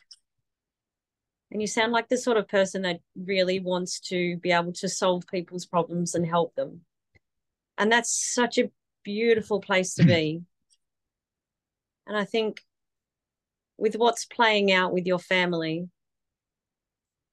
and 1.54 1.62
you 1.62 1.68
sound 1.68 1.92
like 1.92 2.08
the 2.08 2.18
sort 2.18 2.36
of 2.36 2.48
person 2.48 2.82
that 2.82 2.98
really 3.16 3.60
wants 3.60 4.00
to 4.00 4.36
be 4.38 4.50
able 4.50 4.72
to 4.72 4.88
solve 4.88 5.22
people's 5.30 5.64
problems 5.64 6.16
and 6.16 6.26
help 6.26 6.52
them. 6.56 6.80
And 7.78 7.92
that's 7.92 8.34
such 8.34 8.58
a 8.58 8.70
beautiful 9.04 9.60
place 9.60 9.94
to 9.94 10.04
be. 10.04 10.42
and 12.06 12.16
I 12.16 12.24
think 12.24 12.60
with 13.78 13.96
what's 13.96 14.24
playing 14.24 14.72
out 14.72 14.92
with 14.92 15.06
your 15.06 15.18
family, 15.18 15.88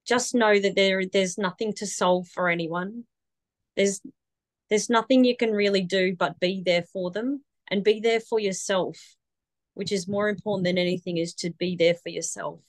just 0.06 0.36
know 0.36 0.60
that 0.60 0.76
there 0.76 1.04
there's 1.06 1.38
nothing 1.38 1.74
to 1.74 1.88
solve 1.88 2.28
for 2.28 2.50
anyone. 2.50 3.06
There's 3.76 4.02
there's 4.70 4.90
nothing 4.90 5.24
you 5.24 5.36
can 5.36 5.52
really 5.52 5.82
do 5.82 6.16
but 6.16 6.40
be 6.40 6.62
there 6.66 6.84
for 6.84 7.12
them 7.12 7.44
and 7.70 7.84
be 7.84 8.00
there 8.00 8.20
for 8.20 8.40
yourself, 8.40 8.98
which 9.74 9.92
is 9.92 10.08
more 10.08 10.30
important 10.30 10.66
than 10.66 10.78
anything 10.78 11.18
is 11.18 11.34
to 11.36 11.52
be 11.52 11.76
there 11.76 11.96
for 11.96 12.10
yourself 12.10 12.62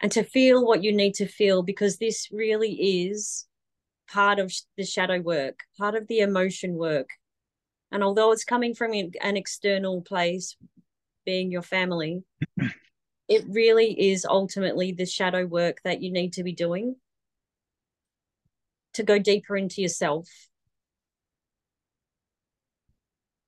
and 0.00 0.12
to 0.12 0.22
feel 0.22 0.64
what 0.64 0.82
you 0.82 0.92
need 0.92 1.14
to 1.14 1.26
feel 1.26 1.62
because 1.62 1.96
this 1.96 2.28
really 2.30 2.72
is 3.08 3.47
part 4.08 4.38
of 4.38 4.52
the 4.76 4.84
shadow 4.84 5.20
work, 5.20 5.60
part 5.78 5.94
of 5.94 6.06
the 6.08 6.20
emotion 6.20 6.74
work. 6.74 7.10
And 7.90 8.02
although 8.02 8.32
it's 8.32 8.44
coming 8.44 8.74
from 8.74 8.92
an 8.92 9.36
external 9.36 10.02
place, 10.02 10.56
being 11.24 11.50
your 11.50 11.62
family, 11.62 12.24
it 13.28 13.44
really 13.48 14.10
is 14.10 14.24
ultimately 14.24 14.92
the 14.92 15.06
shadow 15.06 15.46
work 15.46 15.78
that 15.84 16.02
you 16.02 16.10
need 16.10 16.32
to 16.34 16.42
be 16.42 16.52
doing 16.52 16.96
to 18.94 19.02
go 19.02 19.18
deeper 19.18 19.56
into 19.56 19.80
yourself. 19.80 20.28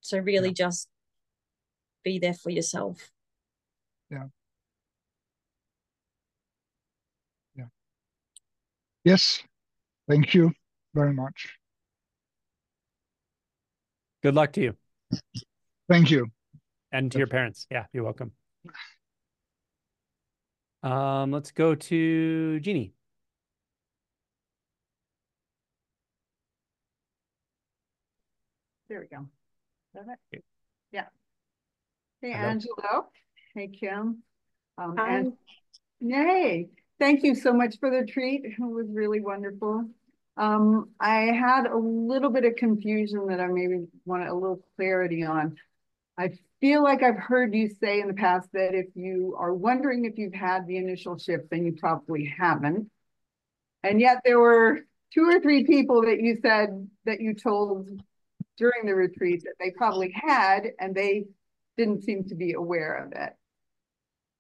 So, 0.01 0.19
really, 0.19 0.49
yeah. 0.49 0.55
just 0.55 0.89
be 2.03 2.19
there 2.19 2.35
for 2.35 2.51
yourself. 2.51 3.11
Yeah. 4.11 4.25
Yes, 9.05 9.43
thank 10.11 10.35
you 10.35 10.53
very 10.93 11.15
much. 11.15 11.57
Good 14.23 14.35
luck 14.35 14.53
to 14.55 14.61
you. 14.61 14.77
Thank 15.89 16.11
you. 16.11 16.27
And 16.93 17.11
to 17.13 17.19
your 17.19 17.29
parents. 17.29 17.67
Yeah, 17.71 17.85
you're 17.93 18.03
welcome. 18.03 18.33
Um, 20.83 21.31
let's 21.31 21.53
go 21.53 21.75
to 21.75 22.61
Jeannie. 22.61 22.93
There 28.89 29.01
we 29.01 29.07
go. 29.07 29.27
Yeah. 30.91 31.05
Hey, 32.21 32.33
Hello. 32.33 32.49
Angelo. 32.49 33.07
Hey, 33.55 33.69
Kim. 33.69 34.23
Um, 34.77 34.97
Hi. 34.97 35.19
And, 35.19 35.33
yay. 36.01 36.71
Thank 36.99 37.23
you 37.23 37.37
so 37.37 37.53
much 37.53 37.79
for 37.79 37.91
the 37.91 38.05
treat. 38.05 38.43
It 38.45 38.55
was 38.59 38.87
really 38.91 39.21
wonderful. 39.21 39.89
Um, 40.41 40.89
I 40.99 41.33
had 41.39 41.67
a 41.67 41.77
little 41.77 42.31
bit 42.31 42.47
of 42.47 42.57
confusion 42.57 43.27
that 43.27 43.41
I 43.41 43.47
maybe 43.49 43.87
want 44.07 44.27
a 44.27 44.33
little 44.33 44.65
clarity 44.75 45.23
on. 45.23 45.57
I 46.17 46.31
feel 46.63 46.83
like 46.83 47.03
I've 47.03 47.19
heard 47.19 47.55
you 47.55 47.69
say 47.69 48.01
in 48.01 48.09
the 48.09 48.15
past 48.15 48.49
that 48.55 48.75
if 48.75 48.87
you 48.95 49.37
are 49.39 49.53
wondering 49.53 50.07
if 50.07 50.17
you've 50.17 50.33
had 50.33 50.67
the 50.67 50.79
initial 50.79 51.19
shift, 51.19 51.51
then 51.51 51.67
you 51.67 51.77
probably 51.79 52.25
haven't. 52.25 52.91
And 53.83 54.01
yet 54.01 54.23
there 54.25 54.41
were 54.41 54.81
two 55.13 55.29
or 55.29 55.41
three 55.41 55.65
people 55.65 56.01
that 56.07 56.21
you 56.21 56.39
said 56.41 56.89
that 57.05 57.21
you 57.21 57.35
told 57.35 57.91
during 58.57 58.87
the 58.87 58.95
retreat 58.95 59.43
that 59.45 59.57
they 59.61 59.73
probably 59.73 60.11
had 60.11 60.71
and 60.79 60.95
they 60.95 61.27
didn't 61.77 62.03
seem 62.03 62.25
to 62.25 62.35
be 62.35 62.55
aware 62.55 63.05
of 63.05 63.13
it. 63.13 63.35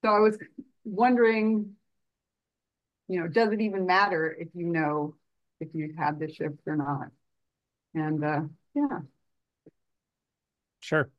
So 0.03 0.09
I 0.11 0.21
was 0.21 0.39
wondering 0.85 1.75
you 3.11 3.19
know, 3.19 3.27
does 3.27 3.53
it 3.53 3.61
even 3.61 3.87
matter 3.87 4.37
if 4.39 4.49
you 4.55 4.67
know 4.67 5.17
if 5.61 5.69
you've 5.75 5.97
had 5.97 6.19
the 6.19 6.33
shift 6.33 6.61
or 6.67 6.77
not? 6.77 7.09
And 7.95 8.25
uh, 8.25 8.41
yeah. 8.75 9.01
Sure. 10.81 11.11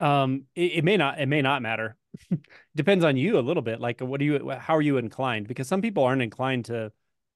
Um, 0.00 0.44
it, 0.54 0.72
it 0.76 0.84
may 0.84 0.96
not, 0.96 1.20
it 1.20 1.26
may 1.26 1.42
not 1.42 1.62
matter. 1.62 1.96
Depends 2.76 3.04
on 3.04 3.16
you 3.16 3.38
a 3.38 3.40
little 3.40 3.62
bit. 3.62 3.80
Like, 3.80 4.00
what 4.00 4.20
do 4.20 4.24
you, 4.24 4.50
how 4.50 4.76
are 4.76 4.82
you 4.82 4.96
inclined? 4.96 5.48
Because 5.48 5.66
some 5.68 5.82
people 5.82 6.04
aren't 6.04 6.22
inclined 6.22 6.66
to 6.66 6.92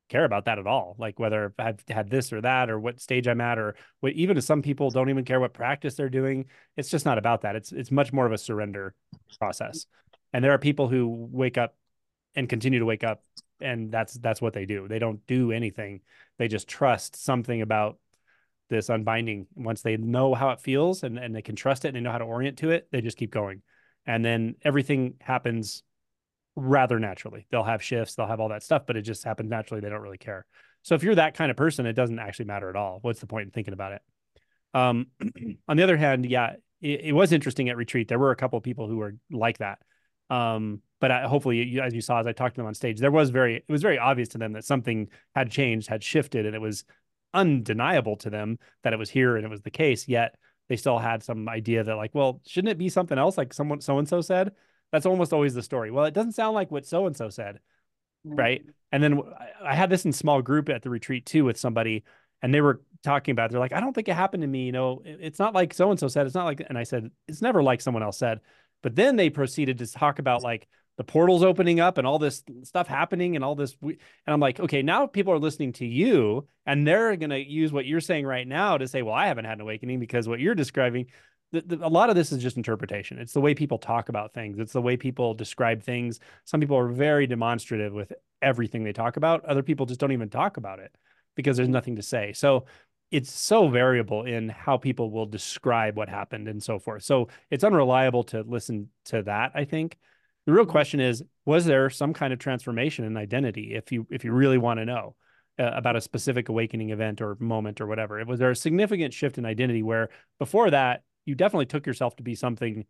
care 0.08 0.24
about 0.24 0.44
that 0.44 0.58
at 0.58 0.66
all. 0.66 0.94
Like 0.98 1.18
whether 1.18 1.54
I've 1.58 1.82
had 1.88 2.10
this 2.10 2.32
or 2.32 2.40
that, 2.42 2.70
or 2.70 2.78
what 2.78 3.00
stage 3.00 3.26
I'm 3.26 3.40
at, 3.40 3.58
or 3.58 3.74
what, 4.00 4.12
even 4.12 4.36
if 4.36 4.44
some 4.44 4.62
people 4.62 4.90
don't 4.90 5.08
even 5.08 5.24
care 5.24 5.40
what 5.40 5.54
practice 5.54 5.94
they're 5.94 6.10
doing. 6.10 6.46
It's 6.76 6.90
just 6.90 7.06
not 7.06 7.18
about 7.18 7.42
that. 7.42 7.56
It's, 7.56 7.72
it's 7.72 7.90
much 7.90 8.12
more 8.12 8.26
of 8.26 8.32
a 8.32 8.38
surrender 8.38 8.94
process. 9.38 9.86
And 10.32 10.44
there 10.44 10.52
are 10.52 10.58
people 10.58 10.88
who 10.88 11.28
wake 11.30 11.58
up 11.58 11.74
and 12.34 12.48
continue 12.48 12.78
to 12.78 12.84
wake 12.84 13.04
up 13.04 13.22
and 13.60 13.90
that's 13.90 14.14
that's 14.14 14.40
what 14.40 14.52
they 14.52 14.66
do. 14.66 14.88
They 14.88 14.98
don't 14.98 15.24
do 15.26 15.52
anything. 15.52 16.00
They 16.38 16.48
just 16.48 16.68
trust 16.68 17.22
something 17.22 17.62
about 17.62 17.98
this 18.68 18.88
unbinding. 18.88 19.46
Once 19.54 19.82
they 19.82 19.96
know 19.96 20.34
how 20.34 20.50
it 20.50 20.60
feels 20.60 21.02
and, 21.02 21.18
and 21.18 21.34
they 21.34 21.42
can 21.42 21.56
trust 21.56 21.84
it 21.84 21.88
and 21.88 21.96
they 21.96 22.00
know 22.00 22.12
how 22.12 22.18
to 22.18 22.24
orient 22.24 22.58
to 22.58 22.70
it 22.70 22.88
they 22.90 23.00
just 23.00 23.16
keep 23.16 23.30
going. 23.30 23.62
And 24.06 24.24
then 24.24 24.56
everything 24.62 25.14
happens 25.20 25.82
rather 26.56 26.98
naturally. 26.98 27.46
They'll 27.50 27.62
have 27.62 27.82
shifts 27.82 28.14
they'll 28.14 28.26
have 28.26 28.40
all 28.40 28.48
that 28.48 28.62
stuff 28.62 28.86
but 28.86 28.96
it 28.96 29.02
just 29.02 29.24
happens 29.24 29.50
naturally. 29.50 29.80
They 29.80 29.90
don't 29.90 30.02
really 30.02 30.18
care. 30.18 30.46
So 30.82 30.94
if 30.94 31.02
you're 31.02 31.14
that 31.14 31.34
kind 31.34 31.50
of 31.50 31.56
person 31.56 31.86
it 31.86 31.92
doesn't 31.92 32.18
actually 32.18 32.46
matter 32.46 32.68
at 32.68 32.76
all. 32.76 32.98
What's 33.02 33.20
the 33.20 33.26
point 33.26 33.44
in 33.44 33.50
thinking 33.50 33.74
about 33.74 33.92
it? 33.92 34.02
Um, 34.74 35.08
on 35.68 35.76
the 35.76 35.82
other 35.82 35.96
hand 35.96 36.26
yeah 36.26 36.54
it, 36.82 37.00
it 37.04 37.12
was 37.12 37.32
interesting 37.32 37.68
at 37.68 37.76
retreat. 37.76 38.08
There 38.08 38.18
were 38.18 38.32
a 38.32 38.36
couple 38.36 38.56
of 38.56 38.64
people 38.64 38.88
who 38.88 38.96
were 38.96 39.16
like 39.30 39.58
that. 39.58 39.78
Um, 40.28 40.80
but 41.02 41.10
I, 41.10 41.26
hopefully, 41.26 41.64
you, 41.64 41.80
as 41.80 41.92
you 41.92 42.00
saw 42.00 42.20
as 42.20 42.28
I 42.28 42.32
talked 42.32 42.54
to 42.54 42.60
them 42.60 42.68
on 42.68 42.74
stage, 42.74 43.00
there 43.00 43.10
was 43.10 43.30
very 43.30 43.56
it 43.56 43.64
was 43.68 43.82
very 43.82 43.98
obvious 43.98 44.28
to 44.30 44.38
them 44.38 44.52
that 44.52 44.64
something 44.64 45.08
had 45.34 45.50
changed, 45.50 45.88
had 45.88 46.04
shifted, 46.04 46.46
and 46.46 46.54
it 46.54 46.60
was 46.60 46.84
undeniable 47.34 48.16
to 48.18 48.30
them 48.30 48.56
that 48.84 48.92
it 48.92 49.00
was 49.00 49.10
here 49.10 49.36
and 49.36 49.44
it 49.44 49.48
was 49.48 49.62
the 49.62 49.70
case. 49.70 50.06
Yet 50.06 50.36
they 50.68 50.76
still 50.76 51.00
had 51.00 51.24
some 51.24 51.48
idea 51.48 51.82
that 51.82 51.96
like, 51.96 52.14
well, 52.14 52.40
shouldn't 52.46 52.70
it 52.70 52.78
be 52.78 52.88
something 52.88 53.18
else? 53.18 53.36
Like 53.36 53.52
someone 53.52 53.80
so 53.80 53.98
and 53.98 54.08
so 54.08 54.20
said. 54.20 54.52
That's 54.92 55.04
almost 55.04 55.32
always 55.32 55.54
the 55.54 55.62
story. 55.62 55.90
Well, 55.90 56.04
it 56.04 56.14
doesn't 56.14 56.32
sound 56.32 56.54
like 56.54 56.70
what 56.70 56.86
so 56.86 57.06
and 57.06 57.16
so 57.16 57.30
said, 57.30 57.58
mm-hmm. 58.24 58.36
right? 58.36 58.62
And 58.92 59.02
then 59.02 59.20
I 59.60 59.74
had 59.74 59.90
this 59.90 60.04
in 60.04 60.12
small 60.12 60.40
group 60.40 60.68
at 60.68 60.82
the 60.82 60.90
retreat 60.90 61.26
too 61.26 61.44
with 61.44 61.58
somebody, 61.58 62.04
and 62.42 62.54
they 62.54 62.60
were 62.60 62.80
talking 63.02 63.32
about. 63.32 63.46
It. 63.46 63.52
They're 63.52 63.60
like, 63.60 63.72
I 63.72 63.80
don't 63.80 63.92
think 63.92 64.06
it 64.06 64.14
happened 64.14 64.42
to 64.42 64.46
me. 64.46 64.66
You 64.66 64.72
know, 64.72 65.02
it's 65.04 65.40
not 65.40 65.52
like 65.52 65.74
so 65.74 65.90
and 65.90 65.98
so 65.98 66.06
said. 66.06 66.26
It's 66.26 66.34
not 66.36 66.44
like, 66.44 66.62
and 66.68 66.78
I 66.78 66.84
said, 66.84 67.10
it's 67.26 67.42
never 67.42 67.60
like 67.60 67.80
someone 67.80 68.04
else 68.04 68.18
said. 68.18 68.38
But 68.84 68.94
then 68.94 69.16
they 69.16 69.30
proceeded 69.30 69.78
to 69.78 69.90
talk 69.90 70.20
about 70.20 70.42
like 70.42 70.68
the 70.96 71.04
portals 71.04 71.42
opening 71.42 71.80
up 71.80 71.98
and 71.98 72.06
all 72.06 72.18
this 72.18 72.42
stuff 72.64 72.86
happening 72.86 73.34
and 73.34 73.44
all 73.44 73.54
this. 73.54 73.76
And 73.82 73.96
I'm 74.26 74.40
like, 74.40 74.60
okay, 74.60 74.82
now 74.82 75.06
people 75.06 75.32
are 75.32 75.38
listening 75.38 75.72
to 75.74 75.86
you 75.86 76.46
and 76.66 76.86
they're 76.86 77.16
going 77.16 77.30
to 77.30 77.38
use 77.42 77.72
what 77.72 77.86
you're 77.86 78.00
saying 78.00 78.26
right 78.26 78.46
now 78.46 78.76
to 78.78 78.86
say, 78.86 79.02
well, 79.02 79.14
I 79.14 79.26
haven't 79.26 79.46
had 79.46 79.58
an 79.58 79.62
awakening 79.62 80.00
because 80.00 80.28
what 80.28 80.40
you're 80.40 80.54
describing, 80.54 81.06
the, 81.50 81.62
the, 81.62 81.86
a 81.86 81.88
lot 81.88 82.10
of 82.10 82.16
this 82.16 82.30
is 82.30 82.42
just 82.42 82.56
interpretation. 82.56 83.18
It's 83.18 83.32
the 83.32 83.40
way 83.40 83.54
people 83.54 83.78
talk 83.78 84.10
about 84.10 84.34
things, 84.34 84.58
it's 84.58 84.72
the 84.72 84.82
way 84.82 84.96
people 84.96 85.34
describe 85.34 85.82
things. 85.82 86.20
Some 86.44 86.60
people 86.60 86.76
are 86.76 86.88
very 86.88 87.26
demonstrative 87.26 87.92
with 87.92 88.12
everything 88.42 88.84
they 88.84 88.92
talk 88.92 89.16
about, 89.16 89.44
other 89.44 89.62
people 89.62 89.86
just 89.86 90.00
don't 90.00 90.12
even 90.12 90.28
talk 90.28 90.56
about 90.56 90.78
it 90.78 90.94
because 91.36 91.56
there's 91.56 91.68
nothing 91.68 91.96
to 91.96 92.02
say. 92.02 92.32
So 92.32 92.66
it's 93.10 93.30
so 93.30 93.68
variable 93.68 94.24
in 94.24 94.48
how 94.48 94.78
people 94.78 95.10
will 95.10 95.26
describe 95.26 95.96
what 95.96 96.08
happened 96.08 96.48
and 96.48 96.62
so 96.62 96.78
forth. 96.78 97.02
So 97.02 97.28
it's 97.50 97.62
unreliable 97.62 98.24
to 98.24 98.42
listen 98.42 98.88
to 99.06 99.22
that, 99.24 99.52
I 99.54 99.64
think. 99.64 99.98
The 100.46 100.52
real 100.52 100.66
question 100.66 101.00
is, 101.00 101.22
was 101.44 101.64
there 101.64 101.88
some 101.90 102.12
kind 102.12 102.32
of 102.32 102.38
transformation 102.38 103.04
in 103.04 103.16
identity 103.16 103.74
if 103.74 103.92
you 103.92 104.06
if 104.10 104.24
you 104.24 104.32
really 104.32 104.58
want 104.58 104.78
to 104.80 104.84
know? 104.84 105.16
uh, 105.58 105.70
about 105.74 105.96
a 105.96 106.00
specific 106.00 106.48
awakening 106.48 106.90
event 106.90 107.20
or 107.20 107.36
moment 107.38 107.80
or 107.80 107.86
whatever. 107.86 108.24
Was 108.24 108.38
there 108.38 108.50
a 108.50 108.56
significant 108.56 109.12
shift 109.12 109.38
in 109.38 109.44
identity 109.44 109.82
where 109.82 110.08
before 110.38 110.70
that 110.70 111.02
you 111.24 111.34
definitely 111.34 111.66
took 111.66 111.86
yourself 111.86 112.16
to 112.16 112.22
be 112.22 112.34
something 112.34 112.84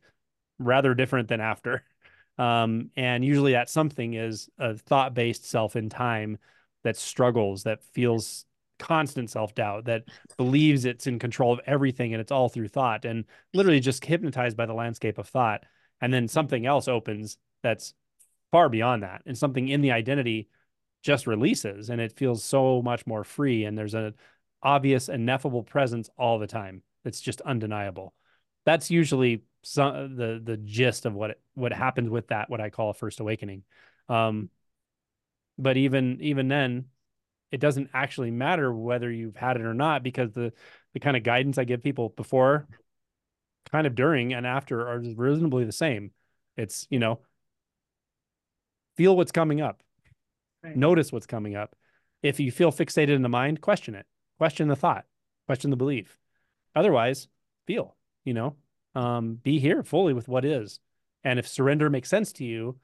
rather 0.59 0.94
different 0.94 1.28
than 1.28 1.40
after. 1.40 1.84
Um, 2.38 2.90
and 2.96 3.22
usually 3.22 3.53
that 3.53 3.68
something 3.68 4.14
is 4.14 4.48
a 4.59 4.74
thought 4.74 5.12
based 5.12 5.44
self 5.44 5.76
in 5.76 5.90
time 5.90 6.38
that 6.82 6.96
struggles, 6.96 7.64
that 7.64 7.84
feels 7.92 8.46
constant 8.78 9.28
self 9.28 9.55
doubt, 9.55 9.84
that 9.84 10.05
believes 10.38 10.86
it's 10.86 11.07
in 11.07 11.18
control 11.18 11.53
of 11.53 11.61
everything 11.66 12.14
and 12.14 12.22
it's 12.22 12.32
all 12.32 12.48
through 12.48 12.68
thought 12.68 13.05
and 13.05 13.26
literally 13.53 13.80
just 13.80 14.03
hypnotized 14.03 14.57
by 14.57 14.64
the 14.64 14.72
landscape 14.72 15.18
of 15.18 15.28
thought. 15.28 15.64
And 16.03 16.12
then 16.12 16.28
something 16.28 16.66
else 16.66 16.88
opens 16.88 17.38
that's 17.62 17.94
far 18.50 18.68
beyond 18.68 19.03
that 19.03 19.22
and 19.24 19.38
something 19.38 19.68
in 19.68 19.80
the 19.80 19.92
identity 19.92 20.48
just 21.03 21.26
releases 21.26 21.88
and 21.88 22.00
it 22.00 22.18
feels 22.18 22.44
so 22.44 22.82
much 22.82 23.07
more 23.07 23.24
free 23.24 23.64
and 23.64 23.78
there's 23.78 23.94
an 23.94 24.12
obvious 24.62 25.09
ineffable 25.09 25.62
presence 25.62 26.11
all 26.18 26.38
the 26.38 26.46
time 26.46 26.82
it's 27.05 27.20
just 27.20 27.40
undeniable. 27.42 28.14
That's 28.64 28.90
usually 28.90 29.42
some 29.62 30.16
the 30.16 30.40
the 30.42 30.57
gist 30.57 31.07
of 31.07 31.14
what 31.14 31.30
it, 31.30 31.40
what 31.55 31.72
happens 31.72 32.11
with 32.11 32.26
that 32.28 32.50
what 32.50 32.61
i 32.61 32.68
call 32.68 32.90
a 32.90 32.94
first 32.94 33.20
awakening. 33.20 33.62
Um 34.09 34.50
but 35.59 35.76
even 35.76 36.18
even 36.20 36.48
then 36.48 36.86
it 37.50 37.61
doesn't 37.61 37.90
actually 37.92 38.30
matter 38.30 38.72
whether 38.72 39.11
you've 39.11 39.36
had 39.36 39.57
it 39.57 39.62
or 39.62 39.74
not 39.74 40.03
because 40.03 40.32
the 40.32 40.53
the 40.94 41.00
kind 41.00 41.16
of 41.16 41.22
guidance 41.22 41.59
i 41.59 41.64
give 41.64 41.82
people 41.82 42.09
before 42.11 42.66
kind 43.73 43.87
of 43.87 43.95
during 43.95 44.35
and 44.35 44.47
after 44.47 44.87
are 44.89 45.01
reasonably 45.16 45.64
the 45.64 45.73
same. 45.73 46.12
It's 46.57 46.87
you 46.91 46.99
know 46.99 47.20
feel 48.97 49.16
what's 49.16 49.33
coming 49.33 49.61
up. 49.61 49.83
Right. 50.62 50.77
notice 50.77 51.11
what's 51.11 51.27
coming 51.27 51.57
up. 51.57 51.75
If 52.23 52.39
you 52.39 52.53
feel 52.53 52.70
fixated 52.70 53.14
in 53.14 53.23
the 53.23 53.29
mind 53.29 53.61
question 53.61 53.95
it. 53.95 54.07
Question 54.39 54.68
the 54.68 54.77
thought. 54.77 55.07
Question 55.47 55.70
the 55.70 55.77
belief. 55.77 56.18
Otherwise 56.75 57.29
feel 57.66 57.97
you 58.25 58.35
know 58.35 58.57
um, 58.95 59.35
be 59.43 59.59
here 59.59 59.83
fully 59.83 60.12
with 60.12 60.29
what 60.29 60.45
is. 60.45 60.79
And 61.25 61.39
if 61.39 61.49
surrender 61.49 61.89
makes 61.89 62.11
sense 62.11 62.33
to 62.35 62.45
you 62.45 62.79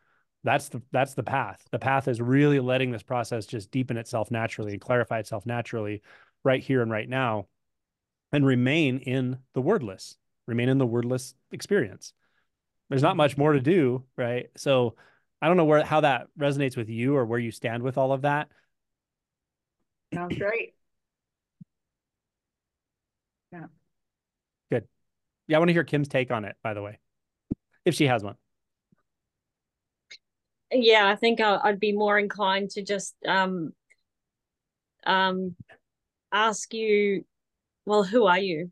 that's 0.45 0.68
the 0.68 0.82
that's 0.93 1.14
the 1.14 1.22
path. 1.22 1.66
The 1.70 1.78
path 1.78 2.09
is 2.09 2.20
really 2.20 2.61
letting 2.61 2.91
this 2.91 3.03
process 3.03 3.47
just 3.47 3.70
deepen 3.70 3.97
itself 3.97 4.30
naturally 4.30 4.72
and 4.72 4.80
clarify 4.80 5.18
itself 5.18 5.45
naturally 5.47 6.03
right 6.45 6.62
here 6.62 6.80
and 6.80 6.91
right 6.91 7.09
now 7.09 7.47
and 8.32 8.47
remain 8.47 8.99
in 8.99 9.39
the 9.55 9.61
wordless 9.61 10.16
remain 10.49 10.68
in 10.68 10.78
the 10.78 10.86
wordless 10.86 11.34
experience. 11.53 12.12
There's 12.88 13.03
not 13.03 13.16
much 13.16 13.36
more 13.36 13.53
to 13.53 13.61
do 13.61 14.05
right? 14.16 14.49
So 14.57 14.96
i 15.40 15.46
don't 15.46 15.57
know 15.57 15.66
where 15.66 15.84
how 15.84 16.01
that 16.01 16.26
resonates 16.36 16.76
with 16.76 16.88
you 16.88 17.14
or 17.14 17.24
where 17.24 17.38
you 17.38 17.53
stand 17.53 17.82
with 17.82 17.99
all 17.99 18.12
of 18.12 18.22
that. 18.22 18.49
Sounds 20.12 20.36
great. 20.36 20.74
Yeah. 23.53 23.66
Good. 24.70 24.88
Yeah 25.46 25.57
i 25.57 25.61
want 25.61 25.68
to 25.68 25.74
hear 25.74 25.84
kim's 25.84 26.09
take 26.09 26.30
on 26.30 26.44
it 26.44 26.57
by 26.62 26.74
the 26.74 26.82
way 26.82 26.99
if 27.84 27.94
she 27.94 28.07
has 28.07 28.22
one. 28.22 28.36
Yeah, 30.70 31.09
I 31.09 31.16
think 31.16 31.40
I, 31.40 31.59
would 31.64 31.80
be 31.80 31.92
more 31.92 32.18
inclined 32.18 32.70
to 32.70 32.82
just 32.82 33.14
um, 33.26 33.72
um, 35.07 35.57
ask 36.32 36.74
you, 36.74 37.24
well, 37.86 38.05
who 38.05 38.26
are 38.26 38.38
you? 38.38 38.70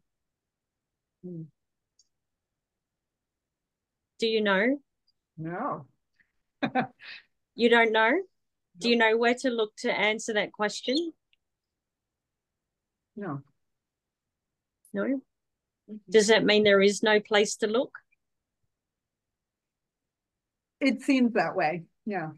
Do 4.19 4.27
you 4.27 4.41
know? 4.41 4.79
No. 5.37 5.87
you 7.55 7.69
don't 7.69 7.93
know? 7.93 8.12
Do 8.79 8.91
you 8.91 8.97
know 8.97 9.17
where 9.17 9.35
to 9.35 9.51
look 9.51 9.77
to 9.79 9.93
answer 9.93 10.35
that 10.35 10.53
question? 10.53 11.12
No. 13.17 13.43
No? 14.93 15.03
Mm-hmm. 15.03 15.97
Does 16.11 16.29
that 16.29 16.45
mean 16.45 16.64
there 16.64 16.83
is 16.83 17.03
no 17.03 17.21
place 17.21 17.57
to 17.57 17.67
look? 17.67 17.99
It 20.81 21.03
seems 21.03 21.35
that 21.35 21.57
way. 21.57 21.85
Yeah. 22.05 22.31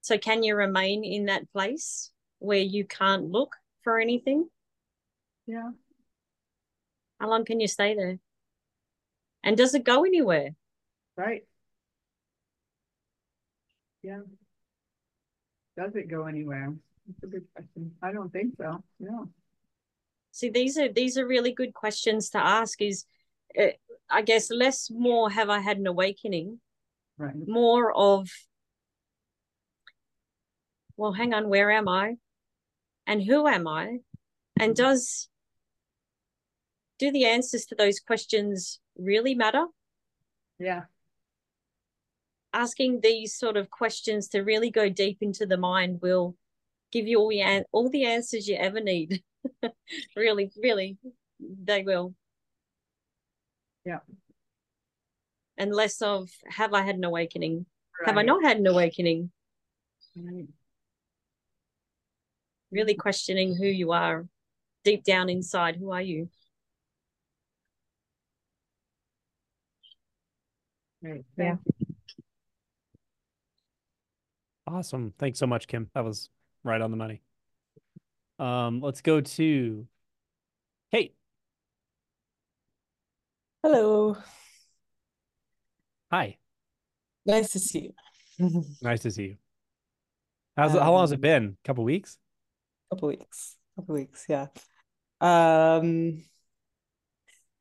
So 0.00 0.18
can 0.18 0.42
you 0.42 0.56
remain 0.56 1.04
in 1.04 1.26
that 1.26 1.52
place 1.52 2.10
where 2.38 2.58
you 2.58 2.84
can't 2.84 3.30
look 3.30 3.54
for 3.84 4.00
anything? 4.00 4.48
Yeah. 5.46 5.70
How 7.20 7.28
long 7.28 7.44
can 7.44 7.60
you 7.60 7.68
stay 7.68 7.94
there? 7.94 8.18
And 9.42 9.56
does 9.56 9.74
it 9.74 9.84
go 9.84 10.04
anywhere? 10.04 10.50
Right. 11.16 11.44
Yeah. 14.02 14.20
Does 15.76 15.94
it 15.94 16.08
go 16.08 16.26
anywhere? 16.26 16.74
That's 17.06 17.22
a 17.24 17.26
good 17.26 17.46
question. 17.54 17.92
I 18.02 18.12
don't 18.12 18.32
think 18.32 18.54
so. 18.56 18.82
No. 18.98 19.30
See, 20.32 20.50
these 20.50 20.78
are 20.78 20.88
these 20.88 21.18
are 21.18 21.26
really 21.26 21.52
good 21.52 21.74
questions 21.74 22.30
to 22.30 22.38
ask. 22.38 22.80
Is 22.80 23.04
uh, 23.58 23.68
I 24.10 24.22
guess 24.22 24.50
less 24.50 24.90
more 24.90 25.30
have 25.30 25.50
I 25.50 25.60
had 25.60 25.78
an 25.78 25.86
awakening 25.86 26.60
right. 27.20 27.34
more 27.46 27.92
of 27.92 28.28
well 30.96 31.12
hang 31.12 31.32
on 31.34 31.48
where 31.48 31.70
am 31.70 31.88
i 31.88 32.16
and 33.06 33.22
who 33.22 33.46
am 33.46 33.68
i 33.68 33.98
and 34.58 34.74
does 34.74 35.28
do 36.98 37.12
the 37.12 37.24
answers 37.24 37.64
to 37.66 37.74
those 37.74 38.00
questions 38.00 38.80
really 39.00 39.34
matter 39.34 39.66
yeah 40.58 40.82
asking 42.52 43.00
these 43.00 43.34
sort 43.34 43.56
of 43.56 43.70
questions 43.70 44.28
to 44.28 44.40
really 44.40 44.70
go 44.70 44.88
deep 44.88 45.18
into 45.20 45.46
the 45.46 45.56
mind 45.56 46.00
will 46.02 46.36
give 46.92 47.06
you 47.06 47.18
all 47.18 47.28
the 47.28 47.64
all 47.72 47.88
the 47.88 48.04
answers 48.04 48.48
you 48.48 48.56
ever 48.56 48.80
need 48.80 49.22
really 50.16 50.50
really 50.62 50.98
they 51.40 51.82
will 51.82 52.14
yeah 53.84 54.00
and 55.60 55.74
less 55.74 56.00
of 56.00 56.30
have 56.48 56.72
I 56.72 56.80
had 56.80 56.96
an 56.96 57.04
awakening? 57.04 57.66
Right. 58.00 58.08
Have 58.08 58.16
I 58.16 58.22
not 58.22 58.42
had 58.42 58.56
an 58.56 58.66
awakening? 58.66 59.30
Right. 60.16 60.48
Really 62.72 62.94
questioning 62.94 63.54
who 63.54 63.66
you 63.66 63.92
are 63.92 64.26
deep 64.84 65.04
down 65.04 65.28
inside. 65.28 65.76
Who 65.76 65.92
are 65.92 66.00
you? 66.00 66.30
Right. 71.02 71.24
Yeah. 71.36 71.56
Awesome. 74.66 75.14
Thanks 75.18 75.38
so 75.38 75.46
much, 75.46 75.66
Kim. 75.66 75.90
That 75.94 76.04
was 76.04 76.28
right 76.62 76.80
on 76.80 76.90
the 76.90 76.96
money. 76.96 77.22
Um, 78.38 78.80
let's 78.80 79.00
go 79.00 79.20
to 79.20 79.86
Kate. 80.92 81.14
Hello. 83.62 84.16
Hi. 86.10 86.38
Nice 87.26 87.52
to 87.52 87.58
see 87.58 87.92
you. 88.38 88.64
nice 88.82 89.02
to 89.02 89.10
see 89.10 89.22
you. 89.24 89.36
How's 90.56 90.74
um, 90.74 90.82
how 90.82 90.92
long 90.92 91.02
has 91.02 91.12
it 91.12 91.16
um, 91.16 91.20
been? 91.20 91.56
A 91.64 91.66
couple 91.66 91.84
weeks? 91.84 92.18
Couple 92.90 93.08
weeks. 93.08 93.56
Couple 93.76 93.94
weeks, 93.94 94.26
yeah. 94.28 94.46
Um 95.20 96.24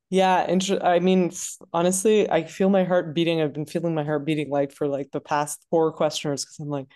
yeah, 0.09 0.45
inter- 0.47 0.81
I 0.81 0.99
mean, 0.99 1.31
honestly, 1.73 2.29
I 2.29 2.43
feel 2.45 2.69
my 2.69 2.83
heart 2.83 3.13
beating. 3.13 3.41
I've 3.41 3.53
been 3.53 3.65
feeling 3.65 3.95
my 3.95 4.03
heart 4.03 4.25
beating 4.25 4.49
like 4.49 4.71
for 4.71 4.87
like 4.87 5.11
the 5.11 5.21
past 5.21 5.65
four 5.69 5.91
questioners 5.91 6.43
because 6.43 6.59
I'm 6.59 6.69
like, 6.69 6.87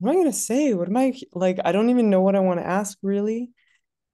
what 0.00 0.10
am 0.10 0.16
I 0.16 0.20
gonna 0.20 0.32
say? 0.32 0.74
What 0.74 0.88
am 0.88 0.96
I 0.96 1.18
like? 1.32 1.58
I 1.64 1.72
don't 1.72 1.90
even 1.90 2.10
know 2.10 2.20
what 2.20 2.36
I 2.36 2.40
want 2.40 2.60
to 2.60 2.66
ask 2.66 2.98
really. 3.02 3.50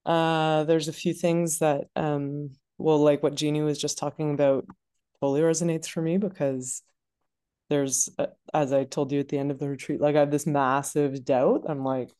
Uh, 0.06 0.64
there's 0.64 0.88
a 0.88 0.92
few 0.92 1.14
things 1.14 1.58
that 1.60 1.84
um, 1.96 2.50
well, 2.78 2.98
like 2.98 3.22
what 3.22 3.34
Jeannie 3.34 3.62
was 3.62 3.78
just 3.78 3.98
talking 3.98 4.32
about 4.34 4.66
totally 5.20 5.40
resonates 5.40 5.88
for 5.88 6.02
me 6.02 6.18
because 6.18 6.82
there's 7.70 8.08
uh, 8.18 8.26
as 8.52 8.72
i 8.72 8.84
told 8.84 9.10
you 9.12 9.20
at 9.20 9.28
the 9.28 9.38
end 9.38 9.50
of 9.50 9.58
the 9.58 9.68
retreat 9.68 10.00
like 10.00 10.16
i 10.16 10.20
have 10.20 10.30
this 10.30 10.46
massive 10.46 11.24
doubt 11.24 11.64
i'm 11.68 11.82
like 11.82 12.10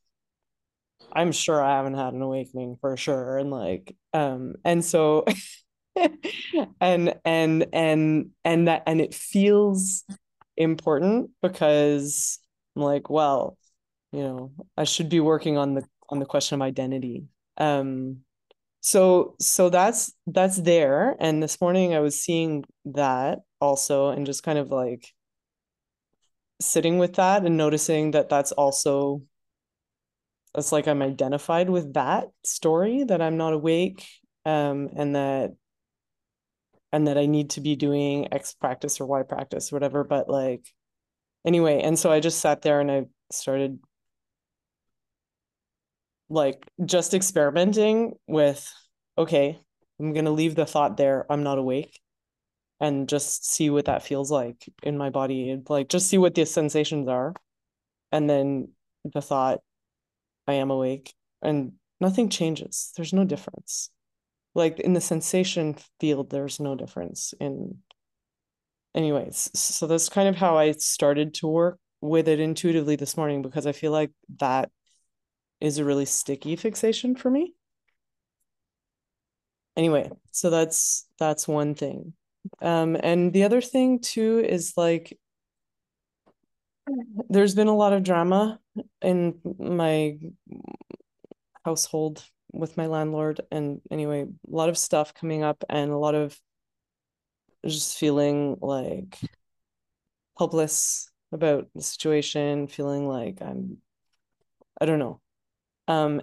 i'm 1.12 1.32
sure 1.32 1.62
i 1.62 1.76
haven't 1.76 1.94
had 1.94 2.14
an 2.14 2.22
awakening 2.22 2.76
for 2.80 2.96
sure 2.96 3.38
and 3.38 3.50
like 3.50 3.94
um 4.12 4.54
and 4.64 4.84
so 4.84 5.24
and 6.80 7.14
and 7.24 7.66
and 7.72 8.30
and 8.44 8.68
that 8.68 8.82
and 8.86 9.00
it 9.00 9.14
feels 9.14 10.04
important 10.56 11.30
because 11.42 12.38
i'm 12.76 12.82
like 12.82 13.10
well 13.10 13.56
you 14.12 14.20
know 14.22 14.52
i 14.76 14.84
should 14.84 15.08
be 15.08 15.20
working 15.20 15.56
on 15.56 15.74
the 15.74 15.84
on 16.08 16.18
the 16.18 16.26
question 16.26 16.56
of 16.56 16.62
identity. 16.62 17.24
Um 17.56 18.18
so 18.80 19.36
so 19.40 19.70
that's 19.70 20.12
that's 20.26 20.60
there. 20.60 21.16
And 21.18 21.42
this 21.42 21.60
morning 21.60 21.94
i 21.94 22.00
was 22.00 22.20
seeing 22.20 22.64
that 22.86 23.40
also 23.60 24.10
and 24.10 24.26
just 24.26 24.42
kind 24.42 24.58
of 24.58 24.70
like 24.70 25.12
sitting 26.60 26.98
with 26.98 27.14
that 27.14 27.44
and 27.44 27.56
noticing 27.56 28.12
that 28.12 28.28
that's 28.28 28.52
also 28.52 29.22
it's 30.56 30.72
like 30.72 30.86
i'm 30.86 31.02
identified 31.02 31.68
with 31.68 31.94
that 31.94 32.28
story 32.44 33.04
that 33.04 33.20
i'm 33.20 33.36
not 33.36 33.52
awake 33.52 34.06
um 34.46 34.88
and 34.96 35.16
that 35.16 35.52
and 36.94 37.08
that 37.08 37.18
i 37.18 37.26
need 37.26 37.50
to 37.50 37.60
be 37.60 37.74
doing 37.74 38.32
x 38.32 38.54
practice 38.54 39.00
or 39.00 39.06
y 39.06 39.24
practice 39.24 39.72
or 39.72 39.76
whatever 39.76 40.04
but 40.04 40.28
like 40.28 40.72
anyway 41.44 41.80
and 41.82 41.98
so 41.98 42.10
i 42.12 42.20
just 42.20 42.40
sat 42.40 42.62
there 42.62 42.80
and 42.80 42.88
i 42.88 43.04
started 43.32 43.80
like 46.28 46.64
just 46.84 47.12
experimenting 47.12 48.14
with 48.28 48.72
okay 49.18 49.58
i'm 49.98 50.12
going 50.12 50.24
to 50.24 50.30
leave 50.30 50.54
the 50.54 50.64
thought 50.64 50.96
there 50.96 51.26
i'm 51.28 51.42
not 51.42 51.58
awake 51.58 52.00
and 52.78 53.08
just 53.08 53.44
see 53.44 53.70
what 53.70 53.86
that 53.86 54.04
feels 54.04 54.30
like 54.30 54.64
in 54.84 54.96
my 54.96 55.10
body 55.10 55.50
and 55.50 55.68
like 55.68 55.88
just 55.88 56.08
see 56.08 56.18
what 56.18 56.34
the 56.36 56.46
sensations 56.46 57.08
are 57.08 57.34
and 58.12 58.30
then 58.30 58.68
the 59.12 59.20
thought 59.20 59.58
i 60.46 60.52
am 60.54 60.70
awake 60.70 61.12
and 61.42 61.72
nothing 62.00 62.28
changes 62.28 62.92
there's 62.96 63.12
no 63.12 63.24
difference 63.24 63.90
like 64.54 64.80
in 64.80 64.92
the 64.92 65.00
sensation 65.00 65.76
field 66.00 66.30
there's 66.30 66.60
no 66.60 66.74
difference 66.74 67.34
in 67.40 67.78
anyways 68.94 69.50
so 69.54 69.86
that's 69.86 70.08
kind 70.08 70.28
of 70.28 70.36
how 70.36 70.56
i 70.56 70.70
started 70.72 71.34
to 71.34 71.46
work 71.46 71.78
with 72.00 72.28
it 72.28 72.40
intuitively 72.40 72.96
this 72.96 73.16
morning 73.16 73.42
because 73.42 73.66
i 73.66 73.72
feel 73.72 73.92
like 73.92 74.10
that 74.38 74.70
is 75.64 75.78
a 75.78 75.84
really 75.84 76.04
sticky 76.04 76.56
fixation 76.56 77.16
for 77.16 77.30
me. 77.30 77.54
Anyway 79.76 80.10
so 80.30 80.50
that's 80.50 81.08
that's 81.18 81.48
one 81.48 81.74
thing. 81.74 82.12
Um 82.60 82.96
and 83.02 83.32
the 83.32 83.44
other 83.44 83.60
thing 83.60 84.00
too 84.00 84.44
is 84.46 84.74
like 84.76 85.18
there's 87.30 87.54
been 87.54 87.68
a 87.68 87.74
lot 87.74 87.92
of 87.92 88.02
drama 88.02 88.60
in 89.00 89.40
my 89.58 90.18
household 91.64 92.22
with 92.54 92.76
my 92.76 92.86
landlord 92.86 93.40
and 93.50 93.80
anyway 93.90 94.22
a 94.22 94.26
lot 94.46 94.68
of 94.68 94.78
stuff 94.78 95.12
coming 95.12 95.42
up 95.42 95.64
and 95.68 95.90
a 95.90 95.98
lot 95.98 96.14
of 96.14 96.38
just 97.66 97.98
feeling 97.98 98.56
like 98.60 99.18
helpless 100.38 101.10
about 101.32 101.66
the 101.74 101.82
situation 101.82 102.68
feeling 102.68 103.08
like 103.08 103.38
i'm 103.40 103.78
i 104.80 104.86
don't 104.86 104.98
know. 104.98 105.20
Um 105.88 106.20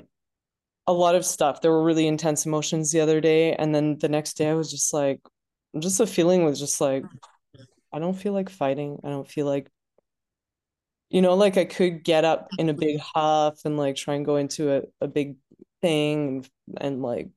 a 0.88 0.94
lot 0.94 1.14
of 1.16 1.24
stuff. 1.26 1.62
There 1.62 1.72
were 1.72 1.84
really 1.84 2.08
intense 2.08 2.46
emotions 2.46 2.92
the 2.92 3.02
other 3.02 3.22
day 3.22 3.54
and 3.54 3.74
then 3.74 3.98
the 4.00 4.10
next 4.10 4.34
day 4.34 4.50
i 4.50 4.54
was 4.54 4.72
just 4.72 4.94
like 4.94 5.20
just 5.80 6.00
a 6.00 6.08
feeling 6.08 6.44
was 6.44 6.60
just 6.60 6.82
like 6.82 7.04
i 7.94 8.00
don't 8.00 8.14
feel 8.14 8.34
like 8.34 8.50
fighting. 8.50 9.00
I 9.04 9.10
don't 9.10 9.30
feel 9.30 9.46
like 9.46 9.70
you 11.10 11.22
know 11.22 11.36
like 11.36 11.58
i 11.58 11.66
could 11.66 12.04
get 12.04 12.24
up 12.24 12.48
in 12.58 12.70
a 12.70 12.74
big 12.74 13.00
huff 13.00 13.60
and 13.66 13.78
like 13.78 13.96
try 13.98 14.16
and 14.16 14.26
go 14.26 14.38
into 14.38 14.72
a, 14.72 14.82
a 15.02 15.08
big 15.08 15.36
thing 15.82 16.46
and, 16.80 17.02
like 17.02 17.30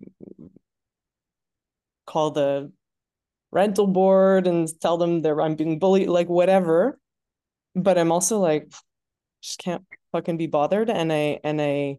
call 2.07 2.31
the 2.31 2.71
rental 3.51 3.87
board 3.87 4.47
and 4.47 4.69
tell 4.81 4.99
them 4.99 5.23
that 5.23 5.35
i'm 5.41 5.55
being 5.55 5.79
bullied 5.79 6.09
like 6.09 6.29
whatever. 6.29 6.99
But 7.75 7.99
i'm 7.99 8.13
also 8.13 8.39
like 8.39 8.71
just 9.43 9.59
can't 9.59 9.85
fucking 10.13 10.37
be 10.37 10.47
bothered. 10.47 10.91
And 10.91 11.13
i 11.13 11.41
and 11.43 11.61
i 11.61 11.99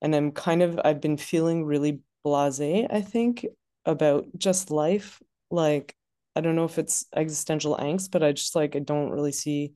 and 0.00 0.14
i'm 0.14 0.32
kind 0.32 0.62
of 0.62 0.80
i've 0.84 1.00
been 1.00 1.16
feeling 1.16 1.64
really 1.64 2.00
blasé 2.24 2.86
i 2.90 3.00
think 3.00 3.46
about 3.84 4.26
just 4.38 4.70
life. 4.70 5.20
Like 5.50 5.94
i 6.36 6.40
don't 6.40 6.56
know 6.56 6.64
if 6.64 6.78
it's 6.78 7.06
existential 7.14 7.76
angst 7.76 8.10
but 8.10 8.22
i 8.22 8.32
just 8.32 8.54
like 8.54 8.74
i 8.76 8.78
don't 8.78 9.10
really 9.10 9.32
see 9.32 9.72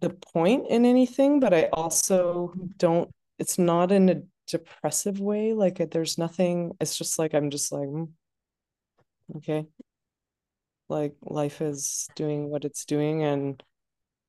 the 0.00 0.10
point 0.10 0.66
in 0.68 0.84
anything. 0.84 1.40
But 1.40 1.54
i 1.54 1.68
also 1.72 2.52
don't 2.78 3.10
it's 3.38 3.58
not 3.58 3.92
in 3.92 4.08
a 4.08 4.22
depressive 4.46 5.20
way 5.20 5.52
like 5.52 5.78
there's 5.90 6.18
nothing 6.18 6.72
it's 6.80 6.96
just 6.98 7.18
like 7.18 7.34
i'm 7.34 7.50
just 7.50 7.72
like 7.72 7.88
mm, 7.88 8.08
okay. 9.36 9.66
Like 10.88 11.14
life 11.22 11.62
is 11.62 12.08
doing 12.14 12.50
what 12.50 12.64
it's 12.64 12.84
doing 12.84 13.22
and 13.22 13.62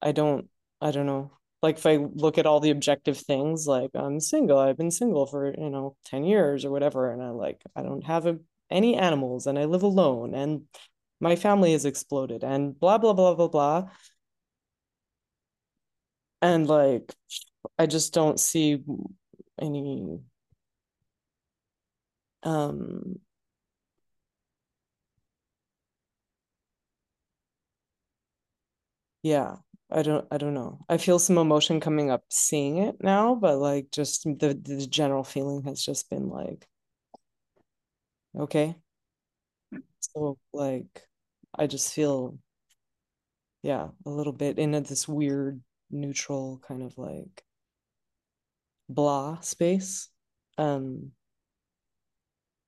i 0.01 0.11
don't 0.11 0.47
i 0.81 0.91
don't 0.91 1.05
know. 1.05 1.31
Like 1.61 1.77
if 1.77 1.85
i 1.85 1.97
look 1.97 2.37
at 2.37 2.45
all 2.45 2.59
the 2.59 2.69
objective 2.71 3.17
things 3.17 3.65
like 3.67 3.89
i'm 3.95 4.19
single 4.19 4.59
i've 4.59 4.77
been 4.77 4.91
single 4.91 5.25
for 5.25 5.53
you 5.57 5.69
know 5.69 5.95
10 6.05 6.23
years 6.23 6.63
or 6.63 6.69
whatever 6.71 7.11
and 7.11 7.23
i 7.23 7.29
like 7.29 7.61
i 7.75 7.81
don't 7.81 8.05
have 8.05 8.27
a, 8.27 8.37
any 8.69 8.95
animals 8.95 9.47
and 9.47 9.57
i 9.57 9.65
live 9.65 9.81
alone 9.83 10.35
and 10.35 10.63
my 11.19 11.35
family 11.35 11.71
has 11.71 11.85
exploded 11.85 12.43
and 12.43 12.79
blah 12.79 12.97
blah 12.97 13.13
blah 13.13 13.33
blah 13.35 13.47
blah. 13.47 13.89
And 16.41 16.67
like 16.67 17.13
i 17.79 17.85
just 17.87 18.13
don't 18.13 18.39
see 18.39 18.83
any 19.61 20.21
um 22.43 23.19
yeah 29.23 29.57
i 29.91 30.01
don't 30.01 30.25
i 30.31 30.37
don't 30.37 30.53
know. 30.53 30.79
I 30.89 30.97
feel 30.97 31.19
some 31.19 31.37
emotion 31.37 31.79
coming 31.79 32.09
up 32.11 32.23
seeing 32.29 32.77
it 32.77 32.97
now 33.01 33.35
but 33.35 33.57
like 33.57 33.91
just 33.91 34.23
the 34.23 34.53
the 34.61 34.87
general 34.89 35.23
feeling 35.23 35.63
has 35.63 35.83
just 35.83 36.09
been 36.09 36.29
like 36.29 36.67
okay. 38.35 38.75
So 39.99 40.37
like 40.53 41.07
i 41.57 41.67
just 41.67 41.93
feel 41.93 42.37
yeah 43.63 43.89
a 44.05 44.09
little 44.09 44.33
bit 44.33 44.59
in 44.59 44.71
this 44.71 45.07
weird 45.07 45.61
neutral 45.91 46.59
kind 46.67 46.83
of 46.83 46.97
like 46.97 47.43
blah 48.89 49.39
space. 49.41 50.09
Um 50.57 51.11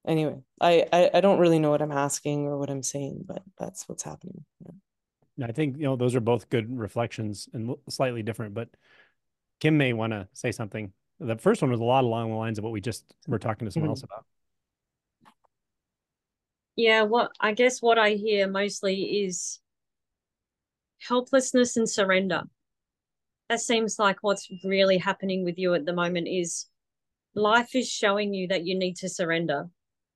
anyway 0.07 0.37
I, 0.59 0.85
I 0.91 1.09
i 1.15 1.21
don't 1.21 1.39
really 1.39 1.59
know 1.59 1.69
what 1.69 1.81
i'm 1.81 1.91
asking 1.91 2.47
or 2.47 2.57
what 2.57 2.69
i'm 2.69 2.81
saying 2.81 3.25
but 3.27 3.43
that's 3.59 3.87
what's 3.87 4.03
happening. 4.03 4.45
Yeah. 5.37 5.47
i 5.47 5.51
think 5.51 5.77
you 5.77 5.83
know 5.83 5.95
those 5.95 6.15
are 6.15 6.21
both 6.21 6.49
good 6.49 6.75
reflections 6.75 7.49
and 7.53 7.75
slightly 7.89 8.23
different 8.23 8.53
but 8.53 8.69
kim 9.59 9.77
may 9.77 9.93
want 9.93 10.13
to 10.13 10.27
say 10.33 10.51
something. 10.51 10.93
The 11.19 11.37
first 11.37 11.63
one 11.63 11.71
was 11.71 11.79
a 11.79 11.83
lot 11.83 12.03
along 12.03 12.29
the 12.29 12.35
lines 12.35 12.59
of 12.59 12.63
what 12.63 12.71
we 12.71 12.79
just 12.79 13.03
were 13.27 13.39
talking 13.39 13.65
to 13.65 13.71
someone 13.71 13.87
mm-hmm. 13.87 13.91
else 13.91 14.03
about. 14.03 14.25
Yeah 16.75 17.01
what 17.03 17.31
i 17.39 17.53
guess 17.53 17.81
what 17.81 17.97
i 17.97 18.11
hear 18.11 18.47
mostly 18.47 19.23
is 19.25 19.59
helplessness 20.99 21.75
and 21.75 21.89
surrender 21.89 22.43
that 23.49 23.61
seems 23.61 23.97
like 23.97 24.17
what's 24.21 24.49
really 24.63 24.97
happening 24.97 25.43
with 25.43 25.57
you 25.57 25.73
at 25.73 25.85
the 25.85 25.93
moment 25.93 26.27
is 26.27 26.65
life 27.33 27.75
is 27.75 27.89
showing 27.89 28.33
you 28.33 28.47
that 28.47 28.65
you 28.65 28.77
need 28.77 28.95
to 28.97 29.09
surrender. 29.09 29.69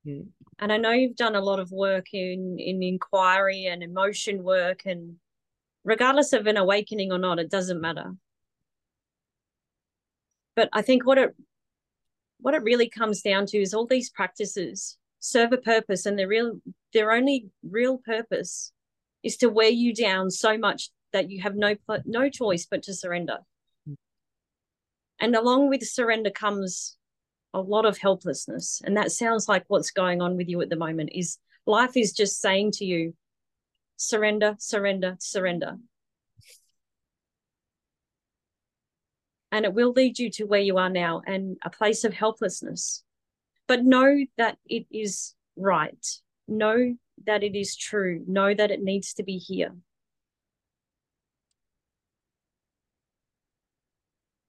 Mm. 0.05 0.27
And 0.59 0.73
I 0.73 0.77
know 0.77 0.91
you've 0.91 1.15
done 1.15 1.35
a 1.35 1.41
lot 1.41 1.59
of 1.59 1.71
work 1.71 2.13
in 2.13 2.57
in 2.59 2.83
inquiry 2.83 3.65
and 3.65 3.83
emotion 3.83 4.43
work 4.43 4.81
and 4.85 5.15
regardless 5.83 6.33
of 6.33 6.47
an 6.47 6.57
awakening 6.57 7.11
or 7.11 7.17
not, 7.17 7.39
it 7.39 7.49
doesn't 7.49 7.81
matter. 7.81 8.13
But 10.55 10.69
I 10.73 10.81
think 10.81 11.05
what 11.05 11.17
it 11.17 11.35
what 12.39 12.53
it 12.53 12.63
really 12.63 12.89
comes 12.89 13.21
down 13.21 13.45
to 13.47 13.57
is 13.59 13.73
all 13.73 13.85
these 13.85 14.09
practices 14.09 14.97
serve 15.19 15.53
a 15.53 15.57
purpose 15.57 16.05
and 16.05 16.17
their 16.17 16.27
real 16.27 16.59
their 16.93 17.11
only 17.11 17.49
real 17.63 17.99
purpose 17.99 18.71
is 19.23 19.37
to 19.37 19.49
wear 19.49 19.69
you 19.69 19.93
down 19.93 20.31
so 20.31 20.57
much 20.57 20.89
that 21.13 21.29
you 21.29 21.41
have 21.41 21.55
no 21.55 21.75
no 22.05 22.29
choice 22.29 22.65
but 22.69 22.83
to 22.83 22.93
surrender. 22.93 23.39
Mm. 23.89 23.95
And 25.19 25.35
along 25.35 25.69
with 25.69 25.83
surrender 25.83 26.31
comes 26.31 26.97
a 27.53 27.61
lot 27.61 27.85
of 27.85 27.97
helplessness. 27.97 28.81
And 28.83 28.97
that 28.97 29.11
sounds 29.11 29.47
like 29.47 29.65
what's 29.67 29.91
going 29.91 30.21
on 30.21 30.37
with 30.37 30.47
you 30.47 30.61
at 30.61 30.69
the 30.69 30.75
moment 30.75 31.09
is 31.13 31.37
life 31.65 31.97
is 31.97 32.13
just 32.13 32.39
saying 32.39 32.71
to 32.73 32.85
you, 32.85 33.13
surrender, 33.97 34.55
surrender, 34.59 35.15
surrender. 35.19 35.77
And 39.51 39.65
it 39.65 39.73
will 39.73 39.91
lead 39.91 40.17
you 40.17 40.29
to 40.31 40.45
where 40.45 40.61
you 40.61 40.77
are 40.77 40.89
now 40.89 41.21
and 41.27 41.57
a 41.63 41.69
place 41.69 42.05
of 42.05 42.13
helplessness. 42.13 43.03
But 43.67 43.83
know 43.83 44.25
that 44.37 44.57
it 44.65 44.85
is 44.89 45.35
right. 45.57 46.05
Know 46.47 46.95
that 47.25 47.43
it 47.43 47.55
is 47.55 47.75
true. 47.75 48.23
Know 48.27 48.53
that 48.53 48.71
it 48.71 48.81
needs 48.81 49.13
to 49.15 49.23
be 49.23 49.37
here. 49.37 49.73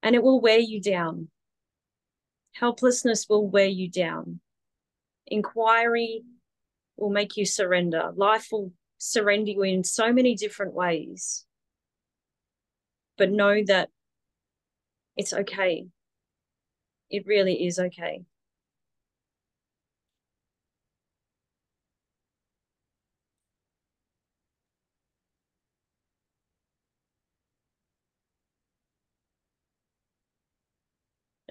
And 0.02 0.14
it 0.14 0.22
will 0.22 0.40
wear 0.40 0.58
you 0.58 0.80
down. 0.80 1.28
Helplessness 2.52 3.28
will 3.28 3.46
wear 3.46 3.66
you 3.66 3.88
down. 3.88 4.40
Inquiry 5.26 6.22
will 6.96 7.10
make 7.10 7.36
you 7.36 7.46
surrender. 7.46 8.12
Life 8.14 8.48
will 8.52 8.72
surrender 8.98 9.50
you 9.50 9.62
in 9.62 9.84
so 9.84 10.12
many 10.12 10.34
different 10.34 10.74
ways. 10.74 11.46
But 13.16 13.30
know 13.30 13.62
that 13.66 13.88
it's 15.16 15.32
okay. 15.32 15.86
It 17.10 17.26
really 17.26 17.66
is 17.66 17.78
okay. 17.78 18.22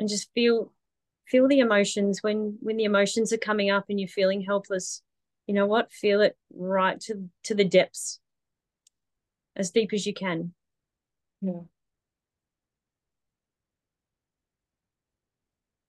And 0.01 0.09
just 0.09 0.29
feel 0.33 0.73
feel 1.27 1.47
the 1.47 1.59
emotions. 1.59 2.21
When 2.21 2.57
when 2.59 2.75
the 2.75 2.83
emotions 2.83 3.31
are 3.31 3.37
coming 3.37 3.71
up 3.71 3.85
and 3.87 3.97
you're 3.97 4.09
feeling 4.09 4.41
helpless 4.41 5.01
you 5.47 5.55
know 5.55 5.65
what? 5.65 5.91
Feel 5.91 6.21
it 6.21 6.37
right 6.53 6.99
to 7.01 7.29
to 7.43 7.55
the 7.55 7.65
depths 7.65 8.19
as 9.55 9.71
deep 9.71 9.91
as 9.93 10.05
you 10.05 10.13
can. 10.13 10.53
Yeah. 11.41 11.63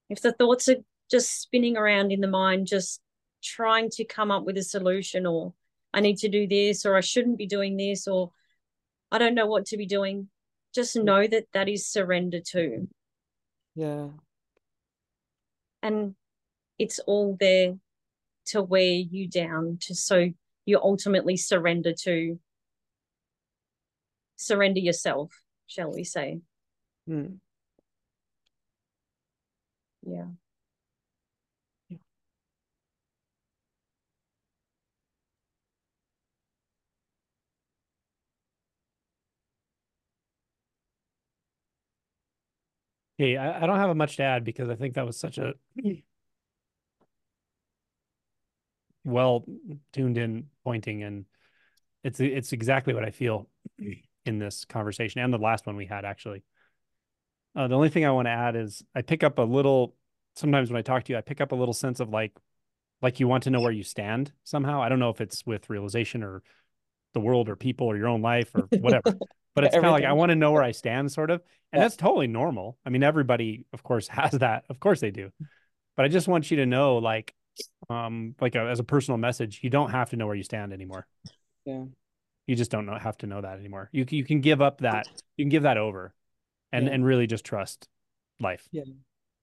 If 0.09 0.21
the 0.21 0.33
thoughts 0.33 0.67
are 0.69 0.83
just 1.09 1.41
spinning 1.41 1.77
around 1.77 2.11
in 2.11 2.19
the 2.19 2.27
mind, 2.27 2.67
just 2.67 3.01
trying 3.41 3.89
to 3.91 4.03
come 4.03 4.31
up 4.31 4.43
with 4.43 4.57
a 4.57 4.63
solution, 4.63 5.25
or 5.25 5.53
I 5.93 6.01
need 6.01 6.17
to 6.17 6.29
do 6.29 6.47
this, 6.47 6.85
or 6.85 6.97
I 6.97 7.01
shouldn't 7.01 7.37
be 7.37 7.47
doing 7.47 7.77
this, 7.77 8.07
or 8.07 8.31
I 9.11 9.17
don't 9.17 9.35
know 9.35 9.47
what 9.47 9.67
to 9.67 9.77
be 9.77 9.85
doing, 9.85 10.29
just 10.75 10.95
know 10.95 11.25
that 11.25 11.47
that 11.53 11.69
is 11.69 11.87
surrender 11.87 12.41
too. 12.41 12.89
Yeah. 13.75 14.09
And 15.81 16.15
it's 16.79 16.99
all 16.99 17.35
there 17.39 17.75
to 18.47 18.61
wear 18.61 18.91
you 18.91 19.27
down 19.27 19.77
to 19.81 19.95
so 19.95 20.29
you 20.65 20.79
ultimately 20.81 21.37
surrender 21.37 21.93
to 22.03 22.39
surrender 24.35 24.79
yourself, 24.79 25.31
shall 25.67 25.91
we 25.91 26.03
say. 26.03 26.39
Mm. 27.09 27.39
Yeah. 30.05 30.25
Hey, 43.17 43.37
I, 43.37 43.63
I 43.63 43.67
don't 43.67 43.77
have 43.77 43.95
much 43.95 44.17
to 44.17 44.23
add 44.23 44.43
because 44.43 44.69
I 44.69 44.75
think 44.75 44.95
that 44.95 45.05
was 45.05 45.19
such 45.19 45.37
a 45.37 45.53
well 49.03 49.45
tuned 49.91 50.17
in 50.17 50.45
pointing 50.63 51.03
and 51.03 51.25
it's 52.03 52.19
it's 52.19 52.53
exactly 52.53 52.93
what 52.93 53.03
I 53.03 53.11
feel 53.11 53.49
in 54.25 54.39
this 54.39 54.65
conversation 54.65 55.21
and 55.21 55.33
the 55.33 55.37
last 55.37 55.65
one 55.65 55.75
we 55.75 55.85
had 55.85 56.05
actually. 56.05 56.43
Uh, 57.55 57.67
the 57.67 57.75
only 57.75 57.89
thing 57.89 58.03
I 58.03 58.11
want 58.11 58.25
to 58.25 58.31
add 58.31 58.55
is 58.55 58.83
I 58.95 59.03
pick 59.03 59.23
up 59.23 59.37
a 59.37 59.43
little 59.43 59.95
sometimes 60.35 60.71
when 60.71 60.79
I 60.79 60.81
talk 60.81 61.03
to 61.03 61.13
you, 61.13 61.17
I 61.17 61.21
pick 61.21 61.39
up 61.39 61.51
a 61.51 61.55
little 61.55 61.73
sense 61.73 61.99
of 61.99 62.09
like 62.09 62.33
like 63.01 63.19
you 63.19 63.27
want 63.27 63.43
to 63.43 63.49
know 63.49 63.61
where 63.61 63.71
you 63.71 63.83
stand 63.83 64.31
somehow. 64.43 64.81
I 64.81 64.89
don't 64.89 64.99
know 64.99 65.09
if 65.09 65.21
it's 65.21 65.45
with 65.45 65.69
realization 65.69 66.23
or 66.23 66.41
the 67.13 67.19
world 67.19 67.49
or 67.49 67.55
people 67.55 67.87
or 67.87 67.97
your 67.97 68.07
own 68.07 68.21
life 68.21 68.53
or 68.55 68.67
whatever. 68.79 69.15
But 69.55 69.63
it's 69.63 69.75
kind 69.75 69.85
of 69.85 69.91
like 69.91 70.03
I 70.03 70.13
want 70.13 70.29
to 70.29 70.35
know 70.35 70.51
where 70.51 70.63
I 70.63 70.71
stand, 70.71 71.11
sort 71.11 71.29
of. 71.29 71.41
And 71.71 71.79
yeah. 71.79 71.85
that's 71.85 71.95
totally 71.95 72.27
normal. 72.27 72.77
I 72.85 72.89
mean, 72.89 73.03
everybody, 73.03 73.65
of 73.73 73.83
course, 73.83 74.07
has 74.09 74.31
that. 74.33 74.65
Of 74.69 74.79
course 74.79 74.99
they 74.99 75.11
do. 75.11 75.31
But 75.95 76.05
I 76.05 76.07
just 76.07 76.27
want 76.27 76.49
you 76.49 76.57
to 76.57 76.65
know, 76.65 76.97
like, 76.97 77.33
um, 77.89 78.35
like 78.41 78.55
a, 78.55 78.61
as 78.61 78.79
a 78.79 78.83
personal 78.83 79.17
message, 79.17 79.59
you 79.61 79.69
don't 79.69 79.91
have 79.91 80.09
to 80.09 80.15
know 80.15 80.25
where 80.25 80.35
you 80.35 80.43
stand 80.43 80.73
anymore. 80.73 81.05
Yeah. 81.65 81.85
You 82.47 82.55
just 82.55 82.71
don't 82.71 82.85
know, 82.85 82.97
have 82.97 83.17
to 83.19 83.27
know 83.27 83.41
that 83.41 83.59
anymore. 83.59 83.89
You 83.93 84.05
you 84.09 84.25
can 84.25 84.41
give 84.41 84.61
up 84.61 84.81
that. 84.81 85.07
You 85.37 85.45
can 85.45 85.49
give 85.49 85.63
that 85.63 85.77
over, 85.77 86.13
and 86.73 86.87
yeah. 86.87 86.93
and 86.93 87.05
really 87.05 87.25
just 87.25 87.45
trust 87.45 87.87
life. 88.39 88.67
Yeah. 88.71 88.83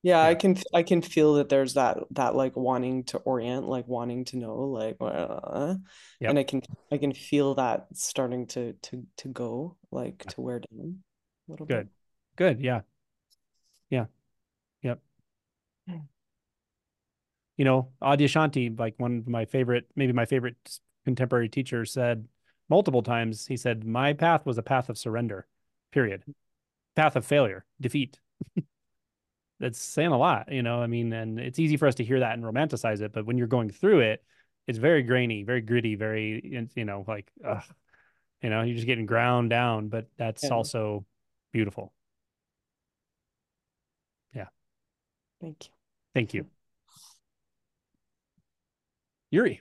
Yeah, 0.03 0.23
I 0.23 0.35
can 0.35 0.57
I 0.73 0.83
can 0.83 1.03
feel 1.03 1.35
that 1.35 1.51
there's 1.51 1.75
that 1.75 1.99
that 2.13 2.35
like 2.35 2.57
wanting 2.57 3.05
to 3.05 3.19
orient, 3.19 3.69
like 3.69 3.87
wanting 3.87 4.25
to 4.27 4.39
know, 4.39 4.57
like 4.57 4.97
uh, 5.01 5.75
yep. 6.21 6.31
and 6.31 6.39
I 6.39 6.43
can 6.43 6.63
I 6.91 6.97
can 6.97 7.13
feel 7.13 7.55
that 7.57 7.87
starting 7.93 8.47
to 8.49 8.73
to 8.73 9.07
to 9.19 9.29
go 9.29 9.77
like 9.91 10.25
to 10.27 10.41
wear 10.41 10.61
down 10.61 11.01
a 11.49 11.51
little 11.51 11.67
Good. 11.67 11.87
bit. 11.87 11.89
Good. 12.37 12.61
Yeah. 12.61 12.81
Yeah. 13.91 14.07
Yep. 14.83 15.01
You 17.57 17.65
know, 17.65 17.91
Adyashanti, 18.01 18.79
like 18.79 18.95
one 18.97 19.19
of 19.19 19.29
my 19.29 19.45
favorite, 19.45 19.87
maybe 19.95 20.15
my 20.15 20.25
favorite 20.25 20.57
contemporary 21.05 21.51
teacher 21.51 21.85
said 21.85 22.27
multiple 22.71 23.03
times, 23.03 23.47
he 23.47 23.59
said, 23.59 23.85
My 23.85 24.15
path 24.15 24.47
was 24.47 24.57
a 24.57 24.63
path 24.63 24.89
of 24.89 24.97
surrender, 24.97 25.47
period. 25.93 26.25
Path 26.97 27.17
of 27.17 27.27
failure, 27.27 27.67
defeat 27.79 28.19
that's 29.61 29.81
saying 29.81 30.11
a 30.11 30.19
lot, 30.19 30.51
you 30.51 30.63
know. 30.63 30.83
I 30.83 30.87
mean, 30.87 31.13
and 31.13 31.39
it's 31.39 31.59
easy 31.59 31.77
for 31.77 31.87
us 31.87 31.95
to 31.97 32.05
hear 32.05 32.21
that 32.21 32.33
and 32.33 32.43
romanticize 32.43 33.03
it, 33.03 33.13
but 33.13 33.27
when 33.27 33.39
you're 33.39 33.47
going 33.47 33.71
through 33.71 34.01
it, 34.01 34.25
it's 34.67 34.79
very 34.79 35.03
grainy, 35.03 35.45
very 35.45 35.61
gritty, 35.61 35.95
very 35.95 36.67
you 36.75 36.85
know, 36.85 37.05
like 37.07 37.31
ugh, 37.47 37.63
you 38.43 38.51
know, 38.51 38.63
you're 38.63 38.75
just 38.75 38.87
getting 38.87 39.07
ground 39.07 39.51
down, 39.51 39.89
but 39.89 40.07
that's 40.17 40.45
yeah. 40.45 40.51
also 40.51 41.05
beautiful. 41.53 41.93
Yeah. 44.35 44.47
Thank 45.41 45.67
you. 45.67 45.71
Thank 46.15 46.35
you. 46.35 46.47
Yuri. 49.31 49.61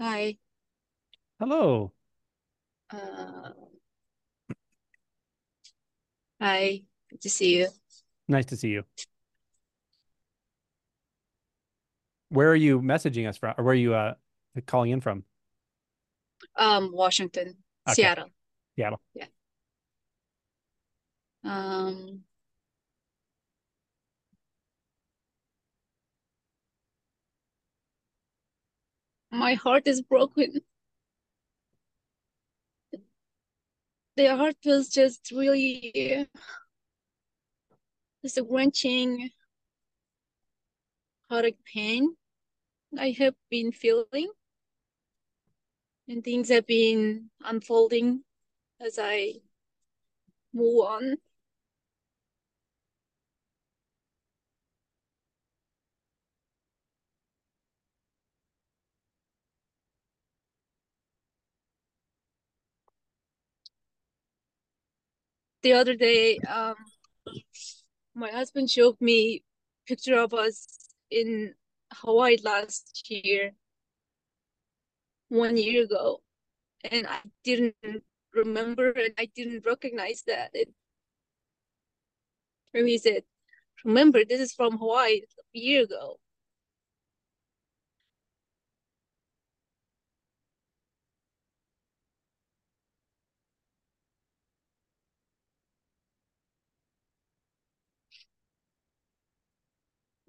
Hi. 0.00 0.36
Hello. 1.38 1.92
Uh, 2.90 3.50
Hi, 6.44 6.82
good 7.10 7.22
to 7.22 7.30
see 7.30 7.56
you. 7.56 7.68
Nice 8.28 8.44
to 8.46 8.56
see 8.58 8.68
you. 8.68 8.82
Where 12.28 12.50
are 12.50 12.54
you 12.54 12.82
messaging 12.82 13.26
us 13.26 13.38
from, 13.38 13.54
or 13.56 13.64
where 13.64 13.72
are 13.72 13.74
you 13.74 13.94
uh 13.94 14.12
calling 14.66 14.90
in 14.90 15.00
from? 15.00 15.24
Um, 16.54 16.90
Washington, 16.92 17.56
okay. 17.88 17.94
Seattle. 17.94 18.28
Seattle. 18.76 19.00
Yeah. 19.14 19.24
Um. 21.44 22.24
My 29.30 29.54
heart 29.54 29.86
is 29.86 30.02
broken. 30.02 30.60
The 34.16 34.36
heart 34.36 34.56
was 34.64 34.88
just 34.88 35.30
really 35.30 36.28
just 38.22 38.38
a 38.38 38.44
wrenching 38.44 39.30
heartache 41.28 41.64
pain 41.64 42.16
I 42.98 43.10
have 43.18 43.34
been 43.50 43.72
feeling 43.72 44.30
and 46.08 46.22
things 46.22 46.48
have 46.50 46.66
been 46.66 47.30
unfolding 47.44 48.22
as 48.80 48.98
I 49.00 49.34
move 50.52 50.84
on. 50.86 51.16
The 65.64 65.72
other 65.72 65.96
day, 65.96 66.38
um, 66.40 66.76
my 68.14 68.30
husband 68.30 68.70
showed 68.70 69.00
me 69.00 69.42
picture 69.88 70.18
of 70.18 70.34
us 70.34 70.94
in 71.10 71.54
Hawaii 71.92 72.36
last 72.44 73.10
year, 73.10 73.52
one 75.30 75.56
year 75.56 75.84
ago, 75.84 76.20
and 76.84 77.06
I 77.06 77.20
didn't 77.42 77.74
remember 78.34 78.90
and 78.90 79.14
I 79.18 79.30
didn't 79.34 79.64
recognize 79.64 80.22
that. 80.26 80.50
It, 80.52 80.68
he 82.74 82.98
said, 82.98 83.24
"Remember, 83.84 84.22
this 84.22 84.40
is 84.40 84.52
from 84.52 84.76
Hawaii 84.76 85.22
a 85.54 85.58
year 85.58 85.84
ago." 85.84 86.18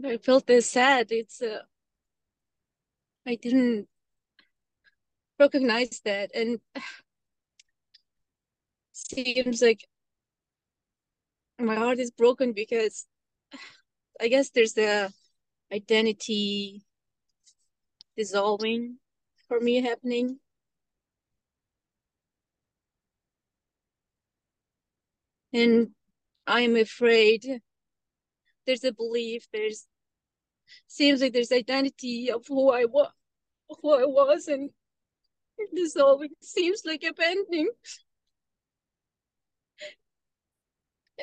I 0.06 0.18
felt 0.18 0.46
this 0.46 0.70
sad. 0.70 1.08
It's 1.10 1.42
uh, 1.42 1.64
I 3.26 3.36
didn't 3.36 3.88
recognize 5.40 6.00
that, 6.06 6.30
and 6.36 6.60
seems 8.92 9.64
like 9.64 9.88
my 11.58 11.76
heart 11.76 11.98
is 11.98 12.12
broken 12.12 12.54
because 12.54 13.08
I 14.22 14.28
guess 14.28 14.52
there's 14.52 14.74
the 14.74 15.12
identity 15.74 16.84
dissolving 18.16 19.00
for 19.48 19.60
me 19.60 19.82
happening. 19.82 20.40
And 25.52 25.92
I'm 26.46 26.76
afraid 26.76 27.62
there's 28.68 28.84
a 28.84 28.94
belief, 28.94 29.48
there's 29.52 29.88
seems 30.88 31.22
like 31.22 31.34
there's 31.34 31.52
identity 31.52 32.32
of 32.32 32.46
who 32.48 32.72
I 32.72 32.86
was 32.86 33.12
who 33.82 33.94
I 33.94 34.06
was 34.06 34.48
and 34.48 34.70
dissolving 35.76 36.32
seems 36.42 36.84
like 36.86 37.04
abandoning. 37.04 37.70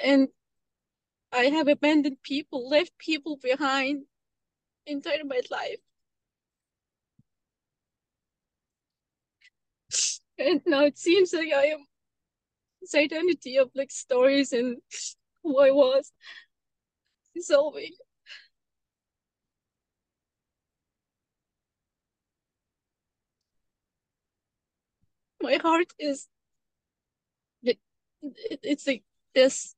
And 0.02 0.28
I 1.32 1.46
have 1.46 1.66
abandoned 1.66 2.22
people, 2.22 2.68
left 2.68 2.96
people 2.96 3.36
behind 3.36 4.06
entire 4.86 5.24
my 5.24 5.40
life. 5.50 5.80
And 10.38 10.60
now 10.66 10.84
it 10.84 10.98
seems 10.98 11.32
like 11.32 11.52
I 11.52 11.66
am 11.66 11.86
this 12.80 12.94
identity 12.94 13.56
of 13.58 13.70
like 13.74 13.90
stories 13.90 14.52
and 14.52 14.78
who 15.42 15.58
I 15.60 15.70
was 15.70 16.12
dissolving. 17.34 17.92
My 25.42 25.56
heart 25.62 25.92
is 25.98 26.28
it, 27.62 27.78
it, 28.22 28.60
it's 28.62 28.86
like 28.86 29.02
this 29.34 29.74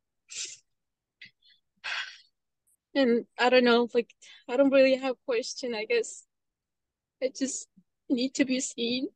and 2.94 3.26
I 3.38 3.50
don't 3.50 3.64
know, 3.64 3.88
like 3.94 4.14
I 4.48 4.56
don't 4.56 4.70
really 4.70 4.96
have 4.96 5.16
question, 5.26 5.74
I 5.74 5.84
guess. 5.84 6.24
I 7.22 7.30
just 7.36 7.68
need 8.08 8.34
to 8.34 8.44
be 8.44 8.60
seen. 8.60 9.08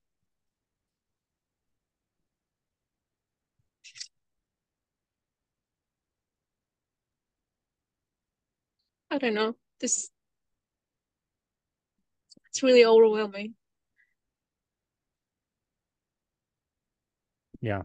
I 9.10 9.18
don't 9.18 9.34
know. 9.34 9.54
This 9.80 10.10
it's 12.50 12.62
really 12.62 12.84
overwhelming. 12.84 13.54
Yeah. 17.60 17.82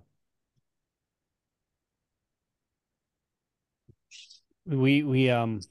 We 4.66 5.04
we 5.04 5.30
um 5.30 5.62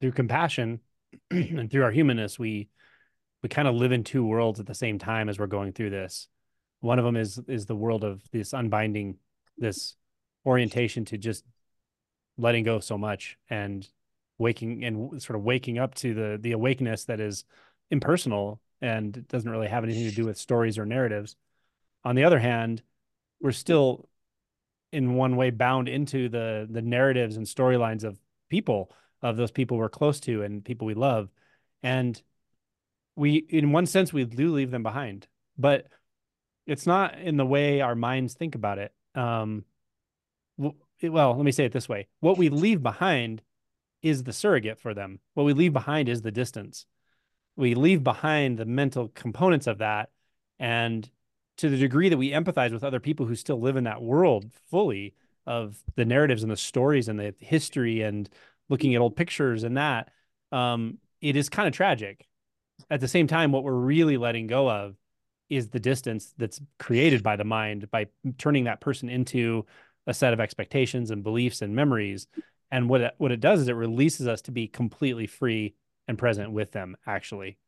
through 0.00 0.12
compassion 0.12 0.80
and 1.30 1.70
through 1.70 1.84
our 1.84 1.90
humanness, 1.90 2.38
we 2.38 2.68
we 3.42 3.48
kind 3.48 3.68
of 3.68 3.74
live 3.74 3.92
in 3.92 4.04
two 4.04 4.24
worlds 4.26 4.60
at 4.60 4.66
the 4.66 4.74
same 4.74 4.98
time 4.98 5.28
as 5.28 5.38
we're 5.38 5.46
going 5.46 5.72
through 5.72 5.90
this. 5.90 6.28
One 6.80 6.98
of 6.98 7.04
them 7.04 7.16
is 7.16 7.40
is 7.48 7.66
the 7.66 7.76
world 7.76 8.04
of 8.04 8.22
this 8.32 8.52
unbinding, 8.52 9.16
this 9.56 9.96
orientation 10.46 11.04
to 11.06 11.18
just 11.18 11.44
letting 12.36 12.64
go 12.64 12.80
so 12.80 12.96
much 12.96 13.36
and 13.50 13.88
waking 14.38 14.84
and 14.84 15.20
sort 15.20 15.36
of 15.36 15.42
waking 15.42 15.78
up 15.78 15.94
to 15.96 16.14
the 16.14 16.38
the 16.40 16.52
awakeness 16.52 17.04
that 17.06 17.20
is 17.20 17.44
impersonal 17.90 18.60
and 18.80 19.26
doesn't 19.28 19.50
really 19.50 19.68
have 19.68 19.82
anything 19.84 20.04
to 20.08 20.14
do 20.14 20.26
with 20.26 20.38
stories 20.38 20.78
or 20.78 20.86
narratives. 20.86 21.36
On 22.04 22.14
the 22.14 22.24
other 22.24 22.38
hand, 22.38 22.82
we're 23.40 23.52
still 23.52 24.08
in 24.92 25.14
one 25.14 25.36
way 25.36 25.50
bound 25.50 25.88
into 25.88 26.28
the 26.28 26.66
the 26.70 26.82
narratives 26.82 27.36
and 27.36 27.46
storylines 27.46 28.04
of 28.04 28.18
people 28.48 28.90
of 29.20 29.36
those 29.36 29.50
people 29.50 29.76
we're 29.76 29.88
close 29.88 30.20
to 30.20 30.42
and 30.42 30.64
people 30.64 30.86
we 30.86 30.94
love. 30.94 31.28
And 31.82 32.20
we 33.16 33.36
in 33.36 33.72
one 33.72 33.86
sense 33.86 34.12
we 34.12 34.24
do 34.24 34.52
leave 34.52 34.70
them 34.70 34.82
behind 34.82 35.26
but 35.58 35.88
it's 36.66 36.86
not 36.86 37.18
in 37.18 37.36
the 37.36 37.46
way 37.46 37.80
our 37.80 37.94
minds 37.94 38.34
think 38.34 38.54
about 38.54 38.78
it. 38.78 38.92
Um 39.14 39.64
well 40.56 41.34
let 41.36 41.44
me 41.44 41.52
say 41.52 41.64
it 41.64 41.72
this 41.72 41.88
way. 41.88 42.06
What 42.20 42.38
we 42.38 42.48
leave 42.48 42.82
behind 42.82 43.42
is 44.02 44.22
the 44.22 44.32
surrogate 44.32 44.78
for 44.78 44.94
them. 44.94 45.18
What 45.34 45.44
we 45.44 45.52
leave 45.52 45.72
behind 45.72 46.08
is 46.08 46.22
the 46.22 46.30
distance. 46.30 46.86
We 47.56 47.74
leave 47.74 48.04
behind 48.04 48.58
the 48.58 48.64
mental 48.64 49.08
components 49.08 49.66
of 49.66 49.78
that 49.78 50.10
and 50.60 51.10
to 51.58 51.68
the 51.68 51.76
degree 51.76 52.08
that 52.08 52.16
we 52.16 52.30
empathize 52.30 52.72
with 52.72 52.84
other 52.84 53.00
people 53.00 53.26
who 53.26 53.34
still 53.34 53.60
live 53.60 53.76
in 53.76 53.84
that 53.84 54.02
world 54.02 54.46
fully 54.70 55.14
of 55.46 55.78
the 55.96 56.04
narratives 56.04 56.42
and 56.42 56.52
the 56.52 56.56
stories 56.56 57.08
and 57.08 57.18
the 57.18 57.34
history 57.38 58.02
and 58.02 58.28
looking 58.68 58.94
at 58.94 59.00
old 59.00 59.16
pictures 59.16 59.64
and 59.64 59.76
that 59.76 60.10
um, 60.52 60.98
it 61.20 61.36
is 61.36 61.48
kind 61.48 61.66
of 61.66 61.74
tragic. 61.74 62.26
At 62.90 63.00
the 63.00 63.08
same 63.08 63.26
time 63.26 63.50
what 63.50 63.64
we're 63.64 63.72
really 63.72 64.16
letting 64.16 64.46
go 64.46 64.70
of 64.70 64.96
is 65.50 65.68
the 65.68 65.80
distance 65.80 66.32
that's 66.36 66.60
created 66.78 67.22
by 67.22 67.36
the 67.36 67.44
mind 67.44 67.90
by 67.90 68.06
turning 68.36 68.64
that 68.64 68.80
person 68.80 69.08
into 69.08 69.66
a 70.06 70.14
set 70.14 70.32
of 70.32 70.40
expectations 70.40 71.10
and 71.10 71.22
beliefs 71.22 71.62
and 71.62 71.74
memories. 71.74 72.26
And 72.70 72.88
what 72.88 73.00
it, 73.00 73.14
what 73.18 73.32
it 73.32 73.40
does 73.40 73.60
is 73.60 73.68
it 73.68 73.72
releases 73.72 74.28
us 74.28 74.42
to 74.42 74.52
be 74.52 74.68
completely 74.68 75.26
free 75.26 75.74
and 76.06 76.18
present 76.18 76.52
with 76.52 76.70
them 76.70 76.96
actually 77.06 77.58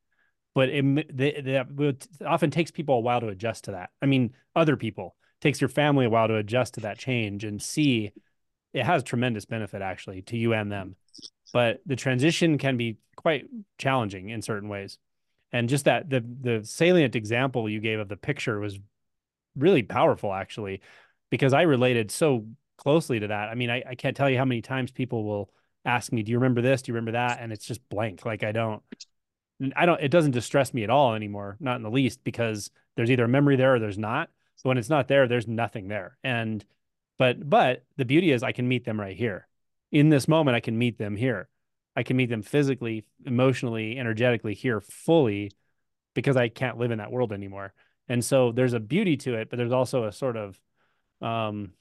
but 0.54 0.68
it, 0.68 0.84
it 1.20 2.08
often 2.26 2.50
takes 2.50 2.70
people 2.70 2.96
a 2.96 3.00
while 3.00 3.20
to 3.20 3.28
adjust 3.28 3.64
to 3.64 3.72
that. 3.72 3.90
I 4.02 4.06
mean 4.06 4.34
other 4.54 4.76
people. 4.76 5.16
Takes 5.40 5.60
your 5.60 5.68
family 5.68 6.04
a 6.04 6.10
while 6.10 6.28
to 6.28 6.36
adjust 6.36 6.74
to 6.74 6.80
that 6.80 6.98
change 6.98 7.44
and 7.44 7.62
see 7.62 8.12
it 8.72 8.84
has 8.84 9.02
tremendous 9.02 9.44
benefit 9.44 9.82
actually 9.82 10.22
to 10.22 10.36
you 10.36 10.52
and 10.52 10.70
them. 10.70 10.96
But 11.52 11.80
the 11.86 11.96
transition 11.96 12.58
can 12.58 12.76
be 12.76 12.98
quite 13.16 13.46
challenging 13.78 14.28
in 14.28 14.42
certain 14.42 14.68
ways. 14.68 14.98
And 15.52 15.68
just 15.68 15.86
that 15.86 16.08
the 16.08 16.24
the 16.40 16.64
salient 16.64 17.16
example 17.16 17.68
you 17.68 17.80
gave 17.80 17.98
of 17.98 18.08
the 18.08 18.16
picture 18.16 18.60
was 18.60 18.78
really 19.56 19.82
powerful 19.82 20.32
actually 20.32 20.80
because 21.28 21.52
i 21.52 21.62
related 21.62 22.10
so 22.10 22.46
closely 22.76 23.20
to 23.20 23.28
that. 23.28 23.48
I 23.48 23.54
mean 23.54 23.70
I, 23.70 23.82
I 23.88 23.94
can't 23.94 24.16
tell 24.16 24.30
you 24.30 24.38
how 24.38 24.44
many 24.44 24.62
times 24.62 24.90
people 24.90 25.24
will 25.24 25.50
ask 25.84 26.12
me 26.12 26.22
do 26.22 26.32
you 26.32 26.38
remember 26.38 26.62
this? 26.62 26.82
Do 26.82 26.90
you 26.90 26.94
remember 26.94 27.12
that? 27.12 27.38
And 27.40 27.52
it's 27.52 27.64
just 27.64 27.86
blank. 27.88 28.24
Like 28.24 28.44
i 28.44 28.52
don't 28.52 28.82
i 29.76 29.86
don't 29.86 30.00
it 30.00 30.10
doesn't 30.10 30.30
distress 30.32 30.72
me 30.72 30.84
at 30.84 30.90
all 30.90 31.14
anymore 31.14 31.56
not 31.60 31.76
in 31.76 31.82
the 31.82 31.90
least 31.90 32.22
because 32.24 32.70
there's 32.96 33.10
either 33.10 33.24
a 33.24 33.28
memory 33.28 33.56
there 33.56 33.74
or 33.74 33.78
there's 33.78 33.98
not 33.98 34.30
so 34.56 34.68
when 34.68 34.78
it's 34.78 34.90
not 34.90 35.08
there 35.08 35.28
there's 35.28 35.48
nothing 35.48 35.88
there 35.88 36.16
and 36.22 36.64
but 37.20 37.50
but 37.50 37.84
the 37.98 38.06
beauty 38.06 38.32
is 38.32 38.42
I 38.42 38.52
can 38.52 38.66
meet 38.66 38.86
them 38.86 38.98
right 38.98 39.14
here. 39.14 39.46
In 39.92 40.08
this 40.08 40.26
moment, 40.26 40.56
I 40.56 40.60
can 40.60 40.78
meet 40.78 40.96
them 40.96 41.16
here. 41.16 41.50
I 41.94 42.02
can 42.02 42.16
meet 42.16 42.30
them 42.30 42.40
physically, 42.40 43.04
emotionally, 43.26 43.98
energetically 43.98 44.54
here 44.54 44.80
fully 44.80 45.52
because 46.14 46.38
I 46.38 46.48
can't 46.48 46.78
live 46.78 46.92
in 46.92 46.96
that 46.96 47.12
world 47.12 47.34
anymore. 47.34 47.74
And 48.08 48.24
so 48.24 48.52
there's 48.52 48.72
a 48.72 48.80
beauty 48.80 49.18
to 49.18 49.34
it, 49.34 49.50
but 49.50 49.58
there's 49.58 49.70
also 49.70 50.04
a 50.04 50.12
sort 50.12 50.38
of 50.38 50.58
um 51.20 51.72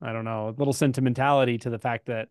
I 0.00 0.12
don't 0.12 0.24
know, 0.24 0.48
a 0.48 0.54
little 0.56 0.72
sentimentality 0.72 1.58
to 1.58 1.70
the 1.70 1.80
fact 1.80 2.06
that 2.06 2.28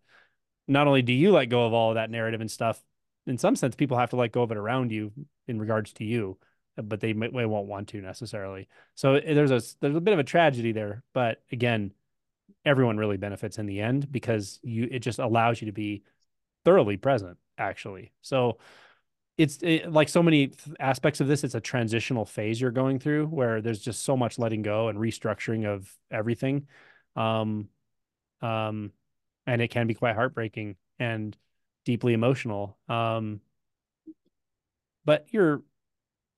not 0.69 0.87
only 0.87 1.01
do 1.01 1.11
you 1.11 1.33
let 1.33 1.49
go 1.49 1.65
of 1.65 1.73
all 1.73 1.89
of 1.89 1.95
that 1.95 2.09
narrative 2.09 2.39
and 2.39 2.49
stuff, 2.49 2.81
in 3.27 3.37
some 3.37 3.55
sense, 3.55 3.75
people 3.75 3.97
have 3.97 4.09
to 4.11 4.15
let 4.15 4.31
go 4.31 4.41
of 4.41 4.51
it 4.51 4.57
around 4.57 4.91
you 4.91 5.11
in 5.47 5.59
regards 5.59 5.93
to 5.93 6.05
you, 6.05 6.37
but 6.75 6.99
they, 7.01 7.13
they 7.13 7.45
won't 7.45 7.67
want 7.67 7.89
to 7.89 8.01
necessarily. 8.01 8.67
So 8.95 9.15
eh, 9.15 9.33
there's 9.33 9.51
a 9.51 9.61
there's 9.81 9.95
a 9.95 10.01
bit 10.01 10.13
of 10.13 10.19
a 10.19 10.23
tragedy 10.23 10.71
there, 10.71 11.03
but 11.13 11.43
again, 11.51 11.93
everyone 12.65 12.97
really 12.97 13.17
benefits 13.17 13.59
in 13.59 13.65
the 13.65 13.81
end 13.81 14.11
because 14.11 14.59
you 14.63 14.87
it 14.89 14.99
just 14.99 15.19
allows 15.19 15.61
you 15.61 15.67
to 15.67 15.71
be 15.71 16.03
thoroughly 16.65 16.97
present 16.97 17.37
actually. 17.57 18.11
So 18.21 18.57
it's 19.37 19.59
it, 19.61 19.91
like 19.91 20.09
so 20.09 20.23
many 20.23 20.51
aspects 20.79 21.21
of 21.21 21.27
this 21.27 21.43
it's 21.43 21.55
a 21.55 21.61
transitional 21.61 22.25
phase 22.25 22.59
you're 22.59 22.71
going 22.71 22.99
through 22.99 23.27
where 23.27 23.61
there's 23.61 23.79
just 23.79 24.03
so 24.03 24.17
much 24.17 24.39
letting 24.39 24.63
go 24.63 24.87
and 24.87 24.97
restructuring 24.97 25.65
of 25.65 25.91
everything. 26.11 26.67
Um 27.15 27.69
um 28.41 28.91
and 29.45 29.61
it 29.61 29.69
can 29.69 29.87
be 29.87 29.93
quite 29.93 30.15
heartbreaking. 30.15 30.75
And 30.99 31.35
deeply 31.87 32.11
emotional 32.11 32.77
um 32.89 33.39
but 35.05 35.25
you're 35.31 35.63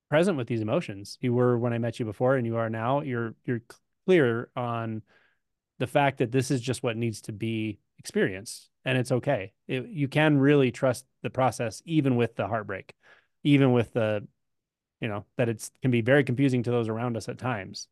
present 0.08 0.36
with 0.36 0.46
these 0.46 0.60
emotions 0.60 1.18
you 1.20 1.34
were 1.34 1.58
when 1.58 1.72
i 1.72 1.78
met 1.78 1.98
you 1.98 2.06
before 2.06 2.36
and 2.36 2.46
you 2.46 2.56
are 2.56 2.70
now 2.70 3.00
you're 3.00 3.34
you're 3.44 3.62
clear 4.06 4.48
on 4.54 5.02
the 5.80 5.88
fact 5.88 6.18
that 6.18 6.30
this 6.30 6.52
is 6.52 6.60
just 6.60 6.84
what 6.84 6.96
needs 6.96 7.22
to 7.22 7.32
be 7.32 7.80
experienced 7.98 8.70
and 8.84 8.96
it's 8.96 9.12
okay. 9.12 9.52
It, 9.68 9.88
you 9.88 10.08
can 10.08 10.38
really 10.38 10.70
trust 10.70 11.04
the 11.22 11.30
process, 11.30 11.82
even 11.84 12.16
with 12.16 12.34
the 12.36 12.46
heartbreak, 12.46 12.94
even 13.44 13.72
with 13.72 13.92
the, 13.92 14.26
you 15.00 15.08
know, 15.08 15.24
that 15.36 15.48
it's 15.48 15.70
can 15.82 15.90
be 15.90 16.00
very 16.00 16.24
confusing 16.24 16.62
to 16.62 16.70
those 16.70 16.88
around 16.88 17.16
us 17.16 17.28
at 17.28 17.38
times. 17.38 17.88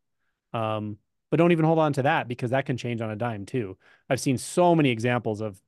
Um, 0.53 0.99
but 1.31 1.37
don't 1.37 1.53
even 1.53 1.67
hold 1.67 1.79
on 1.79 1.93
to 1.95 2.03
that 2.03 2.27
because 2.27 2.51
that 2.51 2.65
can 2.65 2.79
change 2.79 3.03
on 3.03 3.11
a 3.11 3.17
dime 3.17 3.45
too. 3.45 3.77
I've 4.09 4.21
seen 4.21 4.39
so 4.39 4.75
many 4.75 4.91
examples 4.91 5.43
of 5.43 5.61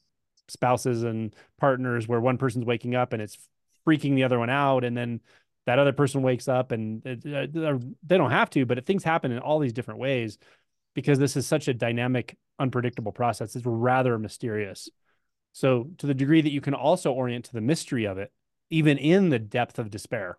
spouses 0.50 1.02
and 1.02 1.34
partners 1.58 2.06
where 2.08 2.20
one 2.20 2.38
person's 2.38 2.64
waking 2.64 2.94
up 2.94 3.12
and 3.12 3.22
it's 3.22 3.38
freaking 3.86 4.14
the 4.14 4.24
other 4.24 4.38
one 4.38 4.50
out, 4.50 4.84
and 4.84 4.96
then 4.96 5.20
that 5.66 5.78
other 5.78 5.92
person 5.92 6.22
wakes 6.22 6.48
up 6.48 6.72
and 6.72 7.06
uh, 7.06 7.46
they 8.02 8.18
don't 8.18 8.30
have 8.30 8.50
to, 8.50 8.66
but 8.66 8.84
things 8.86 9.04
happen 9.04 9.32
in 9.32 9.38
all 9.38 9.58
these 9.58 9.72
different 9.72 10.00
ways 10.00 10.38
because 10.94 11.18
this 11.18 11.36
is 11.36 11.46
such 11.46 11.68
a 11.68 11.74
dynamic, 11.74 12.36
unpredictable 12.58 13.12
process. 13.12 13.54
It's 13.54 13.66
rather 13.66 14.18
mysterious. 14.18 14.88
So, 15.52 15.90
to 15.98 16.06
the 16.06 16.14
degree 16.14 16.40
that 16.40 16.52
you 16.52 16.60
can 16.60 16.74
also 16.74 17.12
orient 17.12 17.46
to 17.46 17.52
the 17.52 17.60
mystery 17.60 18.04
of 18.04 18.18
it, 18.18 18.32
even 18.70 18.98
in 18.98 19.30
the 19.30 19.38
depth 19.38 19.78
of 19.78 19.90
despair, 19.90 20.38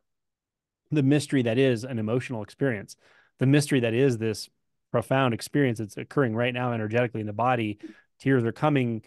the 0.89 1.03
mystery 1.03 1.41
that 1.43 1.57
is 1.57 1.83
an 1.83 1.99
emotional 1.99 2.43
experience, 2.43 2.95
the 3.39 3.45
mystery 3.45 3.81
that 3.81 3.93
is 3.93 4.17
this 4.17 4.49
profound 4.91 5.33
experience 5.33 5.79
that's 5.79 5.97
occurring 5.97 6.35
right 6.35 6.53
now 6.53 6.73
energetically 6.73 7.21
in 7.21 7.27
the 7.27 7.33
body, 7.33 7.79
tears 8.19 8.43
are 8.43 8.51
coming, 8.51 9.01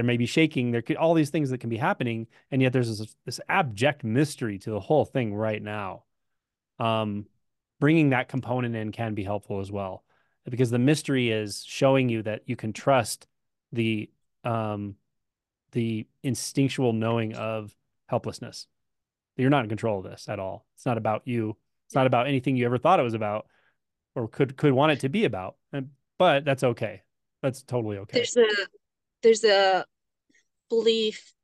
there 0.00 0.06
may 0.06 0.16
be 0.16 0.26
shaking, 0.26 0.70
there 0.70 0.82
could 0.82 0.96
all 0.96 1.14
these 1.14 1.30
things 1.30 1.50
that 1.50 1.58
can 1.58 1.70
be 1.70 1.76
happening, 1.76 2.26
and 2.50 2.62
yet 2.62 2.72
there's 2.72 2.98
this, 2.98 3.14
this 3.24 3.40
abject 3.48 4.04
mystery 4.04 4.58
to 4.58 4.70
the 4.70 4.80
whole 4.80 5.04
thing 5.04 5.34
right 5.34 5.62
now. 5.62 6.04
Um, 6.78 7.26
bringing 7.78 8.10
that 8.10 8.28
component 8.28 8.74
in 8.74 8.92
can 8.92 9.14
be 9.14 9.24
helpful 9.24 9.60
as 9.60 9.70
well 9.70 10.04
because 10.48 10.70
the 10.70 10.78
mystery 10.78 11.30
is 11.30 11.62
showing 11.66 12.08
you 12.08 12.22
that 12.22 12.42
you 12.46 12.56
can 12.56 12.72
trust 12.72 13.26
the 13.72 14.10
um 14.42 14.96
the 15.72 16.06
instinctual 16.22 16.92
knowing 16.92 17.34
of 17.34 17.76
helplessness 18.08 18.66
you're 19.36 19.50
not 19.50 19.62
in 19.62 19.68
control 19.68 19.98
of 19.98 20.04
this 20.04 20.28
at 20.28 20.40
all 20.40 20.66
it's 20.74 20.86
not 20.86 20.98
about 20.98 21.22
you 21.26 21.56
it's 21.86 21.94
not 21.94 22.06
about 22.06 22.26
anything 22.26 22.56
you 22.56 22.64
ever 22.66 22.78
thought 22.78 22.98
it 22.98 23.04
was 23.04 23.14
about 23.14 23.46
or 24.14 24.28
could 24.28 24.56
could 24.56 24.72
want 24.72 24.92
it 24.92 25.00
to 25.00 25.08
be 25.08 25.24
about. 25.24 25.56
But 26.18 26.44
that's 26.44 26.62
okay. 26.62 27.02
That's 27.42 27.62
totally 27.62 27.98
okay. 27.98 28.18
There's 28.18 28.36
a 28.36 28.46
there's 29.22 29.44
a 29.44 29.84
belief 30.70 31.34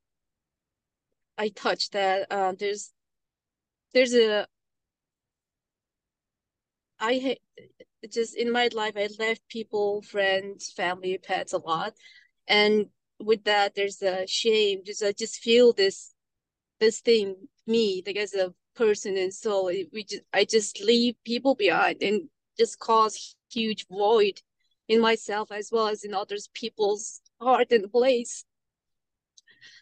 I 1.37 1.49
touched 1.49 1.91
that 1.91 2.31
uh, 2.31 2.53
there's 2.57 2.91
there's 3.93 4.13
a 4.15 4.47
I 6.99 7.37
just 8.11 8.35
in 8.35 8.51
my 8.51 8.69
life 8.73 8.93
I 8.97 9.07
left 9.19 9.47
people, 9.49 10.01
friends, 10.01 10.71
family, 10.71 11.17
pets 11.19 11.53
a 11.53 11.59
lot, 11.59 11.93
and 12.47 12.87
with 13.19 13.43
that 13.43 13.75
there's 13.75 14.01
a 14.01 14.25
shame. 14.27 14.81
Just 14.85 15.03
I 15.03 15.11
just 15.11 15.37
feel 15.37 15.73
this 15.73 16.13
this 16.79 17.01
thing 17.01 17.35
me 17.67 18.03
like 18.05 18.17
as 18.17 18.33
a 18.33 18.53
person 18.75 19.17
and 19.17 19.33
soul. 19.33 19.67
We 19.93 20.03
just 20.03 20.23
I 20.33 20.45
just 20.45 20.81
leave 20.81 21.15
people 21.23 21.55
behind 21.55 22.01
and 22.01 22.29
just 22.57 22.79
cause 22.79 23.35
huge 23.51 23.85
void 23.89 24.41
in 24.87 25.01
myself 25.01 25.51
as 25.51 25.69
well 25.71 25.87
as 25.87 26.03
in 26.03 26.13
others 26.13 26.49
people's 26.53 27.21
heart 27.39 27.71
and 27.71 27.91
place 27.91 28.45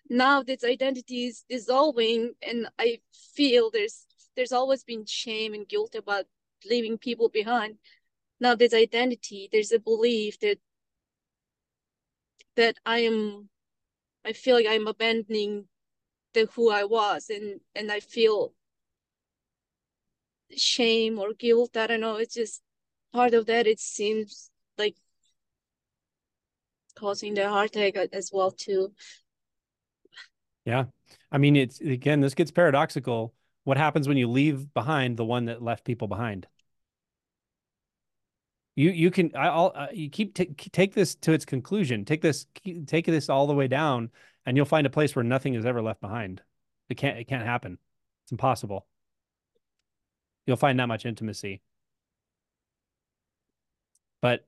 now 0.09 0.43
this 0.43 0.63
identity 0.63 1.25
is 1.25 1.43
dissolving 1.49 2.33
and 2.41 2.67
i 2.79 2.99
feel 3.33 3.69
there's 3.71 4.05
there's 4.35 4.51
always 4.51 4.83
been 4.83 5.05
shame 5.05 5.53
and 5.53 5.67
guilt 5.67 5.95
about 5.95 6.25
leaving 6.69 6.97
people 6.97 7.29
behind. 7.29 7.77
Now 8.39 8.55
this 8.55 8.73
identity 8.73 9.49
there's 9.51 9.71
a 9.71 9.79
belief 9.79 10.39
that 10.39 10.59
that 12.55 12.77
i 12.85 12.99
am 12.99 13.49
i 14.25 14.33
feel 14.33 14.55
like 14.55 14.67
i'm 14.67 14.87
abandoning 14.87 15.67
the 16.33 16.47
who 16.55 16.69
i 16.71 16.83
was 16.83 17.29
and 17.29 17.61
and 17.75 17.91
i 17.91 17.99
feel 17.99 18.53
shame 20.55 21.19
or 21.19 21.33
guilt. 21.33 21.75
I 21.77 21.87
don't 21.87 22.01
know. 22.01 22.17
It's 22.17 22.35
just 22.35 22.61
part 23.13 23.33
of 23.33 23.45
that. 23.47 23.67
It 23.67 23.79
seems 23.79 24.51
like 24.77 24.95
causing 26.95 27.33
the 27.33 27.49
heartache 27.49 27.97
as 28.13 28.31
well 28.31 28.51
too 28.51 28.93
yeah. 30.65 30.85
I 31.31 31.37
mean, 31.37 31.55
it's 31.55 31.79
again, 31.79 32.21
this 32.21 32.33
gets 32.33 32.51
paradoxical. 32.51 33.33
What 33.63 33.77
happens 33.77 34.07
when 34.07 34.17
you 34.17 34.27
leave 34.29 34.73
behind 34.73 35.17
the 35.17 35.25
one 35.25 35.45
that 35.45 35.61
left 35.61 35.85
people 35.85 36.07
behind? 36.07 36.47
You 38.75 38.89
you 38.89 39.09
can 39.11 39.31
I'll 39.35 39.71
uh, 39.73 39.87
you 39.93 40.09
keep 40.09 40.33
t- 40.33 40.53
take 40.71 40.93
this 40.93 41.15
to 41.15 41.31
its 41.31 41.45
conclusion. 41.45 42.03
Take 42.03 42.21
this 42.21 42.45
take 42.87 43.05
this 43.05 43.29
all 43.29 43.47
the 43.47 43.53
way 43.53 43.67
down, 43.67 44.11
and 44.45 44.57
you'll 44.57 44.65
find 44.65 44.85
a 44.85 44.89
place 44.89 45.15
where 45.15 45.23
nothing 45.23 45.53
is 45.53 45.65
ever 45.65 45.81
left 45.81 46.01
behind. 46.01 46.41
It 46.89 46.95
can't 46.95 47.17
it 47.17 47.25
can't 47.25 47.45
happen. 47.45 47.77
It's 48.23 48.31
impossible. 48.31 48.85
You'll 50.45 50.57
find 50.57 50.79
that 50.79 50.87
much 50.87 51.05
intimacy. 51.05 51.61
But 54.21 54.45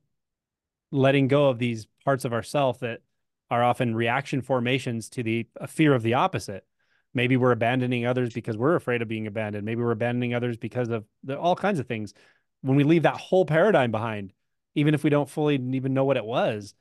letting 0.91 1.27
go 1.27 1.49
of 1.49 1.59
these 1.59 1.87
parts 2.03 2.25
of 2.25 2.33
ourself 2.33 2.79
that 2.79 3.01
are 3.49 3.63
often 3.63 3.95
reaction 3.95 4.41
formations 4.41 5.09
to 5.09 5.23
the 5.23 5.47
fear 5.67 5.93
of 5.93 6.03
the 6.03 6.15
opposite. 6.15 6.65
Maybe 7.13 7.37
we're 7.37 7.51
abandoning 7.51 8.05
others 8.05 8.33
because 8.33 8.57
we're 8.57 8.75
afraid 8.75 9.01
of 9.01 9.07
being 9.07 9.27
abandoned. 9.27 9.65
Maybe 9.65 9.81
we're 9.81 9.91
abandoning 9.91 10.33
others 10.33 10.57
because 10.57 10.89
of 10.89 11.05
the, 11.23 11.37
all 11.37 11.55
kinds 11.55 11.79
of 11.79 11.87
things. 11.87 12.13
When 12.61 12.75
we 12.75 12.83
leave 12.83 13.03
that 13.03 13.17
whole 13.17 13.45
paradigm 13.45 13.91
behind, 13.91 14.33
even 14.75 14.93
if 14.93 15.03
we 15.03 15.09
don't 15.09 15.29
fully 15.29 15.55
even 15.55 15.93
know 15.93 16.05
what 16.05 16.17
it 16.17 16.25
was, 16.25 16.73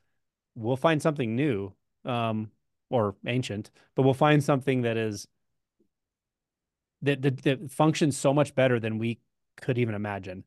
we'll 0.55 0.77
find 0.77 1.01
something 1.01 1.35
new 1.35 1.73
um, 2.05 2.51
or 2.89 3.15
ancient, 3.25 3.71
but 3.95 4.03
we'll 4.03 4.13
find 4.13 4.43
something 4.43 4.81
that 4.81 4.97
is 4.97 5.27
that, 7.03 7.21
that 7.21 7.43
that 7.43 7.71
functions 7.71 8.17
so 8.17 8.33
much 8.33 8.55
better 8.55 8.79
than 8.79 8.97
we 8.97 9.19
could 9.61 9.77
even 9.77 9.95
imagine. 9.95 10.43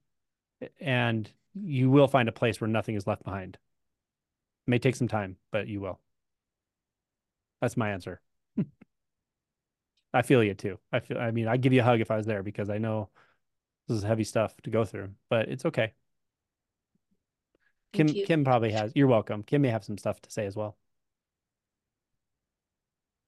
And 0.81 1.31
you 1.55 1.91
will 1.91 2.09
find 2.09 2.29
a 2.29 2.33
place 2.33 2.61
where 2.61 2.69
nothing 2.69 2.95
is 2.95 3.07
left 3.07 3.25
behind. 3.25 3.55
It 3.55 4.71
may 4.71 4.79
take 4.79 4.97
some 4.97 5.09
time, 5.09 5.37
but 5.51 5.69
you 5.69 5.81
will. 5.81 6.01
That's 7.61 7.77
my 7.77 7.91
answer. 7.91 8.21
I 10.13 10.23
feel 10.23 10.43
you 10.43 10.55
too. 10.55 10.79
I 10.93 11.01
feel. 11.01 11.19
I 11.19 11.31
mean, 11.31 11.47
I'd 11.47 11.61
give 11.61 11.73
you 11.73 11.81
a 11.81 11.85
hug 11.85 12.01
if 12.01 12.11
I 12.11 12.17
was 12.17 12.27
there 12.27 12.43
because 12.43 12.71
I 12.71 12.79
know 12.79 13.11
this 13.87 13.99
is 13.99 14.03
heavy 14.03 14.25
stuff 14.25 14.55
to 14.63 14.71
go 14.71 14.85
through, 14.85 15.11
but 15.29 15.49
it's 15.49 15.65
okay. 15.67 15.93
Kim 17.93 18.09
Kim 18.09 18.45
probably 18.45 18.73
has. 18.73 18.93
You're 18.95 19.09
welcome. 19.09 19.43
Kim 19.43 19.63
may 19.63 19.69
have 19.69 19.85
some 19.85 19.99
stuff 19.99 20.21
to 20.23 20.31
say 20.31 20.47
as 20.47 20.57
well. 20.57 20.77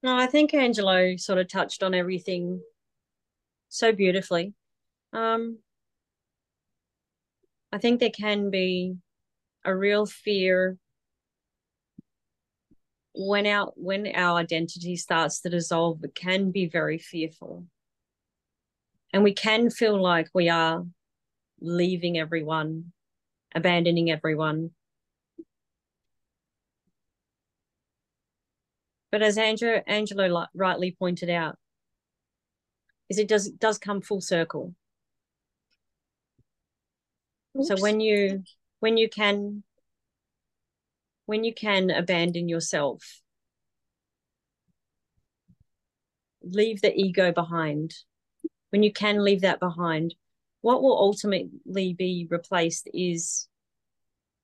No, 0.03 0.17
I 0.17 0.27
think 0.27 0.53
Angelo 0.55 1.17
sort 1.17 1.39
of 1.39 1.49
touched 1.49 1.83
on 1.83 1.95
everything 1.95 2.61
so 3.69 3.93
beautifully. 3.93 4.55
Um, 5.13 5.59
I 7.73 7.79
think 7.79 8.01
there 8.01 8.11
can 8.11 8.51
be 8.51 8.97
a 9.65 9.75
real 9.75 10.07
fear 10.07 10.77
when 13.15 13.47
our 13.47 13.73
when 13.77 14.07
our 14.15 14.39
identity 14.39 14.97
starts 14.97 15.41
to 15.41 15.51
dissolve 15.51 16.03
it 16.03 16.15
can 16.15 16.51
be 16.51 16.67
very 16.67 16.99
fearful. 16.99 17.67
And 19.13 19.23
we 19.23 19.35
can 19.35 19.69
feel 19.69 20.01
like 20.01 20.29
we 20.33 20.49
are 20.49 20.87
leaving 21.61 22.19
everyone 22.19 22.93
abandoning 23.55 24.11
everyone. 24.11 24.71
But 29.11 29.23
as 29.23 29.37
Angelo, 29.37 29.83
Angelo 29.87 30.47
rightly 30.55 30.97
pointed 30.99 31.29
out 31.29 31.59
is 33.11 33.19
it 33.19 33.29
does 33.29 33.49
it 33.49 33.59
does 33.59 33.79
come 33.79 34.01
full 34.01 34.23
circle. 34.23 34.75
Oops. 37.55 37.69
so 37.69 37.77
when 37.77 38.01
you 38.01 38.43
when 38.81 38.97
you 38.97 39.11
can 39.11 39.63
when 41.27 41.45
you 41.45 41.55
can 41.55 41.91
abandon 41.91 42.49
yourself, 42.49 43.21
leave 46.43 46.81
the 46.81 46.95
ego 46.95 47.33
behind, 47.33 47.95
when 48.71 48.83
you 48.83 48.93
can 48.93 49.23
leave 49.23 49.43
that 49.43 49.61
behind, 49.61 50.15
what 50.61 50.83
will 50.83 50.97
ultimately 50.97 51.93
be 51.95 52.27
replaced 52.31 52.89
is 52.93 53.49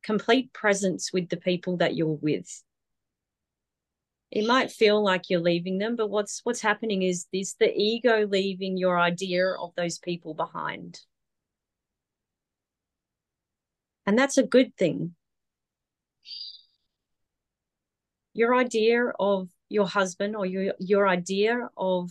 complete 0.03 0.53
presence 0.53 1.13
with 1.13 1.29
the 1.29 1.37
people 1.37 1.79
that 1.79 1.95
you're 1.95 2.09
with. 2.09 2.63
It 4.31 4.47
might 4.47 4.71
feel 4.71 5.03
like 5.03 5.31
you're 5.31 5.41
leaving 5.41 5.79
them, 5.79 5.97
but 5.97 6.11
what's 6.11 6.41
what's 6.45 6.61
happening 6.61 7.03
is 7.03 7.27
this 7.33 7.55
the 7.55 7.73
ego 7.75 8.27
leaving 8.27 8.77
your 8.77 8.99
idea 8.99 9.53
of 9.53 9.75
those 9.75 9.99
people 9.99 10.35
behind. 10.35 11.01
And 14.07 14.19
that's 14.19 14.39
a 14.39 14.43
good 14.43 14.77
thing 14.77 15.15
your 18.39 18.55
idea 18.55 19.13
of 19.19 19.49
your 19.69 19.89
husband 19.89 20.37
or 20.37 20.47
your 20.47 20.75
your 20.79 21.09
idea 21.09 21.69
of 21.77 22.11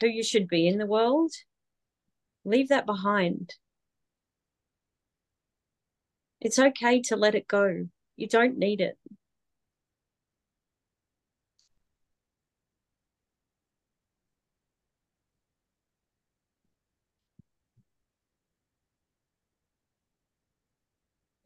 who 0.00 0.08
you 0.08 0.22
should 0.22 0.48
be 0.48 0.66
in 0.66 0.78
the 0.78 0.86
world 0.86 1.32
leave 2.44 2.68
that 2.68 2.86
behind. 2.86 3.54
It's 6.40 6.58
okay 6.58 7.02
to 7.02 7.16
let 7.16 7.34
it 7.34 7.46
go. 7.46 7.88
You 8.16 8.28
don't 8.28 8.56
need 8.56 8.80
it. 8.80 8.98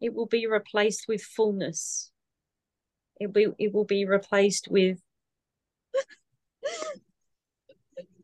It 0.01 0.14
will 0.14 0.27
be 0.27 0.47
replaced 0.47 1.07
with 1.09 1.22
fullness 1.22 2.12
it 3.20 3.32
will 3.34 3.54
it 3.58 3.72
will 3.72 3.84
be 3.84 4.04
replaced 4.04 4.68
with 4.68 4.98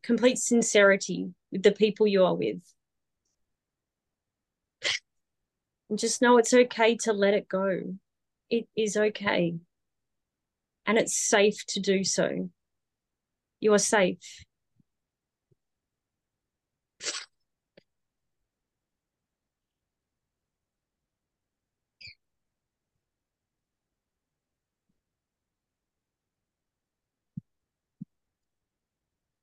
complete 0.02 0.38
sincerity 0.38 1.32
with 1.52 1.62
the 1.62 1.72
people 1.72 2.06
you 2.06 2.24
are 2.24 2.34
with. 2.34 2.60
And 5.88 5.98
just 5.98 6.22
know 6.22 6.38
it's 6.38 6.54
okay 6.54 6.96
to 7.02 7.12
let 7.12 7.34
it 7.34 7.48
go. 7.48 7.96
It 8.48 8.68
is 8.76 8.96
okay. 8.96 9.56
And 10.86 10.98
it's 10.98 11.16
safe 11.16 11.64
to 11.68 11.80
do 11.80 12.04
so. 12.04 12.48
You 13.60 13.74
are 13.74 13.78
safe. 13.78 14.44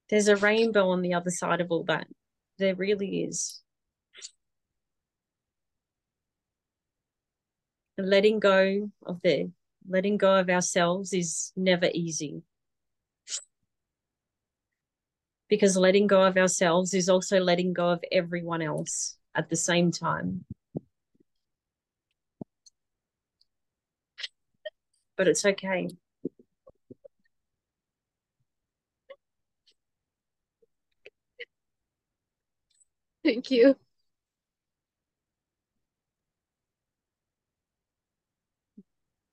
there's 0.10 0.28
a 0.28 0.36
rainbow 0.36 0.90
on 0.90 1.02
the 1.02 1.14
other 1.14 1.30
side 1.30 1.62
of 1.62 1.72
all 1.72 1.84
that. 1.86 2.08
There 2.58 2.76
really 2.76 3.24
is. 3.24 3.62
Letting 7.98 8.40
go 8.40 8.92
of 9.06 9.22
the 9.24 9.52
letting 9.90 10.18
go 10.18 10.36
of 10.36 10.50
ourselves 10.50 11.14
is 11.14 11.52
never 11.56 11.90
easy. 11.94 12.44
Because 15.50 15.78
letting 15.78 16.08
go 16.08 16.24
of 16.24 16.38
ourselves 16.38 16.94
is 16.94 17.10
also 17.10 17.40
letting 17.40 17.74
go 17.74 17.90
of 17.90 18.04
everyone 18.12 18.62
else 18.62 19.18
at 19.34 19.50
the 19.50 19.56
same 19.56 19.92
time. 19.92 20.46
But 25.16 25.28
it's 25.28 25.46
okay. 25.46 25.88
Thank 33.28 33.52
you. 33.52 33.76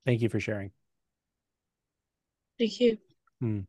Thank 0.05 0.20
you 0.20 0.28
for 0.28 0.40
sharing. 0.40 0.72
Thank 2.59 2.80
you. 2.80 2.99
Hmm. 3.40 3.61